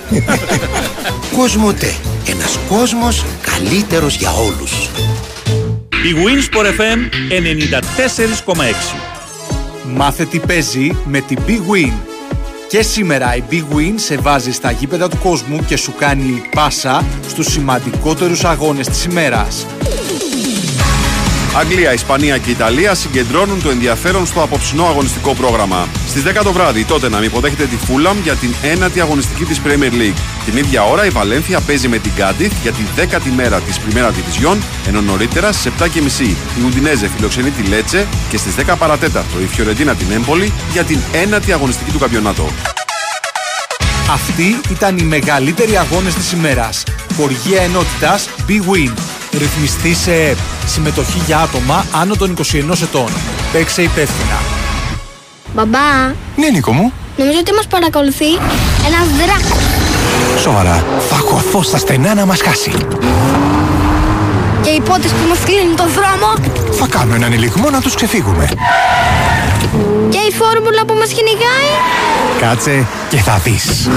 [1.37, 1.95] Κοσμοτέ.
[2.27, 4.91] Ένας κόσμος καλύτερος για όλους.
[5.91, 6.99] Η Winsport FM
[8.55, 8.55] 94,6
[9.95, 12.16] Μάθε τι παίζει με την Big Win.
[12.69, 17.05] Και σήμερα η Big Win σε βάζει στα γήπεδα του κόσμου και σου κάνει πάσα
[17.29, 19.67] στους σημαντικότερους αγώνες της ημέρας.
[21.59, 25.89] Αγγλία, Ισπανία και Ιταλία συγκεντρώνουν το ενδιαφέρον στο απόψινό αγωνιστικό πρόγραμμα.
[26.09, 29.61] Στις 10 το βράδυ, τότε να μην υποδέχεται τη Φούλαμ για την ένατη αγωνιστική της
[29.65, 30.19] Premier League.
[30.45, 34.11] Την ίδια ώρα η Βαλένθια παίζει με την Κάντιθ για τη 10η μέρα της Πριμέρα
[34.11, 35.87] Division, ενώ νωρίτερα στις 7.30
[36.59, 40.99] η Ουντινέζε φιλοξενεί τη Λέτσε και στις 10 παρατέταρτο η Φιωρεντίνα την Έμπολη για την
[41.13, 42.49] ένατη αγωνιστική του καμπιονάτο.
[44.11, 46.83] Αυτοί ήταν οι μεγαλύτεροι αγώνες της ημέρας.
[47.17, 48.93] Χοργία ενότητας Big Win.
[49.39, 50.37] Ρυθμιστή σε ΕΠ.
[50.67, 53.09] Συμμετοχή για άτομα άνω των 21 ετών.
[53.53, 54.39] Παίξε υπεύθυνα.
[55.55, 55.79] Μπαμπά,
[56.37, 56.93] Ναι, Νίκο μου.
[57.17, 58.31] νομίζω ότι μας παρακολουθεί
[58.87, 59.63] ένας δράκος.
[60.41, 60.85] Σοβαρά.
[61.09, 62.71] Θα χωθώ στα στενά να μας χάσει.
[64.63, 66.35] Και οι πότες που μας κλείνουν τον δρόμο
[66.79, 68.49] Θα κάνω έναν ελιγμό να τους ξεφύγουμε.
[70.11, 71.71] και η φόρμουλα που μας κυνηγάει.
[72.41, 73.89] Κάτσε και θα δεις.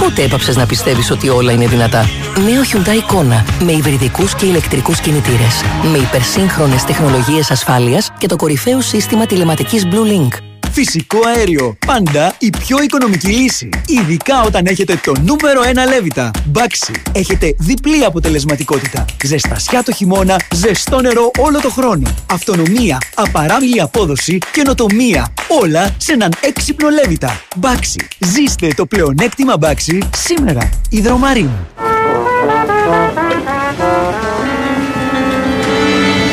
[0.00, 2.04] Πότε έπαψες να πιστεύεις ότι όλα είναι δυνατά;
[2.44, 5.62] Νέο Hyundai Kona με υβριδικούς και ηλεκτρικούς κινητήρες.
[5.92, 10.49] Με υπερσύγχρονες τεχνολογίες ασφάλειας και το κορυφαίο σύστημα τηλεματικής Blue Link.
[10.72, 11.76] Φυσικό αέριο.
[11.86, 13.68] Πάντα η πιο οικονομική λύση.
[13.86, 16.30] Ειδικά όταν έχετε το νούμερο 1 λέβητα.
[16.44, 16.92] Μπάξι.
[17.12, 19.04] Έχετε διπλή αποτελεσματικότητα.
[19.24, 22.10] Ζεστασιά το χειμώνα, ζεστό νερό όλο το χρόνο.
[22.32, 25.32] Αυτονομία, απαράμιλη απόδοση, καινοτομία.
[25.62, 27.40] Όλα σε έναν έξυπνο λέβητα.
[27.56, 28.08] Μπάξι.
[28.18, 30.68] Ζήστε το πλεονέκτημα Μπάξι σήμερα.
[30.90, 31.50] Ιδρομαρίν.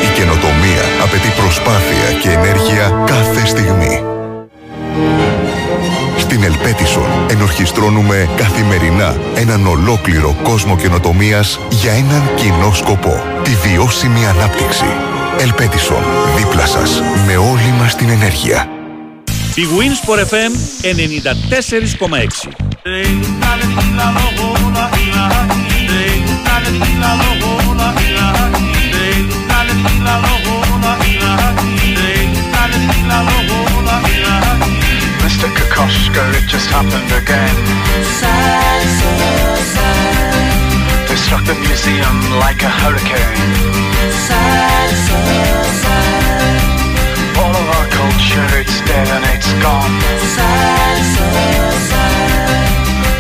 [0.04, 4.17] Η καινοτομία απαιτεί προσπάθεια και ενέργεια κάθε στιγμή.
[6.18, 13.24] Στην Ελπέτισον ενορχιστρώνουμε καθημερινά έναν ολόκληρο κόσμο καινοτομίας για έναν κοινό σκοπό.
[13.44, 14.86] Τη βιώσιμη ανάπτυξη.
[15.40, 16.04] Ελπέτισον,
[16.38, 18.70] δίπλα σας, με όλη μας την ενέργεια.
[19.56, 22.68] Η Winsport FM 94,6
[35.28, 35.50] Mr.
[35.58, 37.58] Kokoschka, it just happened again.
[41.08, 43.42] They struck the museum like a hurricane.
[47.42, 49.96] All of our culture, it's dead and it's gone.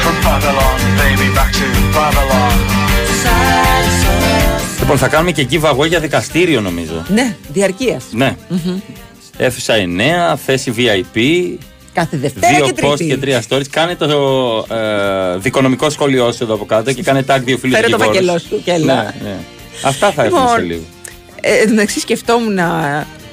[0.03, 2.55] From Babylon, baby, back to Babylon.
[4.80, 7.05] Λοιπόν, θα κάνουμε και εκεί βαγό για δικαστήριο νομίζω.
[7.08, 8.03] Ναι, διαρκείας.
[8.12, 8.36] Ναι.
[9.38, 9.74] Αίθουσα
[10.34, 11.18] 9, θέση VIP.
[11.98, 13.06] Κάθε Δευτέρα Δύο και post Τρίτη.
[13.06, 13.68] και τρία stories.
[13.70, 14.08] Κάνε το
[14.70, 18.38] ε, δικονομικό σχόλιο σου εδώ από κάτω και κάνε tag δύο φίλους Φέρε το φακελό
[18.38, 18.95] σου και έλα.
[18.95, 19.36] Ναι, ναι.
[19.84, 20.82] Αυτά θα Λοιπόν, έρθουν σε λίγο.
[21.41, 22.60] Ε, εν τω μεταξύ σκεφτόμουν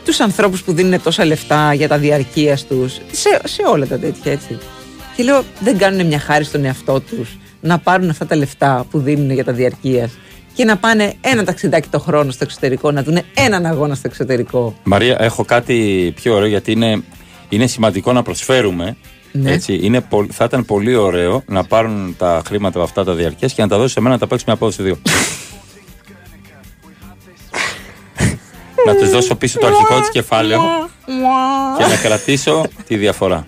[0.04, 4.32] τους ανθρώπους που δίνουν τόσα λεφτά για τα διαρκείας τους, σε, σε όλα τα τέτοια
[4.32, 4.58] έτσι.
[5.16, 8.98] Και λέω, δεν κάνουν μια χάρη στον εαυτό τους να πάρουν αυτά τα λεφτά που
[8.98, 10.10] δίνουν για τα διαρκείας
[10.54, 14.74] και να πάνε ένα ταξιδάκι το χρόνο στο εξωτερικό, να δουν έναν αγώνα στο εξωτερικό.
[14.84, 17.02] Μαρία, έχω κάτι πιο ωραίο γιατί είναι,
[17.54, 18.96] είναι σημαντικό να προσφέρουμε.
[19.32, 19.52] Ναι.
[19.52, 23.48] Έτσι, είναι, πο- θα ήταν πολύ ωραίο να πάρουν τα χρήματα από αυτά τα διαρκεία
[23.48, 24.98] και να τα δώσει σε μένα να τα παίξουμε απόδοση δύο.
[28.86, 30.60] να τους δώσω πίσω το αρχικό της κεφάλαιο
[31.78, 33.44] και να κρατήσω τη διαφορά.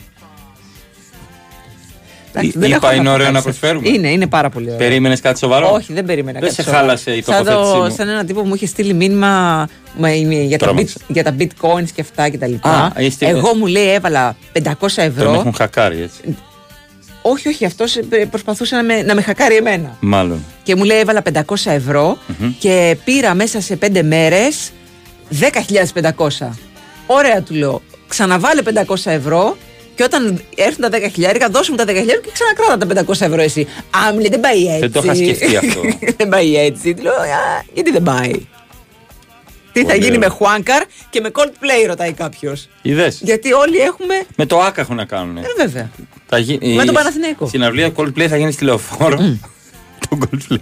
[2.40, 3.58] Εντάξει, Εί- δεν είπα, έχω είναι να ωραίο να φαντάσω.
[3.58, 3.88] προσφέρουμε.
[3.88, 4.78] Είναι, είναι πάρα πολύ ωραίο.
[4.78, 6.86] Περίμενες κάτι σοβαρό; Όχι, δεν περίμενα Δεν κάτι σε σοβαρό.
[6.86, 9.66] χάλασε η Σαν τοποθέτησή το- μου; Σαν έναν τύπο που μου είχε στείλει μήνυμα
[9.98, 10.96] μα, είναι για, τα bit, Τρόμαξα.
[11.06, 12.70] για τα bitcoins και αυτά και τα λοιπά.
[12.70, 15.24] Α, είστε- Εγώ μου λέει έβαλα 500 ευρώ.
[15.24, 16.36] Τον έχουν χακάρει έτσι.
[17.22, 17.98] Όχι, όχι, αυτός
[18.30, 19.96] προσπαθούσε να με, να με χακάρει εμένα.
[20.00, 20.44] Μάλλον.
[20.62, 22.52] Και μου λέει έβαλα 500 ευρώ Μμμ.
[22.58, 24.70] και πήρα μέσα σε 5 μέρες
[25.30, 26.56] 10.500.
[27.06, 27.82] Ωραία του λέω.
[28.08, 29.56] Ξαναβάλε 500 ευρώ
[29.96, 31.88] και όταν έρθουν τα 10.000 δώσου μου τα 10.000
[32.22, 33.60] και ξανακράτα τα 500 ευρώ εσύ.
[34.06, 34.78] Α, μου λέει δεν πάει έτσι.
[34.80, 35.80] Δεν το είχα σκεφτεί αυτό.
[36.16, 36.94] δεν πάει έτσι.
[36.94, 38.30] Του λέω, «Α, γιατί δεν πάει;
[39.72, 40.36] Τι θα Πολύ γίνει με ωραίο.
[40.36, 42.68] Χουάνκαρ και με Coldplay ρωτάει κάποιος.
[42.82, 44.14] Είδες; Γιατί όλοι έχουμε.
[44.36, 45.36] Με το άκα έχουν να κάνουν.
[45.36, 45.90] Ε, βέβαια.
[46.26, 46.58] Θα γι...
[46.62, 47.48] Με τον η Παναθηναϊκό.
[47.48, 49.16] Συναυλία Coldplay θα γίνει στη λεωφόρο.
[50.08, 50.56] Το Coldplay.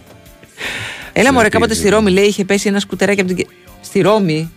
[1.13, 3.37] Έλα μωρέ, Τι κάποτε στη Ρώμη λέει είχε πέσει ένα σκουτεράκι από την.
[3.39, 3.49] κε-
[3.81, 4.53] Στη Ρώμη.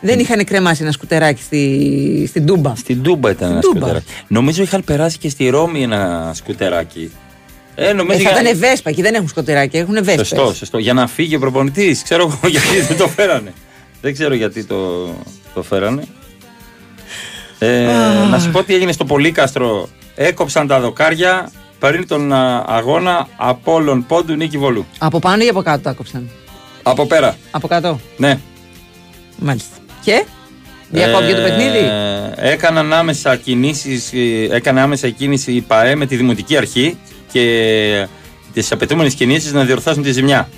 [0.00, 2.24] Δεν είχαν κρεμάσει ένα σκουτεράκι στη...
[2.28, 2.74] στην Τούμπα.
[2.74, 3.78] Στην Τούμπα ήταν ένα Τούμπα.
[3.78, 4.06] σκουτεράκι.
[4.28, 7.10] Νομίζω είχαν περάσει και στη Ρώμη ένα σκουτεράκι.
[7.74, 10.26] Ε, Ε, νομίζω θα για- ήταν βέσπα, εκεί δεν έχουν σκουτεράκι, έχουν βέσπες.
[10.28, 10.78] Σωστό, σωστό.
[10.78, 12.02] Για να φύγει ο προπονητής.
[12.02, 13.52] Ξέρω εγώ γιατί δεν το φέρανε.
[14.00, 15.06] δεν ξέρω γιατί το,
[15.54, 16.02] το φέρανε.
[17.58, 18.28] Ε, Αχ.
[18.30, 19.88] να σου πω τι έγινε στο Πολύκαστρο.
[20.14, 24.86] Έκοψαν τα δοκάρια πριν τον α, αγώνα Απόλλων Πόντου Νίκη Βολού.
[24.98, 26.30] Από πάνω ή από κάτω τα άκοψαν.
[26.82, 27.36] Από πέρα.
[27.50, 28.00] Από κάτω.
[28.16, 28.38] Ναι.
[29.38, 29.76] Μάλιστα.
[30.06, 30.24] Και.
[30.90, 31.90] Διακόπηκε το Ε, παιχνίδι.
[32.36, 36.96] Έκαναν άμεσα κινήσεις, ε, έκανε άμεσα κίνηση η ΠαΕ με τη Δημοτική Αρχή
[37.32, 38.06] και
[38.52, 40.48] τις απαιτούμενες κινήσεις να διορθώσουν τη ζημιά.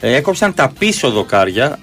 [0.00, 1.78] Ε, έκοψαν τα πίσω δοκάρια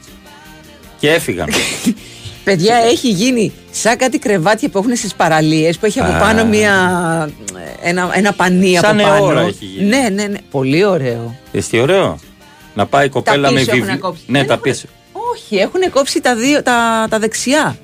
[0.99, 1.49] και έφυγαν.
[2.43, 6.17] Παιδιά, έχει γίνει σαν κάτι κρεβάτια που έχουν στις παραλίες που έχει από Α.
[6.19, 6.73] πάνω μια,
[7.81, 9.15] ένα, ένα πανί Σαν από πάνω.
[9.25, 9.85] νεόρα έχει γίνει.
[9.87, 10.37] Ναι, ναι, ναι.
[10.51, 11.35] Πολύ ωραίο.
[11.51, 12.19] Εσύ τι ωραίο.
[12.73, 13.99] Να πάει η κοπέλα με πίσω έχουνε βιβλίο.
[14.07, 14.21] κόψει.
[14.27, 14.87] Ναι, Δεν τα έχουνε- πίσω.
[15.35, 17.77] Όχι, έχουν κόψει τα, δύο, τα, τα δεξιά.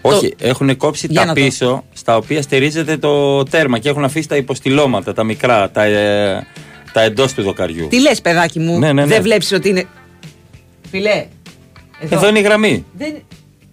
[0.00, 4.04] Όχι, έχουν κόψει Για τα να το- πίσω στα οποία στηρίζεται το τέρμα και έχουν
[4.04, 6.46] αφήσει τα υποστηλώματα, τα μικρά, τα, ε,
[6.92, 7.86] τα εντός του δοκαριού.
[7.88, 9.06] Τι λες, παιδάκι μου, Ναι, ναι, ναι.
[9.06, 9.84] δεν βλέπεις ότι είναι.
[10.90, 11.26] Φιλέ.
[12.10, 12.84] Εδώ είναι η γραμμή.
[12.98, 13.14] Δεν...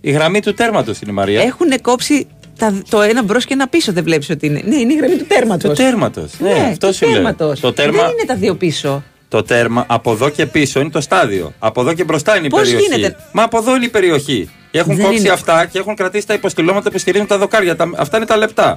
[0.02, 1.42] Η γραμμή του τέρματος είναι η Μαρία.
[1.42, 4.62] Έχουν κόψει τα, το ένα μπρος και ένα πίσω, δεν βλέπεις ότι είναι.
[4.66, 5.70] Ναι, είναι η γραμμή του τέρματος.
[5.78, 6.32] Το τέρματος.
[6.40, 7.14] Ναι, αυτό του σου λέω.
[7.14, 7.60] τέρματος.
[7.60, 9.04] Το τέρμα, Δεν είναι τα δύο πίσω.
[9.30, 11.54] Το τέρμα από εδώ και πίσω είναι το στάδιο.
[11.60, 12.84] Από εδώ και μπροστά είναι η Πώς περιοχή.
[12.86, 14.50] γίνεται; Μα από εδώ είναι η περιοχή.
[14.72, 15.30] Έχουν Δεν κόψει είναι.
[15.30, 17.76] αυτά και έχουν κρατήσει τα υποστηλώματα που στηρίζουν τα δοκάρια.
[17.76, 18.74] Τα, αυτά είναι τα λεπτά.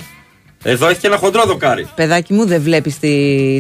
[0.62, 1.88] Εδώ έχει και ένα χοντρό δοκάρι.
[1.94, 2.98] Παιδάκι μου, δεν βλέπεις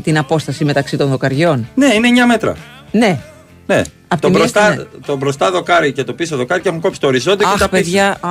[0.02, 2.56] την απόσταση μεταξύ των δοκαριών; Ναι, είναι 9 μέτρα.
[2.90, 3.18] Ναι.
[3.66, 3.82] Ναι.
[4.08, 6.80] Απ' Το τη μία μπροστά, στην το μπροστά δοκάρι και το πίσω δοκάρι και έχουν
[6.80, 7.82] κόψει το οριζόντιο και Αχ, τα πίσω.
[7.82, 8.08] παιδιά.
[8.20, 8.30] α.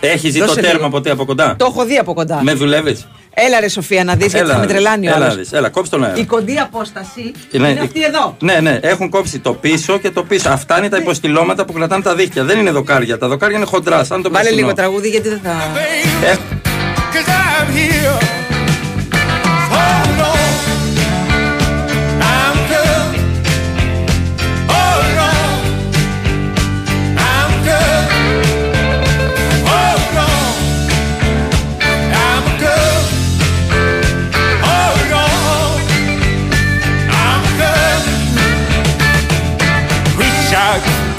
[0.00, 0.88] Έχει δει το Δώσε τέρμα λίγο.
[0.88, 2.40] ποτέ από κοντά; Το έχω δει από κοντά.
[2.42, 5.36] Με δουλεύεις; Έλα ρε Σοφία να δεις γιατί θα με τρελάνει ο έλα, άλλος.
[5.36, 5.52] δεις.
[5.52, 6.16] έλα, κόψε τον αέρα.
[6.18, 8.36] Η κοντή απόσταση Ναι, είναι η- αυτή εδώ.
[8.40, 10.48] Ναι, ναι, έχουν κόψει το πίσω και το πίσω.
[10.48, 12.44] Αυτά είναι τα υποστηλώματα που κρατάνε τα δίχτυα.
[12.44, 13.18] Δεν είναι δοκάρια.
[13.18, 14.60] Τα δοκάρια είναι χοντρά, σαν το Βάλε περσινό.
[14.60, 15.52] λίγο τραγούδι γιατί δεν θα...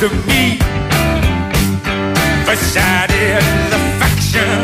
[0.09, 0.59] to me.
[2.45, 3.09] Beside
[3.71, 4.61] the faction.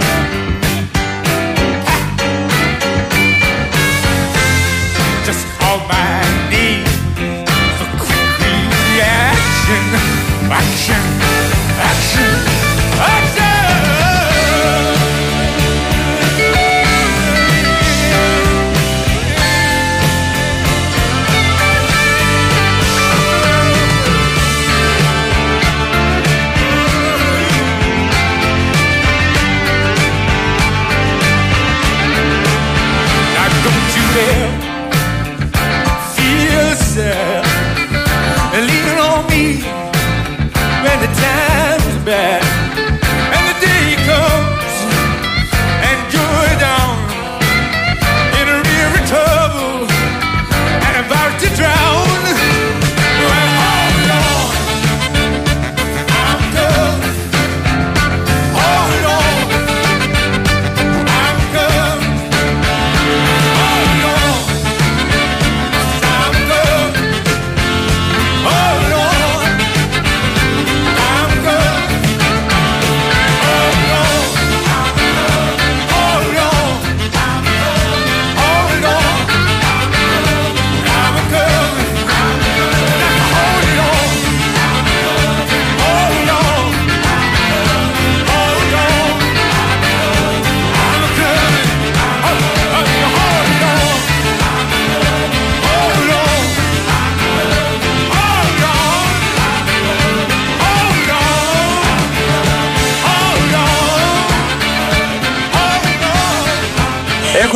[5.64, 6.86] on my name
[7.78, 8.40] for quick
[8.94, 9.84] reaction.
[10.52, 11.11] Action.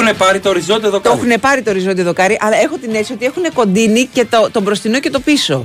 [0.07, 1.17] Έχουν πάρει το οριζόντιο Το δοκάρι.
[1.19, 4.61] έχουν πάρει το οριζόντιο δοκάρι, αλλά έχω την αίσθηση ότι έχουν κοντίνει και το, το
[4.61, 5.63] μπροστινό και το πίσω.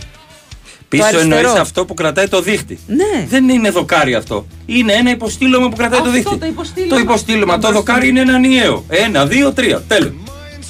[0.88, 1.36] Πίσω αριστερό.
[1.36, 2.78] εννοείς αυτό που κρατάει το δίχτυ.
[2.86, 3.26] Ναι.
[3.28, 4.46] Δεν είναι δοκάρι αυτό.
[4.66, 6.36] Είναι ένα υποστήλωμα που κρατάει το Αυτό, δίχτυ.
[6.38, 6.94] το υποστήλωμα.
[6.94, 7.58] Το υποστήλωμα.
[7.58, 8.84] Το δοκάρι είναι ένα ενιαίο.
[8.88, 9.82] Ένα, δύο, τρία.
[9.88, 10.12] Τέλος.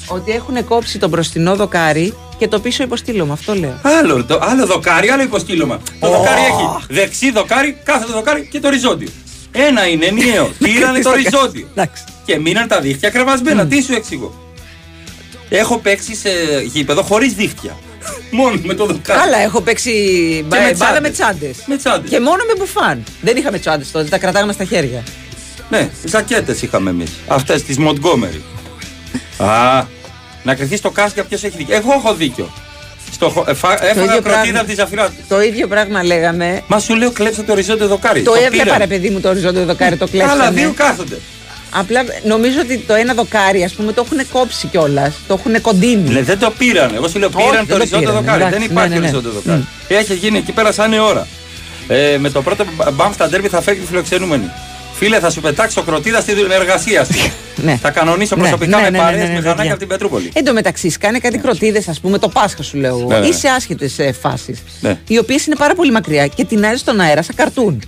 [0.07, 3.33] Ότι έχουν κόψει το μπροστινό δοκάρι και το πίσω υποστήλωμα.
[3.33, 3.79] Αυτό λέω.
[3.81, 5.79] Άλλο, το, άλλο δοκάρι, άλλο υποστήλωμα.
[5.99, 9.07] Το δοκάρι έχει δεξί δοκάρι, κάθε δοκάρι και το οριζόντιο.
[9.51, 10.49] Ένα είναι ενιαίο.
[10.63, 11.67] Πήρανε το οριζόντιο.
[11.71, 12.03] Εντάξει.
[12.25, 13.65] Και μείναν τα δίχτυα κρεβασμένα.
[13.67, 14.33] Τι σου εξηγώ;
[15.49, 16.29] Έχω παίξει σε
[16.73, 17.77] γήπεδο χωρίς δίχτυα.
[18.31, 19.19] Μόνο με το δοκάρι.
[19.19, 19.91] Καλά, έχω παίξει
[20.47, 21.39] μπα- με μπάλα με τσάντες.
[21.39, 21.63] τσάντες.
[21.67, 22.09] Με τσάντες.
[22.09, 23.03] Και μόνο με μπουφάν.
[23.21, 25.03] Δεν είχαμε τσάντες τότε, τα κρατάγαμε στα χέρια.
[25.69, 27.11] Ναι, ζακέτες είχαμε εμείς.
[27.27, 28.41] Αυτές τη Montgomery.
[29.47, 29.83] Α,
[30.43, 31.75] να κρυθεί στο κάσκα ποιος έχει δίκιο.
[31.75, 32.49] Εγώ έχω δίκιο.
[33.11, 34.59] Στο, χω- εφα- έφαγα ίδιο κροτίδα πράγμα.
[34.59, 35.13] από τη Ζαφυρά.
[35.27, 36.61] Το ίδιο πράγμα λέγαμε.
[36.67, 38.21] Μα σου λέω κλέψε το οριζόντιο δοκάρι.
[38.21, 38.77] Το έβλεπα πήραν.
[38.77, 40.41] ρε παιδί μου το οριζόντιο δοκάρι, το κλέψανε.
[40.41, 41.19] Άλλα δύο κάθονται.
[41.73, 45.13] Απλά νομίζω ότι το ένα δοκάρι, ας πούμε, το έχουν κόψει κιόλας.
[45.27, 46.09] Το έχουν κοντίνει.
[46.09, 46.95] Ναι, δεν το πήραν.
[46.95, 48.41] Εγώ σου λέω Όχι, πήραν δεν το το οριζόντιο πήραν, δοκάρι.
[48.43, 49.17] εντάξει, Δεν υπάρχει ναι, ναι, ναι.
[49.17, 49.67] οριζόντιο δοκάρι.
[49.87, 51.27] Έχει γίνει εκεί πέρα σαν ώρα.
[51.87, 54.49] Ε, με το πρώτο μπαμ στα ντέρμπι θα φεύγει φιλοξενούμενη.
[54.93, 57.13] Φίλε, θα σου πετάξω κροτίδα στην εργασία σου.
[57.55, 57.77] Ναι.
[57.81, 59.69] Θα κανονίσω Ναι, προσωπικά ναι, με ναι, ναι, παρέες ναι, ναι, μηχανάκια παιδιά.
[59.71, 60.31] από την Πετρούπολη.
[60.33, 63.25] Εν τω μεταξύ, σκάνε κάτι κροτίδες, ας πούμε, το Πάσχα σου λέω εγώ, Ναι, ναι.
[63.27, 64.59] ή σε άσχετε φάσεις.
[64.81, 64.97] Ναι.
[65.07, 67.81] Οι οποίες είναι πάρα πολύ μακριά και την στον αέρα σαν καρτούν.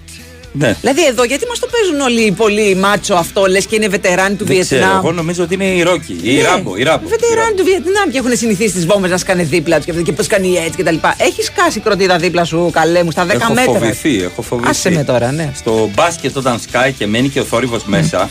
[0.55, 0.75] Ναι.
[0.81, 4.45] Δηλαδή εδώ, γιατί μας το παίζουν όλοι πολύ μάτσο αυτό, λες και είναι βετεράνοι του
[4.45, 5.03] Δεν ξέρω, Βιετνάμ.
[5.05, 6.41] εγώ νομίζω ότι είναι η Ρόκη, η Ναι.
[6.41, 6.75] Ράμπο.
[6.77, 7.07] Η Ράμπο.
[7.07, 10.11] Βετεράνοι του Βιετνάμ και έχουν συνηθίσει τις βόμβες να σκάνε δίπλα τους και, αυτά και
[10.11, 10.95] πώς κάνει έτσι κτλ.
[11.17, 13.73] Έχεις σκάσει κροτίδα δίπλα σου, καλέ μου, στα 10 Έχω μέτρα.
[13.73, 14.69] φοβηθεί, έχω φοβηθεί.
[14.69, 15.51] Άσε με τώρα, ναι.
[15.55, 18.29] Στο μπάσκετ όταν σκάει και μένει και ο θόρυβος μέσα,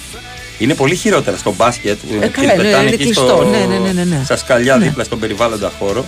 [0.59, 1.99] είναι πολύ χειρότερα στο μπάσκετ.
[2.09, 3.23] που Ε, την καλά, είναι- πετάνε είναι εκεί κλειστό.
[3.27, 4.21] στο- Ναι, ναι, ναι, ναι, ναι.
[4.25, 4.85] Στα σκαλιά Ναι.
[4.85, 6.05] δίπλα στον περιβάλλοντα χώρο.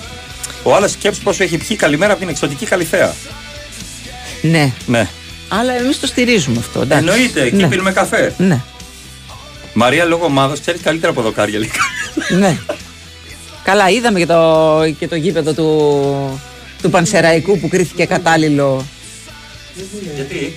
[0.62, 3.14] Ο άλλος σκέψει πόσο έχει πιει καλημέρα από την εξωτική καλυθέα.
[4.42, 4.72] Ναι.
[4.86, 5.08] Ναι.
[5.48, 6.80] Αλλά εμείς το στηρίζουμε αυτό.
[6.80, 7.06] εντάξει.
[7.08, 7.68] Εννοείται, εκεί Ναι.
[7.68, 8.34] πίνουμε καφέ.
[8.38, 8.60] Ναι.
[9.74, 11.72] Μαρία, λόγω ομάδο, ξέρεις καλύτερα από δοκάρια λίγα.
[12.38, 12.58] ναι.
[13.64, 16.40] Καλά, είδαμε και το, και το γήπεδο του,
[16.82, 18.84] του Πανσεραϊκού που κρίθηκε κατάλληλο
[20.14, 20.54] Γιατί;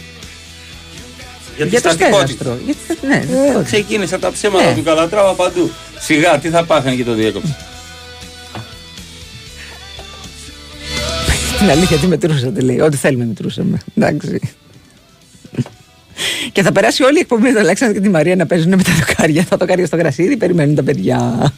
[1.57, 2.27] Για, για το στατικότητα.
[2.27, 2.57] στέγαστρο.
[2.65, 3.63] Γιατί, ναι, Ε, στατικότητα.
[3.63, 4.73] ξεκίνησε τα ψέματα Ναι.
[4.75, 5.71] του Καλατράβα παντού.
[5.99, 7.57] Σιγά, τι θα πάθαινε και το διέκοψε.
[11.59, 12.79] Την αλήθεια, τι μετρούσατε, λέει.
[12.79, 13.77] Ό,τι θέλουμε μετρούσαμε.
[13.97, 14.39] Εντάξει.
[16.51, 18.83] Και θα περάσει όλη η εκπομπή με τον Αλέξανδρο και τη Μαρία να παίζουν με
[18.83, 19.45] τα δοκάρια.
[19.49, 21.51] Τα δοκάρια στο γρασίδι, περιμένουν τα παιδιά.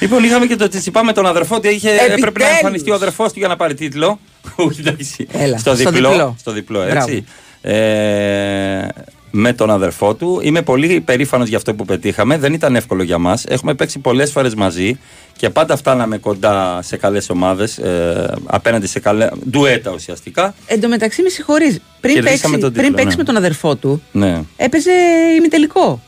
[0.00, 2.52] Λοιπόν, είχαμε και το Τσιτσιπά με τον αδερφό ότι είχε, έπρεπε να Επιτέλους.
[2.54, 4.18] εμφανιστεί ο αδερφός του για να πάρει τίτλο.
[4.56, 5.26] Όχι, εντάξει.
[5.32, 6.36] Έλα, στο, στο διπλό, διπλό.
[6.38, 7.10] Στο διπλό, Μπράβο.
[7.10, 7.24] έτσι.
[7.62, 8.86] Ε,
[9.30, 10.40] με τον αδερφό του.
[10.42, 12.38] Είμαι πολύ περήφανος για αυτό που πετύχαμε.
[12.38, 13.44] Δεν ήταν εύκολο για μας.
[13.48, 14.98] Έχουμε παίξει πολλές φορές μαζί
[15.42, 17.78] και πάντα φτάναμε κοντά σε καλές ομάδες.
[17.78, 19.28] Ε, απέναντι σε καλέ.
[19.50, 20.54] ντουέτα ουσιαστικά.
[20.66, 21.78] Εν τω μεταξύ, με συγχωρείς.
[22.00, 23.22] Πριν Κερδίσαμε παίξει, τον πριν τίτλο, παίξει ναι.
[23.22, 24.42] με τον αδερφό του, Ναι.
[24.56, 24.90] έπαιζε
[25.38, 26.02] ημιτελικό.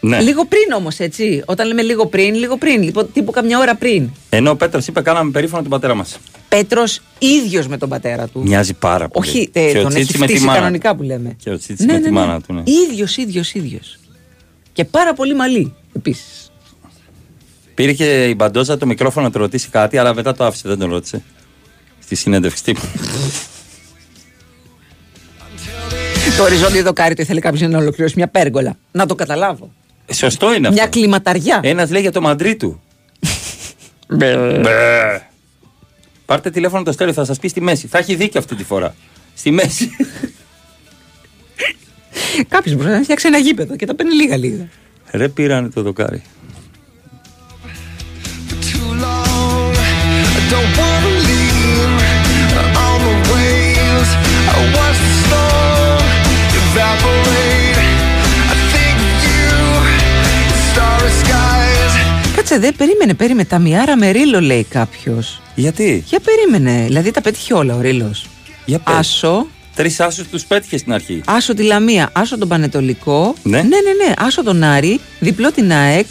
[0.00, 0.20] ναι.
[0.20, 1.42] Λίγο πριν όμως, έτσι.
[1.46, 2.82] Όταν λέμε λίγο πριν, λίγο πριν.
[2.82, 4.10] Λοιπόν, τύπου καμιά ώρα πριν.
[4.28, 6.18] Ενώ ο Πέτρος είπε: Κάναμε περήφανο τον πατέρα μας.
[6.48, 8.42] Πέτρος ίδιος με τον πατέρα του.
[8.42, 9.28] Μοιάζει πάρα πολύ.
[9.28, 10.96] Όχι, Και ε, ο τον έχει Τσίτσι με τη φτύσει μάνα κανονικά του.
[10.96, 11.36] που λέμε.
[11.42, 12.52] Και ο Τσίτσι με τη μάνα του.
[12.54, 12.62] Ναι.
[12.64, 13.98] ίδιος, ίδιος, ίδιος.
[14.72, 16.41] Και πάρα πολύ μαλλί επίσης.
[17.74, 20.78] Πήρε και η Μπαντόζα το μικρόφωνο να του ρωτήσει κάτι, αλλά μετά το άφησε, δεν
[20.78, 21.22] τον ρώτησε.
[21.98, 22.80] Στη συνέντευξη τύπου.
[26.36, 28.76] το οριζόντιο δοκάρι του ήθελε κάποιος να ολοκληρώσει μια πέργολα.
[28.92, 29.72] Να το καταλάβω.
[30.12, 30.80] Σωστό είναι αυτό.
[30.80, 31.60] Μια κλιματαριά.
[31.62, 32.82] Ένας λέει για το μαντρί του.
[34.08, 34.58] Μπε.
[34.60, 35.26] Μπε.
[36.26, 37.86] Πάρτε τηλέφωνο το στέλιο, θα σας πει στη μέση.
[37.86, 38.94] Θα έχει δίκιο αυτή τη φορά.
[39.34, 39.90] Στη μέση.
[42.48, 44.68] Κάποιος μπορεί να φτιάξει ένα γήπεδο και τα παίρνει λίγα λίγα.
[45.10, 46.22] Ρε πήρανε το δοκάρι.
[62.36, 63.48] Κάτσε δε, περίμενε, περίμενε.
[63.48, 65.42] Τα μιάρα με ρίλο λέει κάποιος.
[65.54, 66.84] Γιατί; Για περίμενε.
[66.86, 68.26] Δηλαδή τα πέτυχε όλα ο ρίλος.
[68.64, 68.94] Για πες.
[68.94, 71.20] Άσο, Τρεις άσους τους πέτυχες στην αρχή.
[71.26, 73.34] Άσο τη Λαμία, Άσο τον Πανετολικό.
[73.42, 73.56] Ναι.
[73.56, 74.12] ναι, ναι, ναι.
[74.18, 76.06] Άσο τον Άρη, διπλό την ΑΕΚ.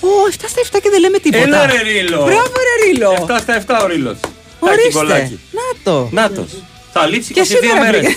[0.00, 1.42] Ω, 7 στα 7 και δεν λέμε τίποτα.
[1.44, 2.24] Έλα ρε Ρίλο.
[2.24, 3.26] Μπράβο ρε Ρίλο.
[3.28, 4.16] 7 στα 7 ο Ρίλος.
[4.58, 5.38] Ορίστε.
[5.50, 6.08] Να το.
[6.12, 6.46] Νάτο.
[6.92, 8.04] Θα λείψει Και 22 σήμερα μέρες.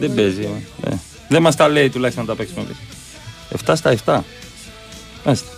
[0.00, 0.14] βρήκα.
[0.14, 0.48] Δεν παίζει.
[0.84, 0.88] ε.
[0.90, 0.94] Ε.
[1.28, 2.62] Δεν μας τα λέει τουλάχιστον να τα παίξουμε.
[3.66, 4.20] 7 στα 7.
[5.24, 5.48] Μάλιστα.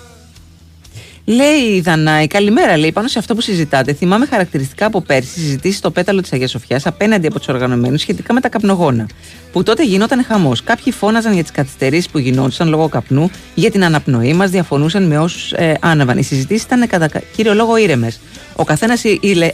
[1.24, 2.76] Λέει η Δανάη, καλημέρα.
[2.76, 3.92] Λέει πάνω σε αυτό που συζητάτε.
[3.92, 8.32] Θυμάμαι χαρακτηριστικά από πέρσι συζητήσει στο πέταλο της Αγίας Σοφιάς απέναντι από τους οργανωμένους σχετικά
[8.32, 9.06] με τα καπνογόνα.
[9.52, 10.62] Που τότε γινόταν χαμός.
[10.62, 15.18] Κάποιοι φώναζαν για τις καθυστερήσεις που γινόντουσαν λόγω καπνού, για την αναπνοή μας, διαφωνούσαν με
[15.18, 16.18] όσους ε, άναβαν.
[16.18, 18.20] Οι συζητήσεις ήταν κατά κα- κύριο λόγο ήρεμες.
[18.56, 19.02] Ο καθένας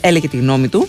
[0.01, 0.87] έλεγε τη γνώμη του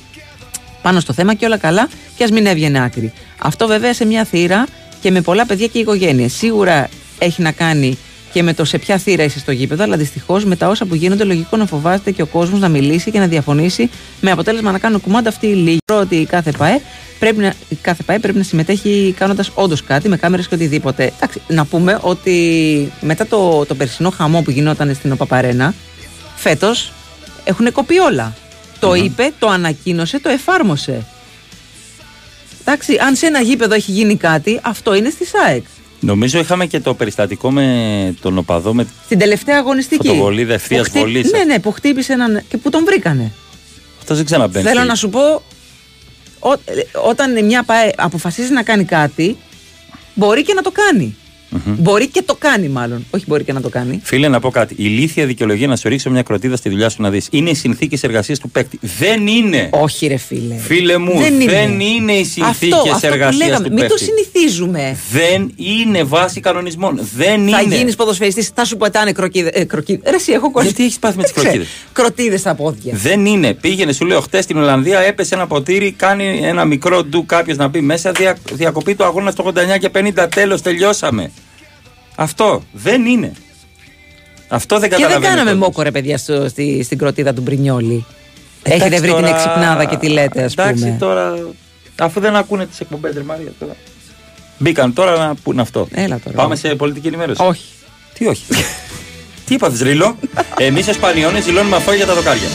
[0.82, 3.12] πάνω στο θέμα και όλα καλά και ας μην έβγαινε άκρη.
[3.38, 4.66] Αυτό βέβαια σε μια θύρα
[5.00, 6.32] και με πολλά παιδιά και οικογένειες.
[6.32, 6.88] Σίγουρα
[7.18, 7.98] έχει να κάνει
[8.32, 10.94] και με το σε ποια θύρα είσαι στο γήπεδο, αλλά δυστυχώς με τα όσα που
[10.94, 13.90] γίνονται, λογικό να φοβάται και ο κόσμος να μιλήσει και να διαφωνήσει,
[14.20, 15.78] με αποτέλεσμα να κάνουν κουμάντα αυτή η λίγη.
[15.92, 16.80] Ότι η κάθε ΠαΕ
[17.18, 21.12] πρέπει να, η κάθε ΠαΕ πρέπει να συμμετέχει κάνοντας όντως κάτι με κάμερες και οτιδήποτε.
[21.16, 25.74] Εντάξει, να πούμε ότι μετά το, το περσινό χαμό που γινόταν στην ΟΠΑΠΑΡΕΝΑ,
[26.36, 26.92] φέτος
[27.44, 28.34] έχουν κοπεί όλα.
[28.80, 31.06] Το είπε, το ανακοίνωσε, το εφάρμοσε.
[32.60, 35.64] Εντάξει, αν σε ένα γήπεδο έχει γίνει κάτι, αυτό είναι στη ΣΑΕΚ.
[36.00, 40.06] Νομίζω είχαμε και το περιστατικό με τον οπαδό με Στην τελευταία αγωνιστική.
[40.06, 41.30] Φωτοβολίδα ευθείας Που χτύ- βολής.
[41.32, 42.42] Ναι, ναι, που χτύπησε έναν.
[42.48, 43.32] και που τον βρήκανε.
[44.00, 44.64] Αυτό δεν ξαναμπαίνει.
[44.64, 45.42] Θέλω να σου πω,
[46.38, 46.58] ό, ε,
[47.08, 49.36] όταν μια ΠΑΕ αποφασίζει να κάνει κάτι,
[50.14, 51.16] μπορεί και να το κάνει.
[51.64, 53.06] Μπορεί και το κάνει, μάλλον.
[53.10, 54.00] Όχι, μπορεί και να το κάνει.
[54.02, 54.72] Φίλε, να πω κάτι.
[54.74, 57.28] Η ηλίθια δικαιολογία να σου ρίξω μια κροτίδα στη δουλειά σου να δεις.
[57.30, 58.78] Είναι οι συνθήκες εργασίας του παίκτη.
[58.98, 59.68] Δεν είναι.
[59.72, 60.54] Όχι, ρε φίλε.
[60.56, 63.68] Φίλε μου, δεν είναι, οι συνθήκε αυτό, αυτό που εργασίας λέγαμε.
[63.68, 64.04] του Μην το παίκτη.
[64.04, 64.96] συνηθίζουμε.
[65.12, 67.00] Δεν είναι βάση κανονισμών.
[67.16, 67.76] Δεν Θα είναι.
[67.76, 69.50] γίνεις ποδοσφαιριστής, θα σου πετάνε κροκίδες.
[69.54, 70.10] Ε, κροκίδες.
[70.10, 70.72] Ρε, εσύ έχω κολλήσει.
[70.72, 72.92] Γιατί έχεις πάθει με τις κροκίδες; Κροτίδες στα πόδια.
[72.96, 73.54] Δεν είναι.
[73.54, 77.68] Πήγαινε, σου λέω, χτες στην Ολλανδία έπεσε ένα ποτήρι, κάνει ένα μικρό ντου κάποιος να
[77.68, 81.30] μπει μέσα, δια, διακοπή του αγώνα στο 89 και 50, τέλος, τελειώσαμε.
[82.20, 83.32] Αυτό δεν είναι.
[84.48, 85.34] Αυτό δεν Και δεν καταλαβαίνει.
[85.34, 85.68] κάναμε ο κόσμος.
[85.68, 88.04] μόκο, ρε παιδιά, στο, στη, στην κροτίδα του Μπρινιόλη.
[88.62, 90.96] Εντάξει, Έχετε βρει τώρα- την εξυπνάδα και τη λέτε, ας Εντάξει πούμε.
[90.98, 91.34] τώρα.
[92.00, 93.72] Αφού δεν ακούνε τις εκπομπές, ρε Μαρία τώρα.
[94.58, 95.88] Μπήκαν τώρα να πούνε αυτό.
[95.90, 96.36] Έλα τώρα.
[96.36, 97.42] Πάμε σε πολιτική ενημέρωση.
[97.44, 97.64] Όχι.
[98.14, 98.44] Τι όχι.
[99.46, 100.16] Τι είπατε, Ρίλο;
[100.58, 102.48] Εμείς ως Πανιώνε δηλώνουμε αυτό για τα δοκάρια.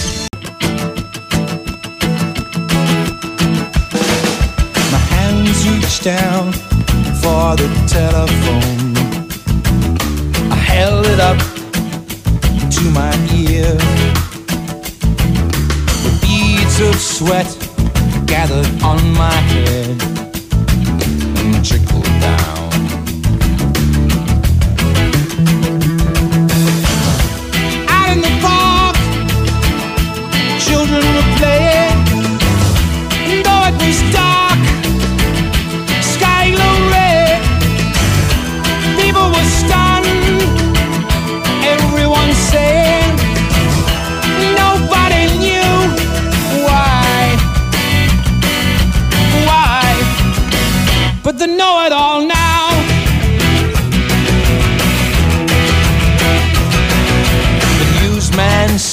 [4.91, 6.45] My hands reached down
[7.21, 8.94] for the telephone.
[11.15, 13.71] It up to my ear.
[16.03, 17.47] The beads of sweat
[18.27, 20.01] gathered on my head
[21.39, 22.64] and trickled down.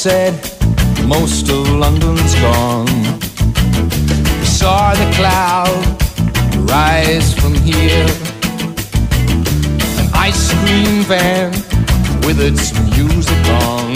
[0.02, 0.34] said
[1.06, 2.86] most of London's gone.
[4.40, 5.84] We saw the cloud
[6.69, 8.10] rise from here.
[9.99, 11.52] An ice cream van
[12.26, 13.94] with its music on.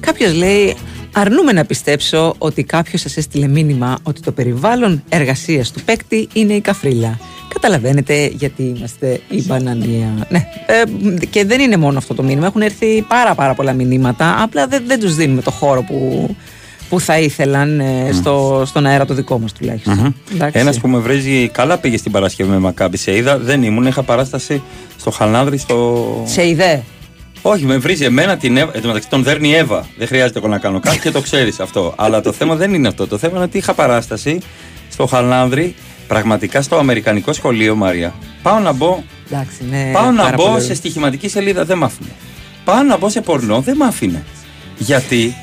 [0.00, 0.76] Κάποιο λέει,
[1.19, 6.53] αρνούμε να πιστέψω ότι κάποιος σας έστειλε μήνυμα ότι το περιβάλλον εργασίας του παίκτη είναι
[6.53, 7.19] η καφρίλα.
[7.53, 10.27] Καταλαβαίνετε γιατί είμαστε η μπανανία.
[10.29, 12.45] Ναι, ε, και δεν είναι μόνο αυτό το μήνυμα.
[12.45, 14.43] Έχουν έρθει πάρα πάρα πολλά μηνύματα.
[14.43, 16.29] Απλά δεν, δεν τους δίνουμε το χώρο που,
[16.89, 20.15] που θα ήθελαν ε, στο, στον αέρα το δικό μας τουλάχιστον.
[20.33, 20.59] Εντάξει.
[20.59, 22.97] Ένας που με βρίζει καλά πήγε στην Παρασκευή με Μακάμπη.
[22.97, 23.85] Σε είδα, δεν ήμουν.
[23.85, 24.61] Είχα παράσταση
[24.99, 26.05] στο Χαλάνδρη στο.
[26.25, 26.83] Σε ιδέα.
[27.49, 28.71] Όχι, με βρίζει εμένα την Εύα.
[28.75, 29.87] Εν τω μεταξύ τον δέρνει η Εύα.
[29.97, 31.93] Δεν χρειάζεται εγώ να κάνω κάτι και το ξέρεις αυτό.
[31.97, 33.07] Αλλά το θέμα δεν είναι αυτό.
[33.07, 34.39] Το θέμα είναι ότι είχα παράσταση
[34.91, 35.75] στο Χαλάνδρη,
[36.07, 38.13] πραγματικά στο Αμερικανικό σχολείο, Μαρία.
[38.41, 40.63] Πάω να μπω, Εντάξει, ναι, πάω να πάρα μπω πολύ.
[40.63, 42.09] σε στοιχηματική σελίδα, δεν μ' άφηνε.
[42.65, 44.23] Πάω να μπω σε πορνό, δεν μ' άφηνε.
[44.77, 45.35] Γιατί.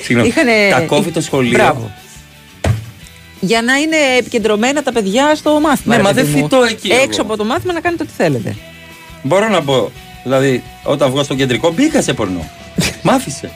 [0.00, 0.28] Συγγνώμη.
[0.28, 1.50] Είχανε- Τα κόβει το σχολείο.
[1.58, 1.90] Μπράβο.
[3.40, 5.94] Για να είναι επικεντρωμένα τα παιδιά στο μάθημα.
[5.96, 6.42] Ναι, ρε μα παιδί δεν μου.
[6.48, 7.02] φυτώ εκεί εγώ.
[7.02, 8.56] Έξω από το μάθημα να κάνετε ό,τι θέλετε.
[9.26, 9.90] Μπορώ να μπω.
[10.22, 12.50] Δηλαδή, όταν βγω στο κεντρικό, μπήκα σε πορνό.
[13.02, 13.50] Μ' άφησε.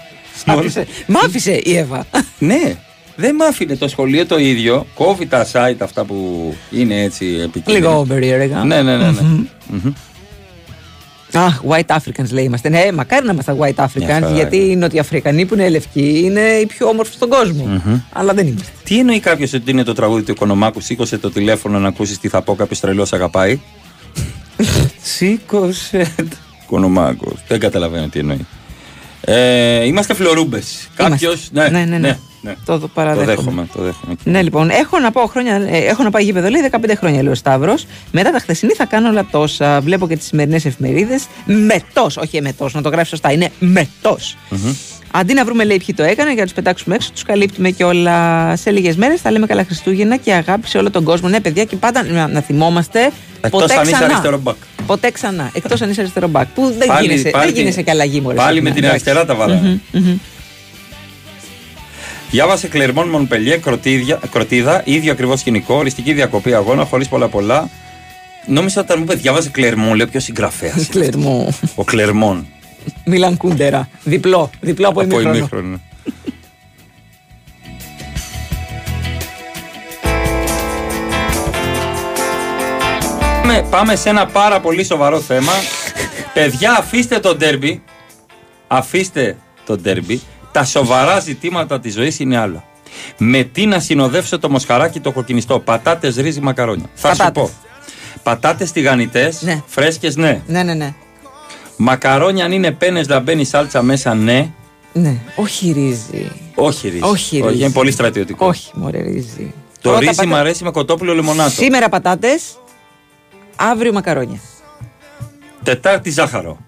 [0.47, 0.87] Μ' άφησε.
[1.07, 2.07] Μ' άφησε η Εύα.
[2.39, 2.77] Ναι,
[3.17, 4.87] δεν μ' άφηνε το σχολείο το ίδιο.
[4.95, 7.89] Κόβει τα site αυτά που είναι έτσι επικίνδυνα.
[7.89, 8.65] Λίγο περίεργα.
[8.65, 9.11] Ναι, ναι, ναι.
[9.11, 9.21] ναι.
[9.21, 9.47] Μμμ.
[9.67, 9.93] Μμμ.
[11.33, 12.69] Αχ, White Africans λέει είμαστε.
[12.69, 16.67] Ναι, μακάρι να είμαστε White Africans, χαρά γιατί οι Νοτιοαφρικανοί που είναι λευκοί είναι οι
[16.67, 17.65] πιο όμορφοι στον κόσμο.
[17.65, 18.01] Μμμ.
[18.13, 18.73] Αλλά δεν είμαστε.
[18.85, 22.29] Τι εννοεί κάποιος ότι είναι το τραγούδι του Οικονομάκου, σήκωσε το τηλέφωνο να ακούσεις τι
[22.29, 23.61] θα πω, κάποιος τρελός αγαπάει;
[25.03, 26.13] Σήκωσε.
[26.17, 27.33] το- Οικονομάκο.
[27.49, 28.47] Δεν καταλαβαίνω τι εννοεί.
[29.21, 30.89] Ε, είμαστε φλωρούμπες.
[30.97, 31.49] Κάποιος.
[31.53, 32.17] Ναι, Ναι, ναι, ναι.
[32.65, 33.27] Το, το παραδέχομαι.
[33.35, 33.69] Το δέχομαι.
[33.75, 34.15] Το δέχομαι.
[34.25, 37.33] Ναι, λοιπόν, έχω να, πάω χρόνια, ε, έχω να πάει γήπεδο, λέει 15 χρόνια, λέει
[37.33, 37.87] ο Σταύρος.
[38.13, 39.81] Μετά τα χθεσινή θα κάνω όλα τόσα.
[39.81, 41.27] Βλέπω και τις σημερινές εφημερίδες.
[41.45, 43.33] Μετός, όχι εμετός, να το γράφει σωστά.
[43.33, 44.37] Είναι μετός.
[45.11, 47.85] Αντί να βρούμε, λέει, ποιοι το έκανε για να τους πετάξουμε έξω, τους καλύπτουμε και
[47.85, 48.57] όλα.
[48.57, 51.29] Σε λίγες μέρες θα λέμε καλά Χριστούγεννα και αγάπη σε όλο τον κόσμο.
[51.29, 53.11] Ναι, παιδιά, και πάντα να, να θυμόμαστε.
[53.41, 54.07] Εκτός ποτέ αν είσαι ξανά.
[54.07, 54.57] αριστερό μπακ.
[54.87, 55.51] Ποτέ ξανά.
[55.55, 56.47] Εκτός αν είσαι αριστερό μπακ.
[56.55, 58.35] Που δεν Πάλι- γίνεσαι, πάλι δεν την- γίνεσαι και αλλαγή, μωρέ.
[58.37, 58.69] πάλι συχνά.
[58.69, 59.03] με την Εντάξει.
[59.11, 59.81] αριστερά τα βάλαμε.
[59.93, 60.17] Μμμ, μμμ.
[62.31, 67.69] Διάβασε Κλερμόν Μονπελιέ, κροτίδια, κροτίδα, ίδιο ακριβώς σκηνικό, οριστική διακοπή αγώνα, χωρίς πολλά πολλά.
[68.47, 70.87] Νόμιζα όταν μου είπε διάβασε Κλερμόν, λέω ποιος συγγραφέας.
[70.91, 71.55] Κλερμό.
[71.75, 72.47] Ο Κλερμόν.
[73.05, 73.89] Μίλαν Κούντερα.
[74.03, 74.51] Διπλό.
[74.61, 75.37] Διπλό από Από ημίχρονο.
[75.37, 75.81] ημίχρονο.
[83.43, 85.53] Πάμε, πάμε σε ένα πάρα πολύ σοβαρό θέμα.
[86.35, 87.83] Παιδιά, αφήστε το ντέρμπι.
[88.67, 89.37] Αφήστε
[89.67, 90.21] το ντέρμπι.
[90.53, 92.65] Τα σοβαρά ζητήματα της ζωής είναι άλλα.
[93.19, 96.87] Με τι να συνοδεύσω το μοσχαράκι το κοκκινιστό; Πατάτες, ρύζι, μακαρόνια.
[96.95, 97.43] Θα σου Πατάτες.
[97.43, 97.51] πω.
[98.23, 99.63] Πατάτες τηγανιτές, Ναι.
[99.67, 100.41] φρέσκες, ναι.
[100.47, 100.95] Ναι, ναι, ναι.
[101.81, 104.51] Μακαρόνια αν είναι πένες να μπαίνει σάλτσα μέσα, ναι.
[104.93, 106.31] Ναι, όχι ρύζι.
[106.55, 107.03] Όχι ρύζι.
[107.03, 107.61] Όχι ρύζι.
[107.63, 108.47] είναι πολύ στρατιωτικό.
[108.47, 109.53] Όχι, μωρέ ρύζι.
[109.81, 111.51] Το Πρώτα ρύζι πατά- μου αρέσει με κοτόπουλο λεμονάτο.
[111.51, 112.43] Σήμερα πατάτες,
[113.57, 114.39] αύριο μακαρόνια.
[115.63, 116.59] Τετάρτη ζάχαρο.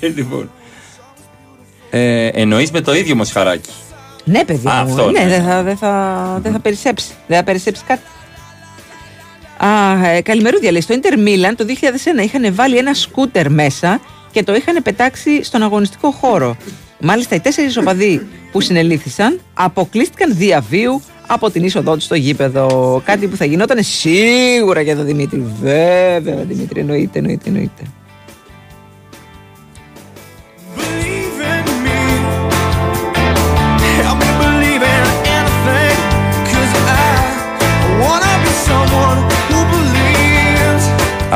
[0.16, 0.50] λοιπόν.
[1.90, 3.70] Ε, Εννοείς με το ίδιο μοσχαράκι.
[4.24, 4.90] Ναι, παιδί Α, μου.
[4.90, 5.28] αυτό, ναι, ναι.
[5.28, 7.12] δεν θα, δεν θα, δεν θα περισσέψει.
[7.26, 8.02] Δεν θα περισσέψει κάτι.
[9.56, 10.80] Α, ε, καλημερούδια λέει.
[10.80, 11.64] Στο Inter Milan το
[12.20, 14.00] 2001 είχαν βάλει ένα σκούτερ μέσα
[14.34, 16.56] και το είχαν πετάξει στον αγωνιστικό χώρο.
[17.00, 23.02] Μάλιστα οι τέσσερις οπαδοί που συνελήφθησαν αποκλείστηκαν διαβίου από την είσοδό τους στο γήπεδο.
[23.04, 25.44] Κάτι που θα γινόταν σίγουρα για τον Δημήτρη.
[25.60, 27.82] Βέβαια, Δημήτρη, εννοείται, εννοείται, εννοείται.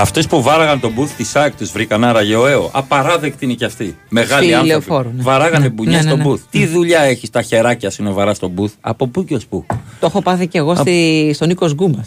[0.01, 2.71] Αυτές που βάραγαν τον booth της ΣΑΚ τους βρήκαν άραγε ο ΕΟ.
[2.73, 3.97] Απαράδεκτη είναι και αυτή.
[4.09, 4.69] Μεγάλη Στη άνθρωποι.
[4.69, 5.23] Λεωφόρο, ναι.
[5.23, 6.37] Βαράγανε Ναι, μπουνιές ναι, ναι, στον ναι.
[6.37, 6.45] booth.
[6.51, 8.73] Τι δουλειά έχει τα χεράκια σου να βαρά στον booth.
[8.81, 9.67] Από πού και ως πού;
[10.01, 12.07] Το έχω πάθει και εγώ στη, στον Νίκο Γκούμα.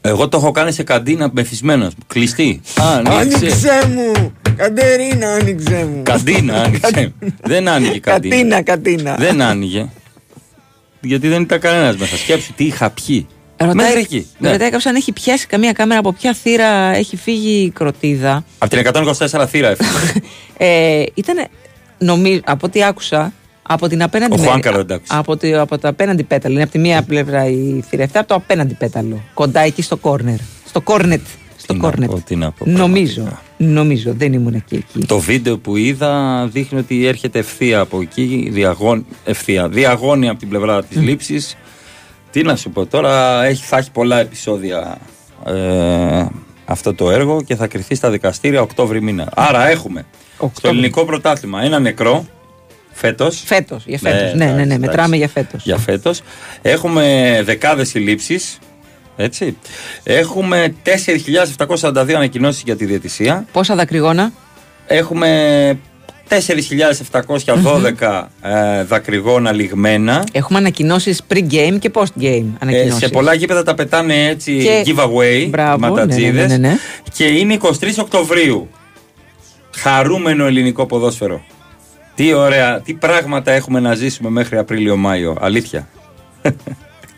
[0.00, 1.92] Εγώ το έχω κάνει σε καντίνα μεθυσμένος.
[2.06, 2.60] Κλειστή.
[3.04, 4.32] Άνοιξε μου!
[4.56, 6.02] Κατερίνα, άνοιξε μου!
[6.02, 7.12] Καντίνα, άνοιξε.
[7.42, 8.34] δεν άνοιγε η καντίνα.
[8.36, 9.16] Κατίνα, κατίνα.
[9.18, 9.88] Δεν άνοιγε.
[11.00, 12.16] Γιατί δεν ήταν κανένας μέσα.
[12.16, 13.26] Σκέψου τι είχα πιει.
[13.60, 14.26] Ρωτάει, Μέχρι εκεί.
[14.38, 14.50] Ναι.
[14.50, 18.44] ρωτάει κάποιος αν έχει πιάσει καμία κάμερα από ποια θύρα έχει φύγει η κροτίδα.
[18.58, 18.86] Από την
[19.38, 19.90] 124 θύρα έφυγε.
[20.60, 21.46] Ε, ήταν,
[21.98, 23.32] νομίζω, από ό,τι άκουσα,
[23.62, 25.12] από την απέναντι Ο μεριά- Χουάνκαρο, εντάξει.
[25.16, 26.54] από, τη, από το απέναντι πέταλο.
[26.54, 29.22] Είναι από τη μία πλευρά η θύρα 7, από το απέναντι πέταλο.
[29.34, 30.36] Κοντά εκεί στο κόρνερ.
[30.66, 31.20] Στο κόρνετ.
[31.56, 32.10] Στο Τι να κόρνετ.
[32.10, 33.38] πω, τι να πω, Νομίζω.
[33.56, 34.12] Νομίζω.
[34.16, 34.74] Δεν ήμουν εκεί.
[34.94, 35.06] εκεί.
[35.06, 40.48] Το βίντεο που είδα δείχνει ότι έρχεται ευθεία από εκεί, διαγών, ευθεία, διαγώνια από την
[40.48, 41.56] πλευρά της λήψης.
[42.30, 44.98] Τι να σου πω τώρα, έχει, θα έχει πολλά επεισόδια
[45.46, 46.26] ε,
[46.64, 49.28] αυτό το έργο και θα κρυθεί στα δικαστήρια Οκτώβρη μήνα.
[49.34, 50.06] Άρα έχουμε
[50.56, 52.26] στο ελληνικό πρωτάθλημα ένα νεκρό
[52.92, 53.42] φέτος.
[53.46, 54.34] Φέτος, για φέτος.
[54.34, 55.64] Ναι, ναι, ναι, μετράμε για φέτος.
[55.64, 56.20] Για φέτος.
[56.62, 58.58] Έχουμε δεκάδες συλλήψεις.
[59.16, 59.56] Έτσι.
[60.02, 60.74] Έχουμε
[61.66, 63.46] 4.742 ανακοινώσεις για τη διαιτησία.
[63.52, 64.32] Πόσα δακρυγόνα;
[64.86, 65.78] Έχουμε
[66.28, 70.24] 4.712 ε, δακρυγόνα λιγμένα.
[70.32, 72.22] Έχουμε ανακοινώσεις pre-game και post-game.
[72.22, 72.94] Ε, ανακοινώσεις.
[72.96, 76.32] σε πολλά γήπεδα τα πετάνε έτσι Και- giveaway, Μπράβο, ματατζίδες.
[76.34, 76.76] ναι, ναι, ναι, ναι.
[77.12, 78.68] Και είναι 23 Οκτωβρίου.
[79.76, 81.42] Χαρούμενο ελληνικό ποδόσφαιρο.
[82.14, 85.36] Τι ωραία, τι πράγματα έχουμε να ζήσουμε μέχρι Απρίλιο-Μάιο.
[85.40, 85.88] Αλήθεια.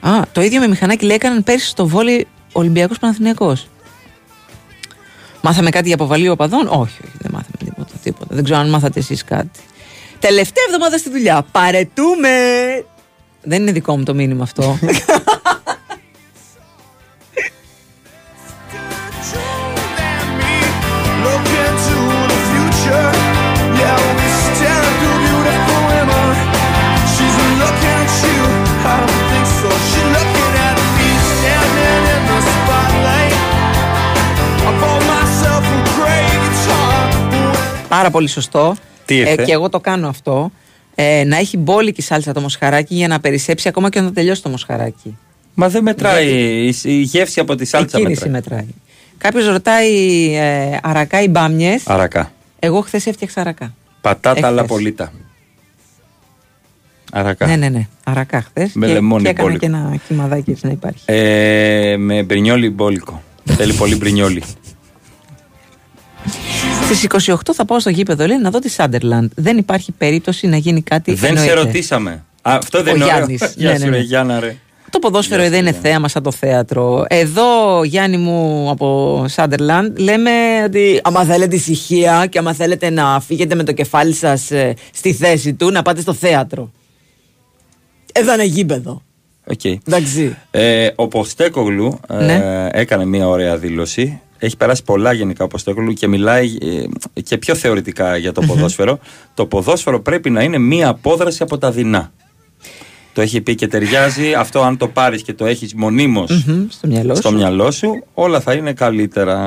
[0.00, 3.68] Α, το ίδιο με μηχανάκι λέει έκαναν πέρσι στο βόλι Ολυμπιακός Παναθηναϊκός.
[5.42, 6.66] Μάθαμε κάτι για αποβαλή οπαδών.
[6.66, 6.72] Όχι,
[7.04, 7.49] όχι, δεν μάθαμε
[8.10, 8.34] τίποτα, τίποτα.
[8.34, 9.60] Δεν ξέρω αν μάθατε εσείς κάτι.
[10.18, 11.46] Τελευταία εβδομάδα στη δουλειά.
[11.52, 12.30] Παρετούμε!
[13.42, 14.78] Δεν είναι δικό μου το μήνυμα αυτό.
[38.00, 38.76] Πάρα πολύ σωστό.
[39.04, 40.50] Τι ήρθε; και εγώ το κάνω αυτό.
[40.94, 44.48] Ε, να έχει μπόλικη σάλτσα το μοσχαράκι για να περισσέψει ακόμα και όταν τελειώσει το
[44.48, 45.16] μοσχαράκι.
[45.54, 46.28] Μα δεν μετράει.
[46.28, 48.58] Η, η γεύση από τη Η σάλτσα κίνηση μετράει.
[48.58, 48.74] μετράει.
[49.18, 49.92] Κάποιος ρωτάει
[50.34, 51.82] ε, αρακά ή μπάμιες.
[51.86, 52.32] Αρακά.
[52.58, 53.74] Εγώ χθες έφτιαξα αρακά.
[54.00, 54.44] Πατάτα Έχθες.
[54.44, 55.12] αλλά πολύτα.
[57.12, 57.46] Αρακά.
[57.46, 57.88] Ναι, ναι, ναι.
[58.04, 58.70] Αρακά χθες.
[58.74, 59.66] Με και, λεμόνι και έκανα μπόλικο.
[59.66, 61.02] και ένα κυμαδάκι έτσι να υπάρχει.
[61.04, 63.22] Ε, με μπρινιόλι μπόλικο.
[63.56, 64.42] Θέλει πολύ μπρινιόλι.
[66.94, 69.30] Στις 28 θα πάω στο γήπεδο, λέει, να δω τη Σάντερλαντ.
[69.34, 71.52] Δεν υπάρχει περίπτωση να γίνει κάτι δεν σε εννοείται.
[71.62, 72.10] ρωτήσαμε.
[72.10, 73.16] Α, αυτό δεν Ο είναι ωραίο.
[73.16, 73.54] Γιάννης.
[73.56, 73.96] Γεια Ναι, σου, ναι, ναι.
[73.96, 74.56] ρε Γιάννα, ρε.
[74.90, 77.04] Το ποδόσφαιρο δεν είναι θέαμα σαν το θέατρο.
[77.08, 77.44] Εδώ,
[77.84, 80.30] Γιάννη μου από Σάντερλαντ, λέμε
[80.64, 85.12] ότι άμα θέλετε ησυχία και άμα θέλετε να φύγετε με το κεφάλι σας ε, στη
[85.12, 86.70] θέση του, να πάτε στο θέατρο.
[88.12, 89.02] Εδώ είναι γήπεδο.
[89.46, 89.64] Οκ.
[89.64, 90.36] Εντάξει.
[90.50, 92.68] Ε, ο Ποστέκογλου ε, Ναι.
[92.72, 94.20] έκανε μια ωραία δήλωση.
[94.42, 96.56] Έχει περάσει πολλά γενικά ο Ποστέκογλου και μιλάει
[97.14, 98.98] ε, και πιο θεωρητικά για το ποδόσφαιρο.
[99.34, 102.12] το ποδόσφαιρο πρέπει να είναι μια απόδραση από τα δεινά.
[103.12, 104.34] Το έχει πει και ταιριάζει.
[104.34, 107.34] Αυτό αν το πάρεις και το έχεις μονίμως Μμμ, στο μυαλό στο σου.
[107.36, 109.38] μυαλό σου, όλα θα είναι καλύτερα.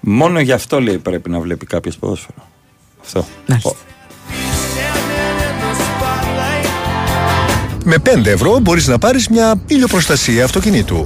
[0.00, 2.48] Μόνο γι' αυτό λέει πρέπει να βλέπει κάποιος ποδόσφαιρο.
[3.02, 3.24] Αυτό.
[3.62, 3.76] Ο-
[7.84, 11.04] Με 5 ευρώ μπορείς να πάρεις μια ηλιοπροστασία αυτοκινήτου.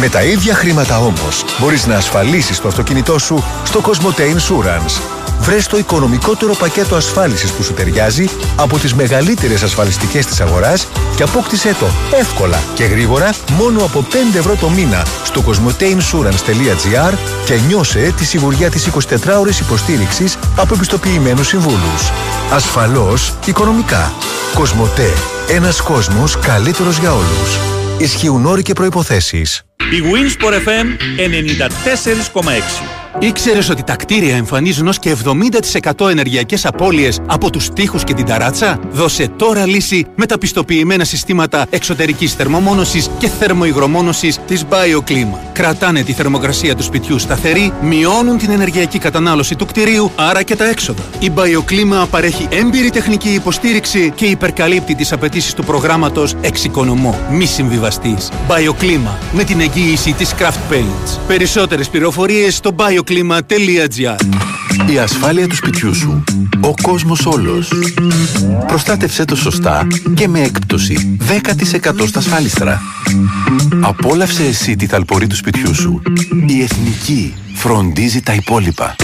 [0.00, 5.00] Με τα ίδια χρήματα όμως μπορείς να ασφαλίσεις το αυτοκίνητό σου στο Cosmote Insurance.
[5.40, 11.22] Βρες το οικονομικότερο πακέτο ασφάλισης που σου ταιριάζει από τις μεγαλύτερες ασφαλιστικές της αγοράς και
[11.22, 11.86] απόκτησέ το
[12.18, 17.14] εύκολα και γρήγορα μόνο από 5 ευρώ το μήνα στο cosmoteinsurance.gr
[17.44, 22.10] και νιώσε τη σιγουριά της 24ωρης υποστήριξης από επιστοποιημένους συμβούλους.
[22.52, 24.12] Ασφαλώς οικονομικά.
[24.54, 25.12] Κοσμοτέ.
[25.48, 27.81] Ένας κόσμος καλύτερος για όλους.
[27.98, 29.62] Ισχύουν όροι και προϋποθέσεις.
[29.76, 30.86] Η Winsport FM
[32.36, 33.01] 94,6.
[33.18, 35.16] Ήξερες ότι τα κτίρια εμφανίζουν ως και
[36.00, 41.04] 70% ενεργειακές απώλειες από τους τοίχους και την ταράτσα; Δώσε τώρα λύση με τα πιστοποιημένα
[41.04, 45.38] συστήματα εξωτερικής θερμομόνωσης και θερμοϊγρομόνωσης της BioClima.
[45.52, 50.68] Κρατάνε τη θερμοκρασία του σπιτιού σταθερή, μειώνουν την ενεργειακή κατανάλωση του κτηρίου, άρα και τα
[50.68, 51.02] έξοδα.
[51.18, 57.18] Η BioClima παρέχει έμπειρη τεχνική υποστήριξη και υπερκαλύπτει τις απαιτήσεις του προγράμματος Εξοικονομώ.
[57.30, 58.28] Μη συμβιβαστής.
[58.48, 61.18] BioClima με την εγγύηση της Craft Paints.
[61.26, 62.70] Περισσότερες πληροφορίες στο
[63.02, 64.16] bioklima.gr
[64.92, 66.24] Η ασφάλεια του σπιτιού σου.
[66.60, 67.72] Ο κόσμος όλος.
[68.66, 72.80] Προστάτευσέ το σωστά και με έκπτωση 10% στα ασφάλιστρα.
[73.80, 76.02] Απόλαυσε εσύ τη ταλπορή του σπιτιού σου.
[76.46, 78.96] Η Εθνική φροντίζει τα υπόλοιπα.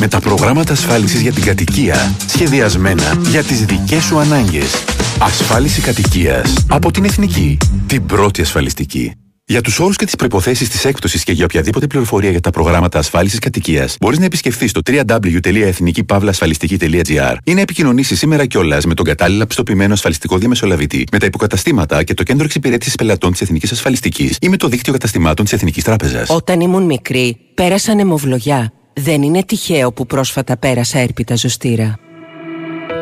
[0.00, 4.84] Με τα προγράμματα ασφάλισης για την κατοικία σχεδιασμένα για τις δικές σου ανάγκες.
[5.18, 7.58] Ασφάλιση κατοικίας από την Εθνική.
[7.86, 9.12] Την πρώτη ασφαλιστική.
[9.48, 12.98] Για τους όρους και τις προποθέσει της έκπτωσης και για οποιαδήποτε πληροφορία για τα προγράμματα
[12.98, 19.46] ασφάλισης κατοικίας, μπορείς να επισκεφθείς στο www.εθνικήπαυλασφαλιστική.gr ή να επικοινωνήσεις σήμερα κιόλας με τον κατάλληλα
[19.46, 24.48] πιστοποιημένο ασφαλιστικό διαμεσολαβητή, με τα υποκαταστήματα και το κέντρο εξυπηρέτησης πελατών της Εθνικής Ασφαλιστικής ή
[24.48, 26.30] με το δίκτυο καταστημάτων της Εθνικής Τράπεζας.
[26.30, 28.72] Όταν ήμουν μικρή, πέρασα νεμοβλογιά.
[28.92, 31.98] Δεν είναι τυχαίο που πρόσφατα πέρασα έρπιτα ζωστήρα.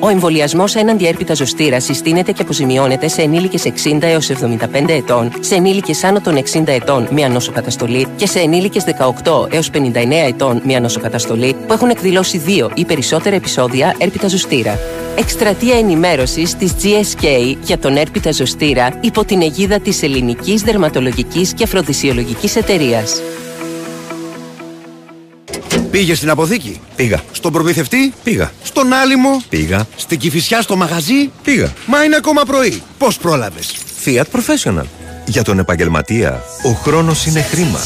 [0.00, 5.54] Ο εμβολιασμός έναντι έρπιτα ζωστήρας συστήνεται και αποζημιώνεται σε ενήλικες 60 έως 75 ετών, σε
[5.54, 9.78] ενήλικες άνω των 60 ετών μία νόσοκαταστολή και σε ενήλικες 18 έως 59
[10.26, 14.78] ετών μία νόσοκαταστολή που έχουν εκδηλώσει δύο ή περισσότερα επεισόδια έρπιτα ζωστήρα.
[15.18, 21.64] Εκστρατεία ενημέρωσης της GSK για τον έρπιτα ζωστήρα υπό την αιγίδα της Ελληνικής Δερματολογικής και
[21.64, 23.20] Αφροδισιολογικής Εταιρείας.
[25.90, 27.20] Πήγε στην αποθήκη; Πήγα.
[27.32, 28.52] Στον προμηθευτή; Πήγα.
[28.62, 29.86] Στον άλυμο; Πήγα.
[29.96, 31.72] Στην κυφισιά στο μαγαζί; Πήγα.
[31.86, 32.82] Μα είναι ακόμα πρωί.
[32.98, 33.74] Πώς πρόλαβες;
[34.04, 34.84] Fiat Professional.
[35.26, 37.80] Για τον επαγγελματία, ο χρόνος είναι χρήμα.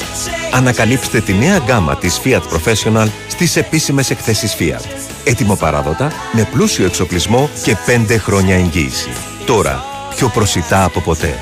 [0.52, 4.84] Ανακαλύψτε τη νέα γκάμα της Fiat Professional στις επίσημες εκθέσεις Fiat.
[5.24, 9.08] Έτοιμο παράδοτα, με πλούσιο εξοπλισμό και 5 χρόνια εγγύηση.
[9.46, 9.84] Τώρα,
[10.16, 11.34] πιο προσιτά από ποτέ.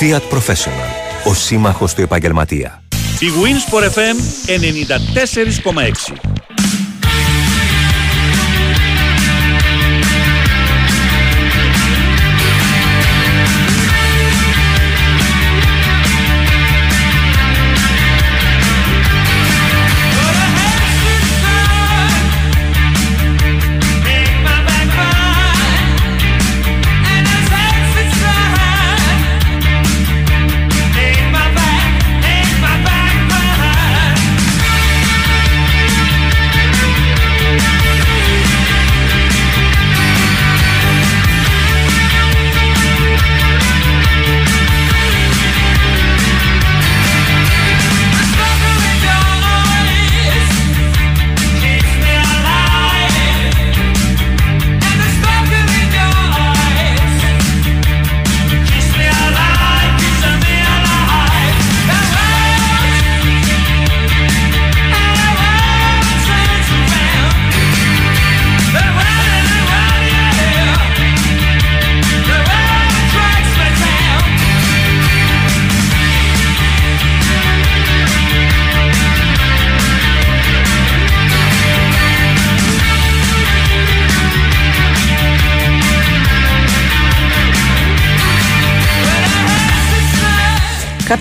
[0.00, 0.90] Fiat Professional.
[1.24, 2.83] Ο σύμμαχος του επαγγελματία.
[3.20, 4.16] Η Winsport FM
[4.46, 6.33] 94,6.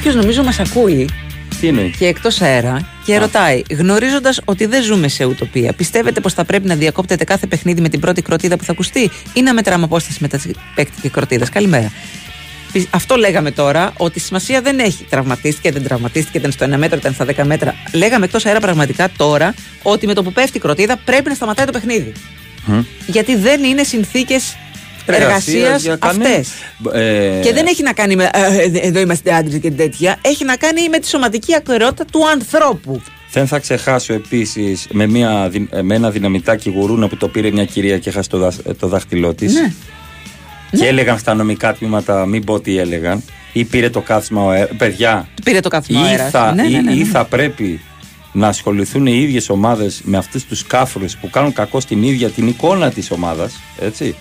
[0.03, 1.09] Κάποιο νομίζω μας ακούει
[1.59, 6.33] Τι εννοείς; και εκτός αέρα και ρωτάει, γνωρίζοντας ότι δεν ζούμε σε ουτοπία, πιστεύετε πως
[6.33, 9.53] θα πρέπει να διακόπτεται κάθε παιχνίδι με την πρώτη κροτίδα που θα ακουστεί ή να
[9.53, 11.49] μετράμε απόσταση μεταξύ παίκτη και κροτίδα.
[11.49, 11.91] Καλημέρα.
[12.71, 15.05] Πι- Αυτό λέγαμε τώρα, ότι σημασία δεν έχει.
[15.09, 17.75] Τραυματίστηκε, δεν τραυματίστηκε, ήταν στο 1 μέτρο, ήταν στα 10 μέτρα.
[17.93, 19.53] Λέγαμε εκτός αέρα πραγματικά τώρα
[19.83, 22.11] ότι με το που πέφτει η κροτίδα πρέπει να σταματάει το παιχνίδι.
[23.07, 24.55] Γιατί δεν είναι συνθήκες
[25.05, 26.49] εργασίας για κανένα- αυτές.
[26.93, 30.17] Ε, Και δεν έχει να κάνει με «Ε, ε, εδώ είμαστε άντρες και τέτοια.
[30.21, 33.01] Έχει να κάνει με τη σωματική ακαιρεότητα του ανθρώπου.
[33.31, 37.51] Δεν θα ξεχάσω επίσης με, μια δυ- ε, με ένα δυναμητάκι γουρούνα που το πήρε
[37.51, 39.53] μια κυρία και έχασε το, δάχ- ε, το δάχτυλό της.
[39.53, 39.73] Ναι.
[40.79, 43.23] Και έλεγαν στα νομικά τμήματα, μην πω τι έλεγαν.
[43.53, 44.69] Ή πήρε το κάθισμα ο αέρα.
[44.77, 46.29] Παιδιά, Του πήρε το κάθισμα ο ή αέρας.
[46.29, 46.91] θα, Ναι, ναι, ή- ναι, ναι.
[46.91, 47.81] ή θα πρέπει
[48.31, 52.47] να ασχοληθούν οι ίδιες ομάδες με αυτούς τους κάφρους που κάνουν κακό στην ίδια την
[52.47, 54.15] εικόνα της ομάδας, έτσι,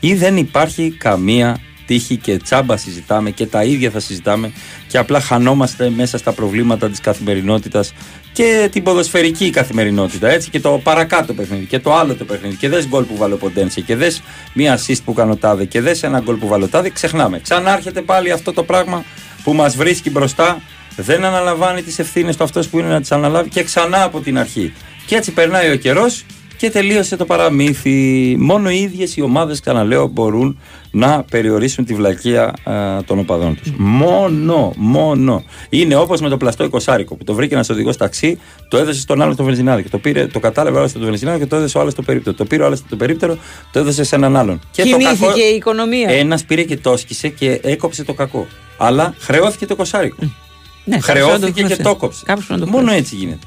[0.00, 4.52] ή δεν υπάρχει καμία τύχη και τσάμπα συζητάμε και τα ίδια θα συζητάμε
[4.86, 7.92] και απλά χανόμαστε μέσα στα προβλήματα της καθημερινότητας
[8.32, 12.68] και την ποδοσφαιρική καθημερινότητα, έτσι, και το παρακάτω παιχνίδι και το άλλο το παιχνίδι και
[12.68, 14.22] δες γκολ που βάλε ο Ποντένσε και δες
[14.54, 17.38] μία assist που κάνω τάδε και δες ένα γκολ που βάλε ο τάδε, ξεχνάμε.
[17.38, 19.04] Ξανάρχεται πάλι αυτό το πράγμα
[19.42, 20.60] που μας βρίσκει μπροστά
[20.96, 24.38] δεν αναλαμβάνει τις ευθύνες του αυτός που είναι να τις αναλάβει και ξανά από την
[24.38, 24.72] αρχή.
[25.06, 26.24] Και έτσι περνάει ο καιρός
[26.58, 28.36] και τελείωσε το παραμύθι.
[28.38, 30.58] Μόνο οι ίδιες οι ομάδες, ξαναλέω, μπορούν
[30.90, 33.72] να περιορίσουν τη βλακεία α, των οπαδών τους.
[33.76, 35.44] Μόνο, μόνο.
[35.68, 39.22] Είναι όπως με το πλαστό εικοσάρικο που το βρήκε ένας οδηγός ταξί, το έδωσε στον
[39.22, 39.82] άλλο στο βενζινάδι.
[39.82, 42.36] Το, πήρε, το κατάλαβε ο άλλος στο βενζινάδι και το έδωσε ο άλλος στο περίπτερο.
[42.36, 43.38] Το πήρε ο άλλος στο περίπτερο,
[43.72, 44.60] το έδωσε σε έναν άλλον.
[44.70, 46.10] Και το Κινήθηκε κακό- η οικονομία.
[46.10, 48.46] ένας πήρε και το έσκησε και έκοψε το κακό.
[48.78, 50.16] Αλλά χρεώθηκε το κοσάρικο.
[50.20, 51.82] Ναι, κάποιος πρέπει να Χρεώθηκε και χρεώσει.
[51.82, 52.22] το έκοψε.
[52.24, 53.02] Κάποιος πρέπει να το Μόνο χρεώσει.
[53.04, 53.46] έτσι γίνεται.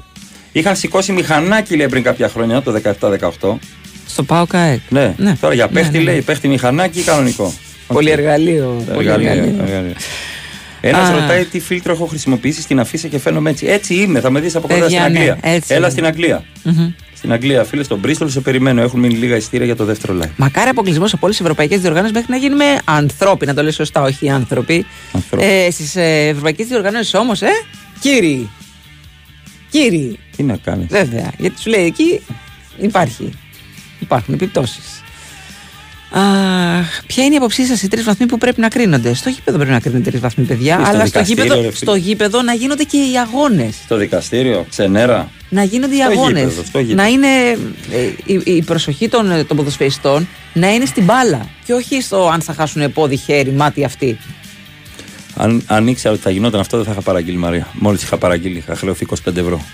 [0.52, 2.80] Είχαν σηκώσει μηχανάκι λέει πριν κάποια χρόνια, το
[3.40, 3.54] 17-18.
[4.06, 4.80] Στο Πάο ΚΑΕΚ.
[4.88, 5.14] Ναι.
[5.40, 6.10] τώρα για Ναι, παίχτη ναι, ναι.
[6.10, 7.52] λέει, παίχτη μηχανάκι κανονικό.
[7.86, 8.84] Πολύ εργαλείο.
[8.94, 9.54] Πολύ εργαλείο.
[10.80, 11.12] Ένας Α.
[11.12, 13.66] ρωτάει τι φίλτρο έχω χρησιμοποιήσει στην αφίσα και φαίνομαι έτσι.
[13.66, 15.38] Έτσι είμαι, θα με δεις από κοντά Παιδιά, στην ναι, Αγγλία.
[15.42, 15.90] έτσι Έλα είναι.
[15.90, 16.44] στην Αγγλία.
[16.62, 16.90] Μμμ.
[17.16, 18.82] Στην Αγγλία, φίλε, στον Μπρίστολ σε περιμένω.
[18.82, 20.28] Έχουν μείνει λίγα ειστήρια για το δεύτερο live.
[20.36, 24.02] Μακάρι αποκλεισμό από όλε τι ευρωπαϊκές διοργανώσεις μέχρι να γίνουμε ανθρώποι, να το λέει σωστά,
[24.02, 24.86] όχι άνθρωποι.
[25.12, 25.44] Ανθρώποι.
[25.44, 27.48] Ε, Στις ε, ευρωπαϊκές διοργανώσεις όμως, ε,
[28.00, 28.48] κύριοι.
[29.72, 30.18] Κύριοι.
[30.36, 30.86] Τι να κάνεις.
[30.88, 31.32] Βέβαια.
[31.38, 32.20] Γιατί σου λέει εκεί
[32.78, 33.30] υπάρχει.
[33.98, 35.02] Υπάρχουν επιπτώσεις.
[37.06, 39.72] Ποια είναι η αποψή σας οι τρεις βαθμοί που πρέπει να κρίνονται; Στο γήπεδο πρέπει
[39.72, 40.76] να κρίνονται τρεις βαθμοί, παιδιά.
[40.76, 41.90] Τι, στο αλλά στο δικαστήριο, γήπεδο, ρε φίλε.
[41.90, 43.74] στο γήπεδο να γίνονται και οι αγώνες.
[43.84, 45.30] Στο δικαστήριο, ξενέρα.
[45.48, 46.42] Να γίνονται οι Στο αγώνες.
[46.42, 47.02] γήπεδο, στο γήπεδο.
[47.02, 47.26] Να είναι
[47.92, 51.48] ε, η, η προσοχή των, ε, των ποδοσφαιριστών να είναι στην μπάλα.
[51.64, 54.18] Και όχι στο αν θα χάσουν πόδι, χέρι, μάτι αυτοί.
[55.36, 57.68] Αν, αν ήξερα ότι θα γινόταν αυτό, δεν θα είχα παραγγείλει Μαρία.
[57.72, 59.64] Μόλις είχα παραγγείλει, είχα χρεωθεί 25 ευρώ.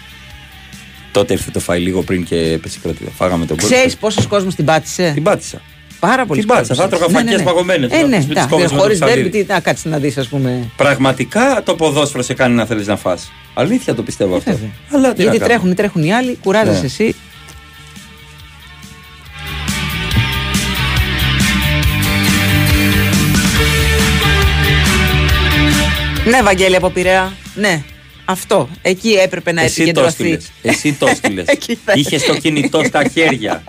[1.13, 3.11] Τότε ήρθε το φάι λίγο πριν και έπεσε η κρατήρα.
[3.17, 3.75] Φάγαμε τον κόλπο.
[3.75, 5.61] Ξέρεις πόσος κόσμος την πάτησε; Την πάτησα.
[6.01, 6.41] Πάρα πολύ.
[6.41, 6.75] Την πάτησα.
[6.75, 8.49] Θα τρώγα φακές παγωμένες, Ε, να ναι, τις- με τις ναι.
[8.51, 9.21] κόβες με το Χωρίς ψαλίδι.
[9.29, 10.71] δέρμπι, τι να κάτσεις να δεις, ας πούμε.
[10.77, 13.31] Πραγματικά το ποδόσφαιρο σε κάνει να θέλεις να φας.
[13.55, 14.51] Αλήθεια το πιστεύω αυτό.
[14.51, 14.69] Βέβαια.
[14.93, 15.47] Αλλά τι Γιατί να κάνω.
[15.61, 16.87] τρέχουν, τρέχουν οι άλλοι, κουράζεσαι Ναι.
[16.87, 17.15] εσύ.
[26.29, 27.33] Ναι, Βαγγέλη από Πειραιά.
[27.55, 27.83] Ναι.
[28.25, 28.69] Αυτό.
[28.83, 30.33] Εκεί έπρεπε να Εσύ το επικεντρωθεί.
[30.33, 30.51] έστειλες.
[30.63, 31.45] Εσύ το έστειλες.
[31.55, 33.65] Εκεί θα- Είχες το κινητό στα χέρια.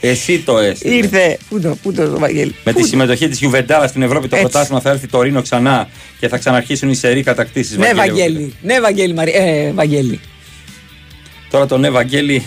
[0.00, 0.96] Εσύ το έστειλες.
[0.96, 1.38] Ήρθε.
[1.48, 2.54] Πού το, πού το, Βαγγέλη.
[2.64, 4.48] Με τη συμμετοχή της Γιουβεντάλα στην Ευρώπη το Έτσι.
[4.48, 5.88] πρωτάθλημα θα έρθει το Ρήνο ξανά
[6.18, 7.76] και θα ξαναρχίσουν οι σερή κατακτήσεις.
[7.76, 8.54] Ναι, Βαγγέλη.
[8.62, 9.14] Ναι, Βαγγέλη.
[9.14, 9.40] Μαρία.
[9.42, 10.20] Ε, Βαγγέλη.
[11.50, 12.46] Τώρα τον Ευαγγέλη.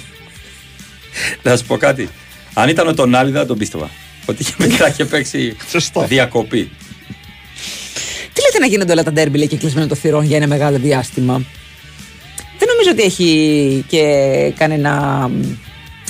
[1.43, 2.09] Να σου πω κάτι.
[2.53, 3.89] Αν ήταν ο τον Άλλη, δεν θα τον πίστευα.
[4.25, 5.55] Ότι είχε μετά και παίξει
[6.07, 6.71] διακοπή.
[8.35, 10.77] Τι λέτε να γίνονται όλα τα ντέρμπι λέει, και κλεισμένο το θυρών για ένα μεγάλο
[10.77, 11.33] διάστημα;
[12.59, 14.03] Δεν νομίζω ότι έχει και
[14.57, 15.29] κανένα.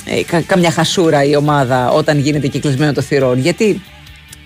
[0.08, 3.38] Ε, κα- καμιά χασούρα η ομάδα όταν γίνεται και κλεισμένο το θυρών.
[3.38, 3.80] Γιατί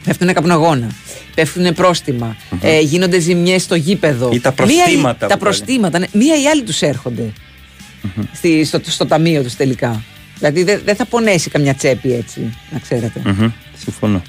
[0.04, 0.90] πέφτουν καπνογόνα,
[1.34, 4.30] πέφτουν πρόστιμα, ε, γίνονται ζημιές στο γήπεδο.
[4.32, 5.98] Ή τα Μία ή- προστήματα Τα που προστήματα.
[5.98, 6.06] ναι.
[6.12, 7.32] Μία ή άλλη τους έρχονται
[8.32, 10.02] στη, στο, στο ταμείο τους τελικά.
[10.38, 13.20] Δηλαδή δεν δεν θα πονέσει καμιά τσέπη έτσι, να ξέρετε.
[13.24, 13.50] Μμμ,
[13.84, 14.22] Συμφωνώ.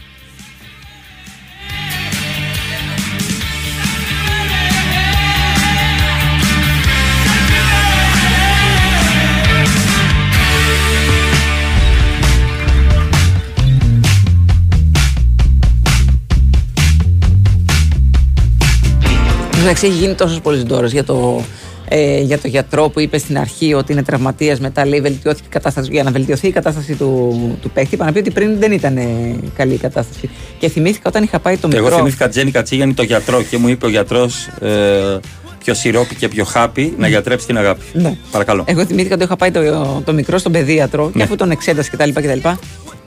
[19.61, 21.43] Εντάξει, έχει γίνει τόσος πολύ δώρο για το,
[21.89, 24.59] ε, για το γιατρό που είπε στην αρχή ότι είναι τραυματίας.
[24.59, 25.89] Μετά λέει βελτιώθηκε η κατάσταση.
[25.91, 28.97] Για να βελτιωθεί η κατάσταση του, του παίκτη, είπα να πει ότι πριν δεν ήταν
[28.97, 30.29] ε, καλή η κατάσταση.
[30.59, 31.85] Και θυμήθηκα όταν είχα πάει το μικρό.
[31.85, 35.19] Εγώ θυμήθηκα Τζένι Κατσίγιανη το γιατρό και μου είπε ο γιατρός ε,
[35.63, 37.81] πιο σιρόπι και πιο χάπι να γιατρέψει την αγάπη.
[37.93, 38.15] Ναι.
[38.31, 38.63] Παρακαλώ.
[38.67, 41.23] Εγώ θυμήθηκα ότι είχα πάει το, το μικρό στον παιδίατρο και Ναι.
[41.23, 42.09] αφού τον εξέτασε κτλ.
[42.13, 42.47] κτλ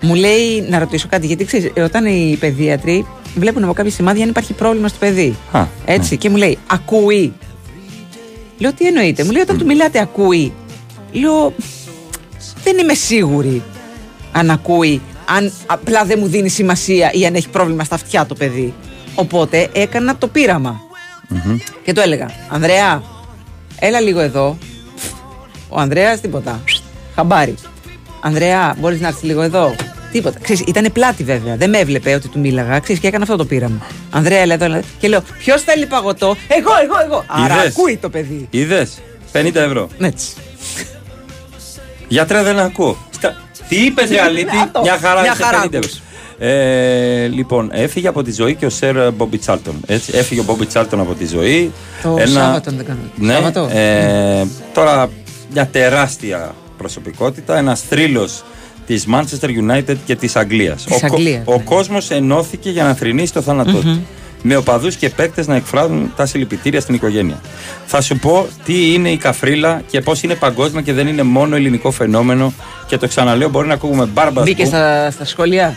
[0.01, 1.27] μου λέει να ρωτήσω κάτι.
[1.27, 5.37] Γιατί ξέρεις, ρωτάνε οι παιδίατροι, βλέπουν από κάποια σημάδια αν υπάρχει πρόβλημα στο παιδί.
[5.53, 6.17] Α, Έτσι.
[6.17, 7.33] Και μου λέει, ακούει.
[8.59, 9.25] Λέω, τι εννοείται.
[9.25, 10.53] Μου λέει, όταν του μιλάτε, ακούει.
[11.13, 11.53] Λέω,
[12.65, 13.63] δεν είμαι σίγουρη
[14.33, 15.01] αν ακούει,
[15.37, 18.75] αν απλά δεν μου δίνει σημασία ή αν έχει πρόβλημα στα αυτιά το παιδί.
[19.15, 20.81] Οπότε έκανα το πείραμα.
[21.85, 23.03] Και του έλεγα, Ανδρέα,
[23.79, 24.59] έλα λίγο εδώ.
[25.69, 26.61] Ο Ανδρέας τίποτα.
[27.15, 27.55] Χαμπάρι.
[28.21, 29.75] Ανδρέα, μπορείς να έρθεις λίγο εδώ.
[30.13, 30.39] Τίποτα.
[30.43, 31.57] Ξέρεις, ήταν πλάτη βέβαια.
[31.57, 32.79] Δεν με έβλεπε ότι του μίλαγα.
[32.79, 33.87] Ξέρεις, και έκανα αυτό το πείραμα.
[34.11, 34.65] Ανδρέα, έλα εδώ.
[34.65, 34.87] έλα εδώ.
[34.99, 36.37] Και λέω, Ποιος θέλει παγωτό.
[36.49, 37.25] Εγώ, εγώ, εγώ.
[37.27, 38.47] Άρα Είδες; ακούει το παιδί.
[38.51, 38.99] Είδες;
[39.33, 39.89] 50 ευρώ.
[39.99, 40.33] Έτσι.
[42.09, 42.97] Γιατρέ δεν ακούω.
[43.11, 43.37] Στα...
[43.69, 44.81] Τι είπες, Ρεαλίτη, Αυτό.
[44.81, 45.91] μια χαρά Μια είσαι χαρά 50 ευρώ.
[46.39, 49.75] Ε, λοιπόν, έφυγε από τη ζωή και ο Σερ Μπόμπι Τσάλτον.
[49.87, 51.73] Έτσι, έφυγε ο Μπόμπι Τσάλτον από τη ζωή.
[52.03, 52.99] Το Σάββατο, αν δεν κάνω.
[53.17, 53.69] Ναι, Σάββατο.
[53.73, 54.45] ε,
[54.75, 55.11] τώρα
[55.53, 58.43] μια τεράστια προσωπικότητα, ένας θρύλος
[58.87, 60.85] της Manchester United και της Αγγλίας.
[60.85, 63.81] Της ο, κο- Αγγλίας, ο κόσμος ενώθηκε για να θρηνήσει το θάνατό Μμμ.
[63.81, 64.07] του.
[64.47, 67.41] Με οπαδούς και παίκτες να εκφράζουν τα συλληπιτήρια στην οικογένεια.
[67.87, 71.57] Θα σου πω τι είναι η καφρίλα και πώς είναι παγκόσμια και δεν είναι μόνο
[71.57, 72.53] ελληνικό φαινόμενο.
[72.87, 74.43] Και το ξαναλέω, μπορεί να ακούγομαι μπάρμπα.
[74.43, 75.77] Μπήκες στα, στα σχόλια;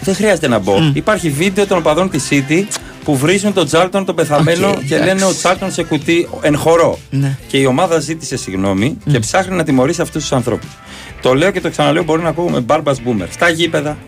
[0.00, 0.74] Δεν χρειάζεται να μπω.
[0.92, 2.64] Υπάρχει βίντεο των οπαδών της City
[3.04, 5.04] που βρίζουν τον Τσάλτον τον πεθαμένο Οκ, και εντάξει.
[5.04, 6.98] λένε ο Τσάλτον σε κουτί εν χορώ.
[7.10, 7.36] Ναι.
[7.46, 10.68] Και η ομάδα ζήτησε συγγνώμη και ψάχνει να τιμωρήσει αυτούς τους ανθρώπους.
[11.22, 13.30] Το λέω και το ξαναλέω, μπορεί να ακούγομαι μπάρμπα boomer.
[13.30, 13.98] Στα γήπεδα,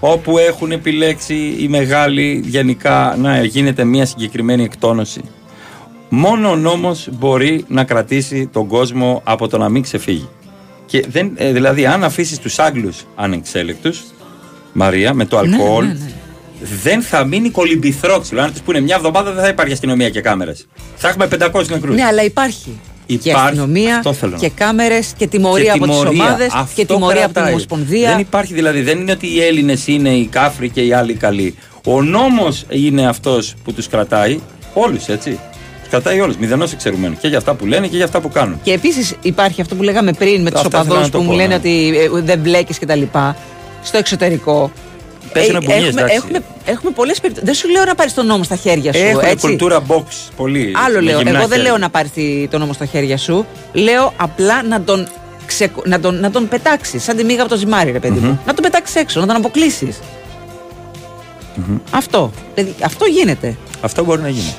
[0.00, 5.20] όπου έχουν επιλέξει οι μεγάλοι γενικά να γίνεται μια συγκεκριμένη εκτόνωση.
[6.08, 10.28] Μόνο ο νόμος μπορεί να κρατήσει τον κόσμο από το να μην ξεφύγει.
[10.86, 14.02] Και δεν, ε, δηλαδή, αν αφήσεις τους Άγγλους ανεξέλεκτους,
[14.72, 16.10] Μαρία, με το αλκοόλ, ναι, ναι.
[16.82, 18.40] δεν θα μείνει κολυμπηθρόξυλο.
[18.40, 20.66] Αν του πούνε μια εβδομάδα, δεν θα υπάρχει αστυνομία και κάμερες.
[20.96, 21.94] Θα έχουμε 500 νεκρούς.
[21.94, 22.78] Ναι, αλλά υπάρχει.
[23.06, 23.46] Και Υπάρχει.
[23.46, 24.54] αστυνομία Αυτό θέλω να και πω.
[24.56, 28.10] κάμερες και τιμωρία από τις ομάδες και τιμωρία από την Ομοσπονδία.
[28.10, 31.54] Δεν υπάρχει δηλαδή, δεν είναι ότι οι Έλληνες είναι οι κάφροι και οι άλλοι καλοί.
[31.86, 34.40] Ο νόμος είναι αυτός που τους κρατάει
[34.74, 35.30] όλους, έτσι.
[35.80, 37.18] Τους κρατάει όλους, μηδενός εξαιρουμένους.
[37.18, 38.60] Και για αυτά που λένε και για αυτά που κάνουν.
[38.62, 41.24] Και επίσης υπάρχει αυτό που λέγαμε πριν με τους Αυτά ήθελα οπαδούς να το που
[41.24, 41.54] μου πω, λένε ναι.
[41.54, 43.02] ότι ε, δεν μπλέκεις κτλ.
[43.82, 44.70] Στο εξωτερικό.
[45.32, 46.16] Παίζουνε Ε, μπουνιές, έχουμε, εντάξει.
[46.16, 47.46] έχουμε, έχουμε πολλές περιπτώσει.
[47.46, 49.04] Δεν σου λέω να πάρεις τον νόμο στα χέρια σου.
[49.04, 49.46] Έχουν έτσι.
[49.46, 50.02] κουλτούρα box
[50.36, 50.72] πολύ.
[50.86, 51.16] Άλλο με λέω.
[51.18, 51.62] γυμνά Εγώ δεν χέρια.
[51.64, 52.10] λέω να πάρεις
[52.50, 53.46] τον νόμο στα χέρια σου.
[53.72, 55.08] Λέω απλά να τον,
[55.46, 55.82] ξεκο...
[55.86, 57.02] να τον, να τον πετάξεις.
[57.02, 58.40] Σαν τη μύγα από το ζυμάρι, ρε παιδί μου.
[58.46, 59.98] Να τον πετάξεις έξω, να τον αποκλείσεις.
[61.90, 62.30] Αυτό.
[62.54, 63.56] Δηλαδή, αυτό γίνεται.
[63.80, 64.54] Αυτό μπορεί να γίνει.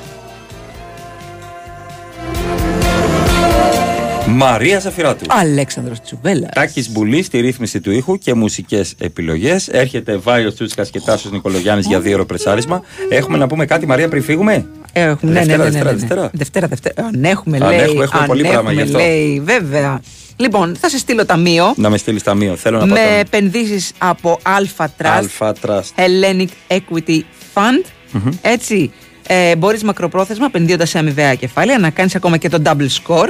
[4.36, 5.24] Μαρία Ζαφυράτου.
[5.28, 6.50] Αλέξανδρος Τσουβέλας.
[6.54, 9.68] Τάκης Μπουλής στη ρύθμιση του ήχου και μουσικές επιλογές.
[9.68, 12.82] Έρχεται Βάιο Τσούτσικας και Τάσος Νικολογιάννης για δύο ώρο πρεσάρισμα.
[13.08, 15.92] Έχουμε να πούμε κάτι, Μαρία, πριν φύγουμε; Έχουμε, ναι, ναι, Δευτέρα, ναι, ναι, ναι, Δευτέρα,
[15.92, 15.96] ναι.
[15.98, 16.30] Δευτέρα.
[16.32, 17.06] Δευτέρα, Δευτέρα.
[17.06, 17.78] Αν έχουμε, Αν λέει.
[17.78, 18.98] έχουμε- έχουμε αν πολύ πράγμα έχουμε, γι' αυτό.
[18.98, 20.00] λέει, βέβαια.
[20.36, 22.56] Λοιπόν, θα σε στείλω ταμείο Να με στείλεις ταμείο.
[22.56, 23.18] Θέλω να με πάω.
[23.18, 25.80] επενδύσεις από Alpha Trust, Αλφα Trust.
[25.96, 27.18] Hellenic Equity
[27.54, 27.84] Fund.
[28.12, 28.30] Μμμ.
[28.42, 28.92] Έτσι,
[29.26, 33.28] ε, μπορείς μακροπρόθεσμα, επενδύοντας σε αμοιβαία κεφάλαια, να κάνεις ακόμα και το double score.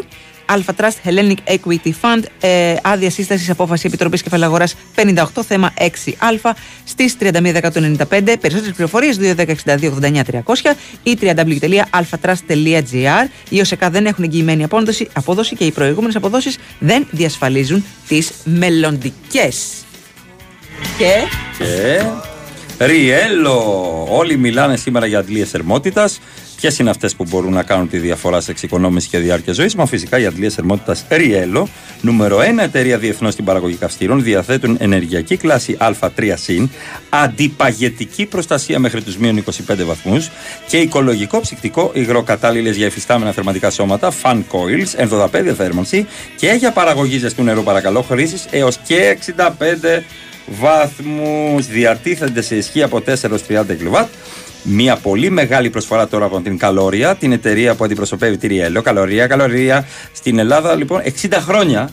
[0.53, 6.53] Alpha Trust Hellenic Equity Fund, ε, άδεια σύστασης απόφαση Επιτροπής Κεφαλαίου Αγορά 58 θέμα 6α
[6.85, 8.37] στις 31.195.
[8.41, 13.29] Περισσότερες πληροφορίες 210-62-89-300 ή www.alphatrust.gr.
[13.49, 19.73] Οι ΟΣΕΚΑ δεν έχουν εγγυημένη απόδοση, απόδοση και οι προηγούμενες αποδόσεις δεν διασφαλίζουν τις μελλοντικές.
[20.99, 21.13] Και.
[21.59, 22.03] Και;
[22.79, 24.07] Ριέλο.
[24.11, 26.21] Όλοι μιλάνε σήμερα για αντλίες θερμότητας.
[26.57, 29.87] Ποιες είναι αυτές που μπορούν να κάνουν τη διαφορά σε εξοικονόμηση και διάρκεια ζωής; Μα
[29.87, 31.69] φυσικά οι αντλίες θερμότητας Ριέλο,
[32.01, 36.71] νούμερο 1 εταιρεία διεθνώς στην παραγωγή καυστήρων, διαθέτουν ενεργειακή κλάση Α3 συν,
[37.09, 40.31] αντιπαγετική προστασία μέχρι τους μείον 25 βαθμούς
[40.69, 46.07] και οικολογικό ψυκτικό υγρό κατάλληλε για εφιστάμενα θερματικά σώματα, fan coils, ενδοδαπέδια θέρμανση
[46.37, 50.03] και για παραγωγή ζεστού νερού παρακαλώ χρήση έως και 65
[50.47, 54.09] βαθμούς διατίθενται σε ισχύ από 4 έως 30 κιλοβάτ.
[54.63, 58.83] Μια πολύ μεγάλη προσφορά τώρα από την Καλόρια, την εταιρεία που αντιπροσωπεύει τη Ριέλο.
[58.83, 59.87] Καλωρία, καλωρία.
[60.13, 61.91] Στην Ελλάδα λοιπόν 60 χρόνια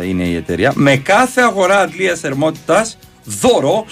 [0.00, 0.72] ε, είναι η εταιρεία.
[0.74, 3.86] Με κάθε αγορά αντλίας θερμότητας δώρο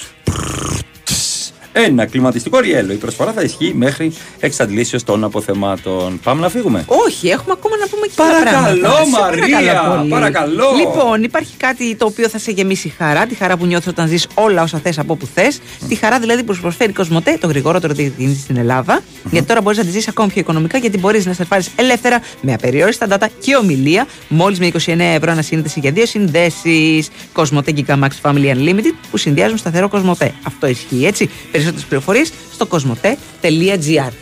[1.84, 2.92] ένα κλιματιστικό ριέλο.
[2.92, 6.20] Η προσφορά θα ισχύει μέχρι εξαντλήσεως των αποθεμάτων.
[6.22, 6.84] Πάμε να φύγουμε.
[6.86, 9.04] Όχι, έχουμε ακόμα να πούμε και Παρακαλώ, άλλα πράγματα.
[9.04, 10.10] Σε Μαρία, παρακαλώ πολύς.
[10.12, 10.66] παρακαλώ.
[10.78, 13.26] Λοιπόν, υπάρχει κάτι το οποίο θα σε γεμίσει χαρά.
[13.26, 15.60] Τη χαρά που νιώθεις όταν ζεις όλα όσα θες από όπου θες.
[15.88, 19.00] Τη χαρά δηλαδή που σου προσφέρει η Κοσμοτέ, το γρηγορότερο διευθυντή στην Ελλάδα.
[19.30, 22.52] Γιατί τώρα μπορείς να τη ζήσει ακόμα πιο οικονομικά, γιατί μπορείς να σερφάρει ελεύθερα με
[22.52, 24.06] απεριόριστα data και ομιλία.
[24.28, 27.08] Μόλις με 29 ευρώ ανασύνδεση για δύο συνδέσεις.
[27.32, 30.32] Κοσμοτέ Giga Max Family Unlimited που συνδυάζουν σταθερό Κοσμοτέ.
[30.42, 31.30] Αυτό ισχύει έτσι.
[31.70, 34.12] Περισσότερε πληροφορίες στο κοσμοτέ.gr.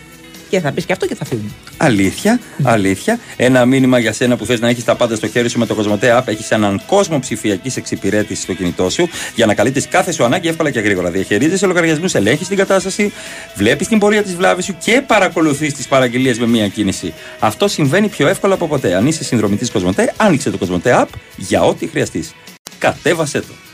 [0.49, 1.51] Και θα πεις και αυτό και θα φύγουμε.
[1.77, 3.19] Αλήθεια, αλήθεια.
[3.37, 5.75] Ένα μήνυμα για σένα που θες να έχεις τα πάντα στο χέρι σου με το
[5.75, 6.23] Κοσμοτέ App.
[6.27, 10.71] Έχεις έναν κόσμο ψηφιακής εξυπηρέτησης στο κινητό σου για να καλύπτεις κάθε σου ανάγκη εύκολα
[10.71, 11.11] και γρήγορα.
[11.11, 13.13] Διαχειρίζεσαι λογαριασμούς, ελέγχεις την κατάσταση,
[13.55, 17.15] βλέπεις την πορεία της βλάβης σου και παρακολουθείς τις παραγγελίες με μία κίνηση.
[17.39, 18.95] Αυτό συμβαίνει πιο εύκολα από ποτέ.
[18.95, 22.35] Αν είσαι συνδρομητής Κοσμοτέ, άνοιξε το Κοσμοτέ App για ό,τι χρειαστείς.
[22.79, 23.66] Κατέβασέ το.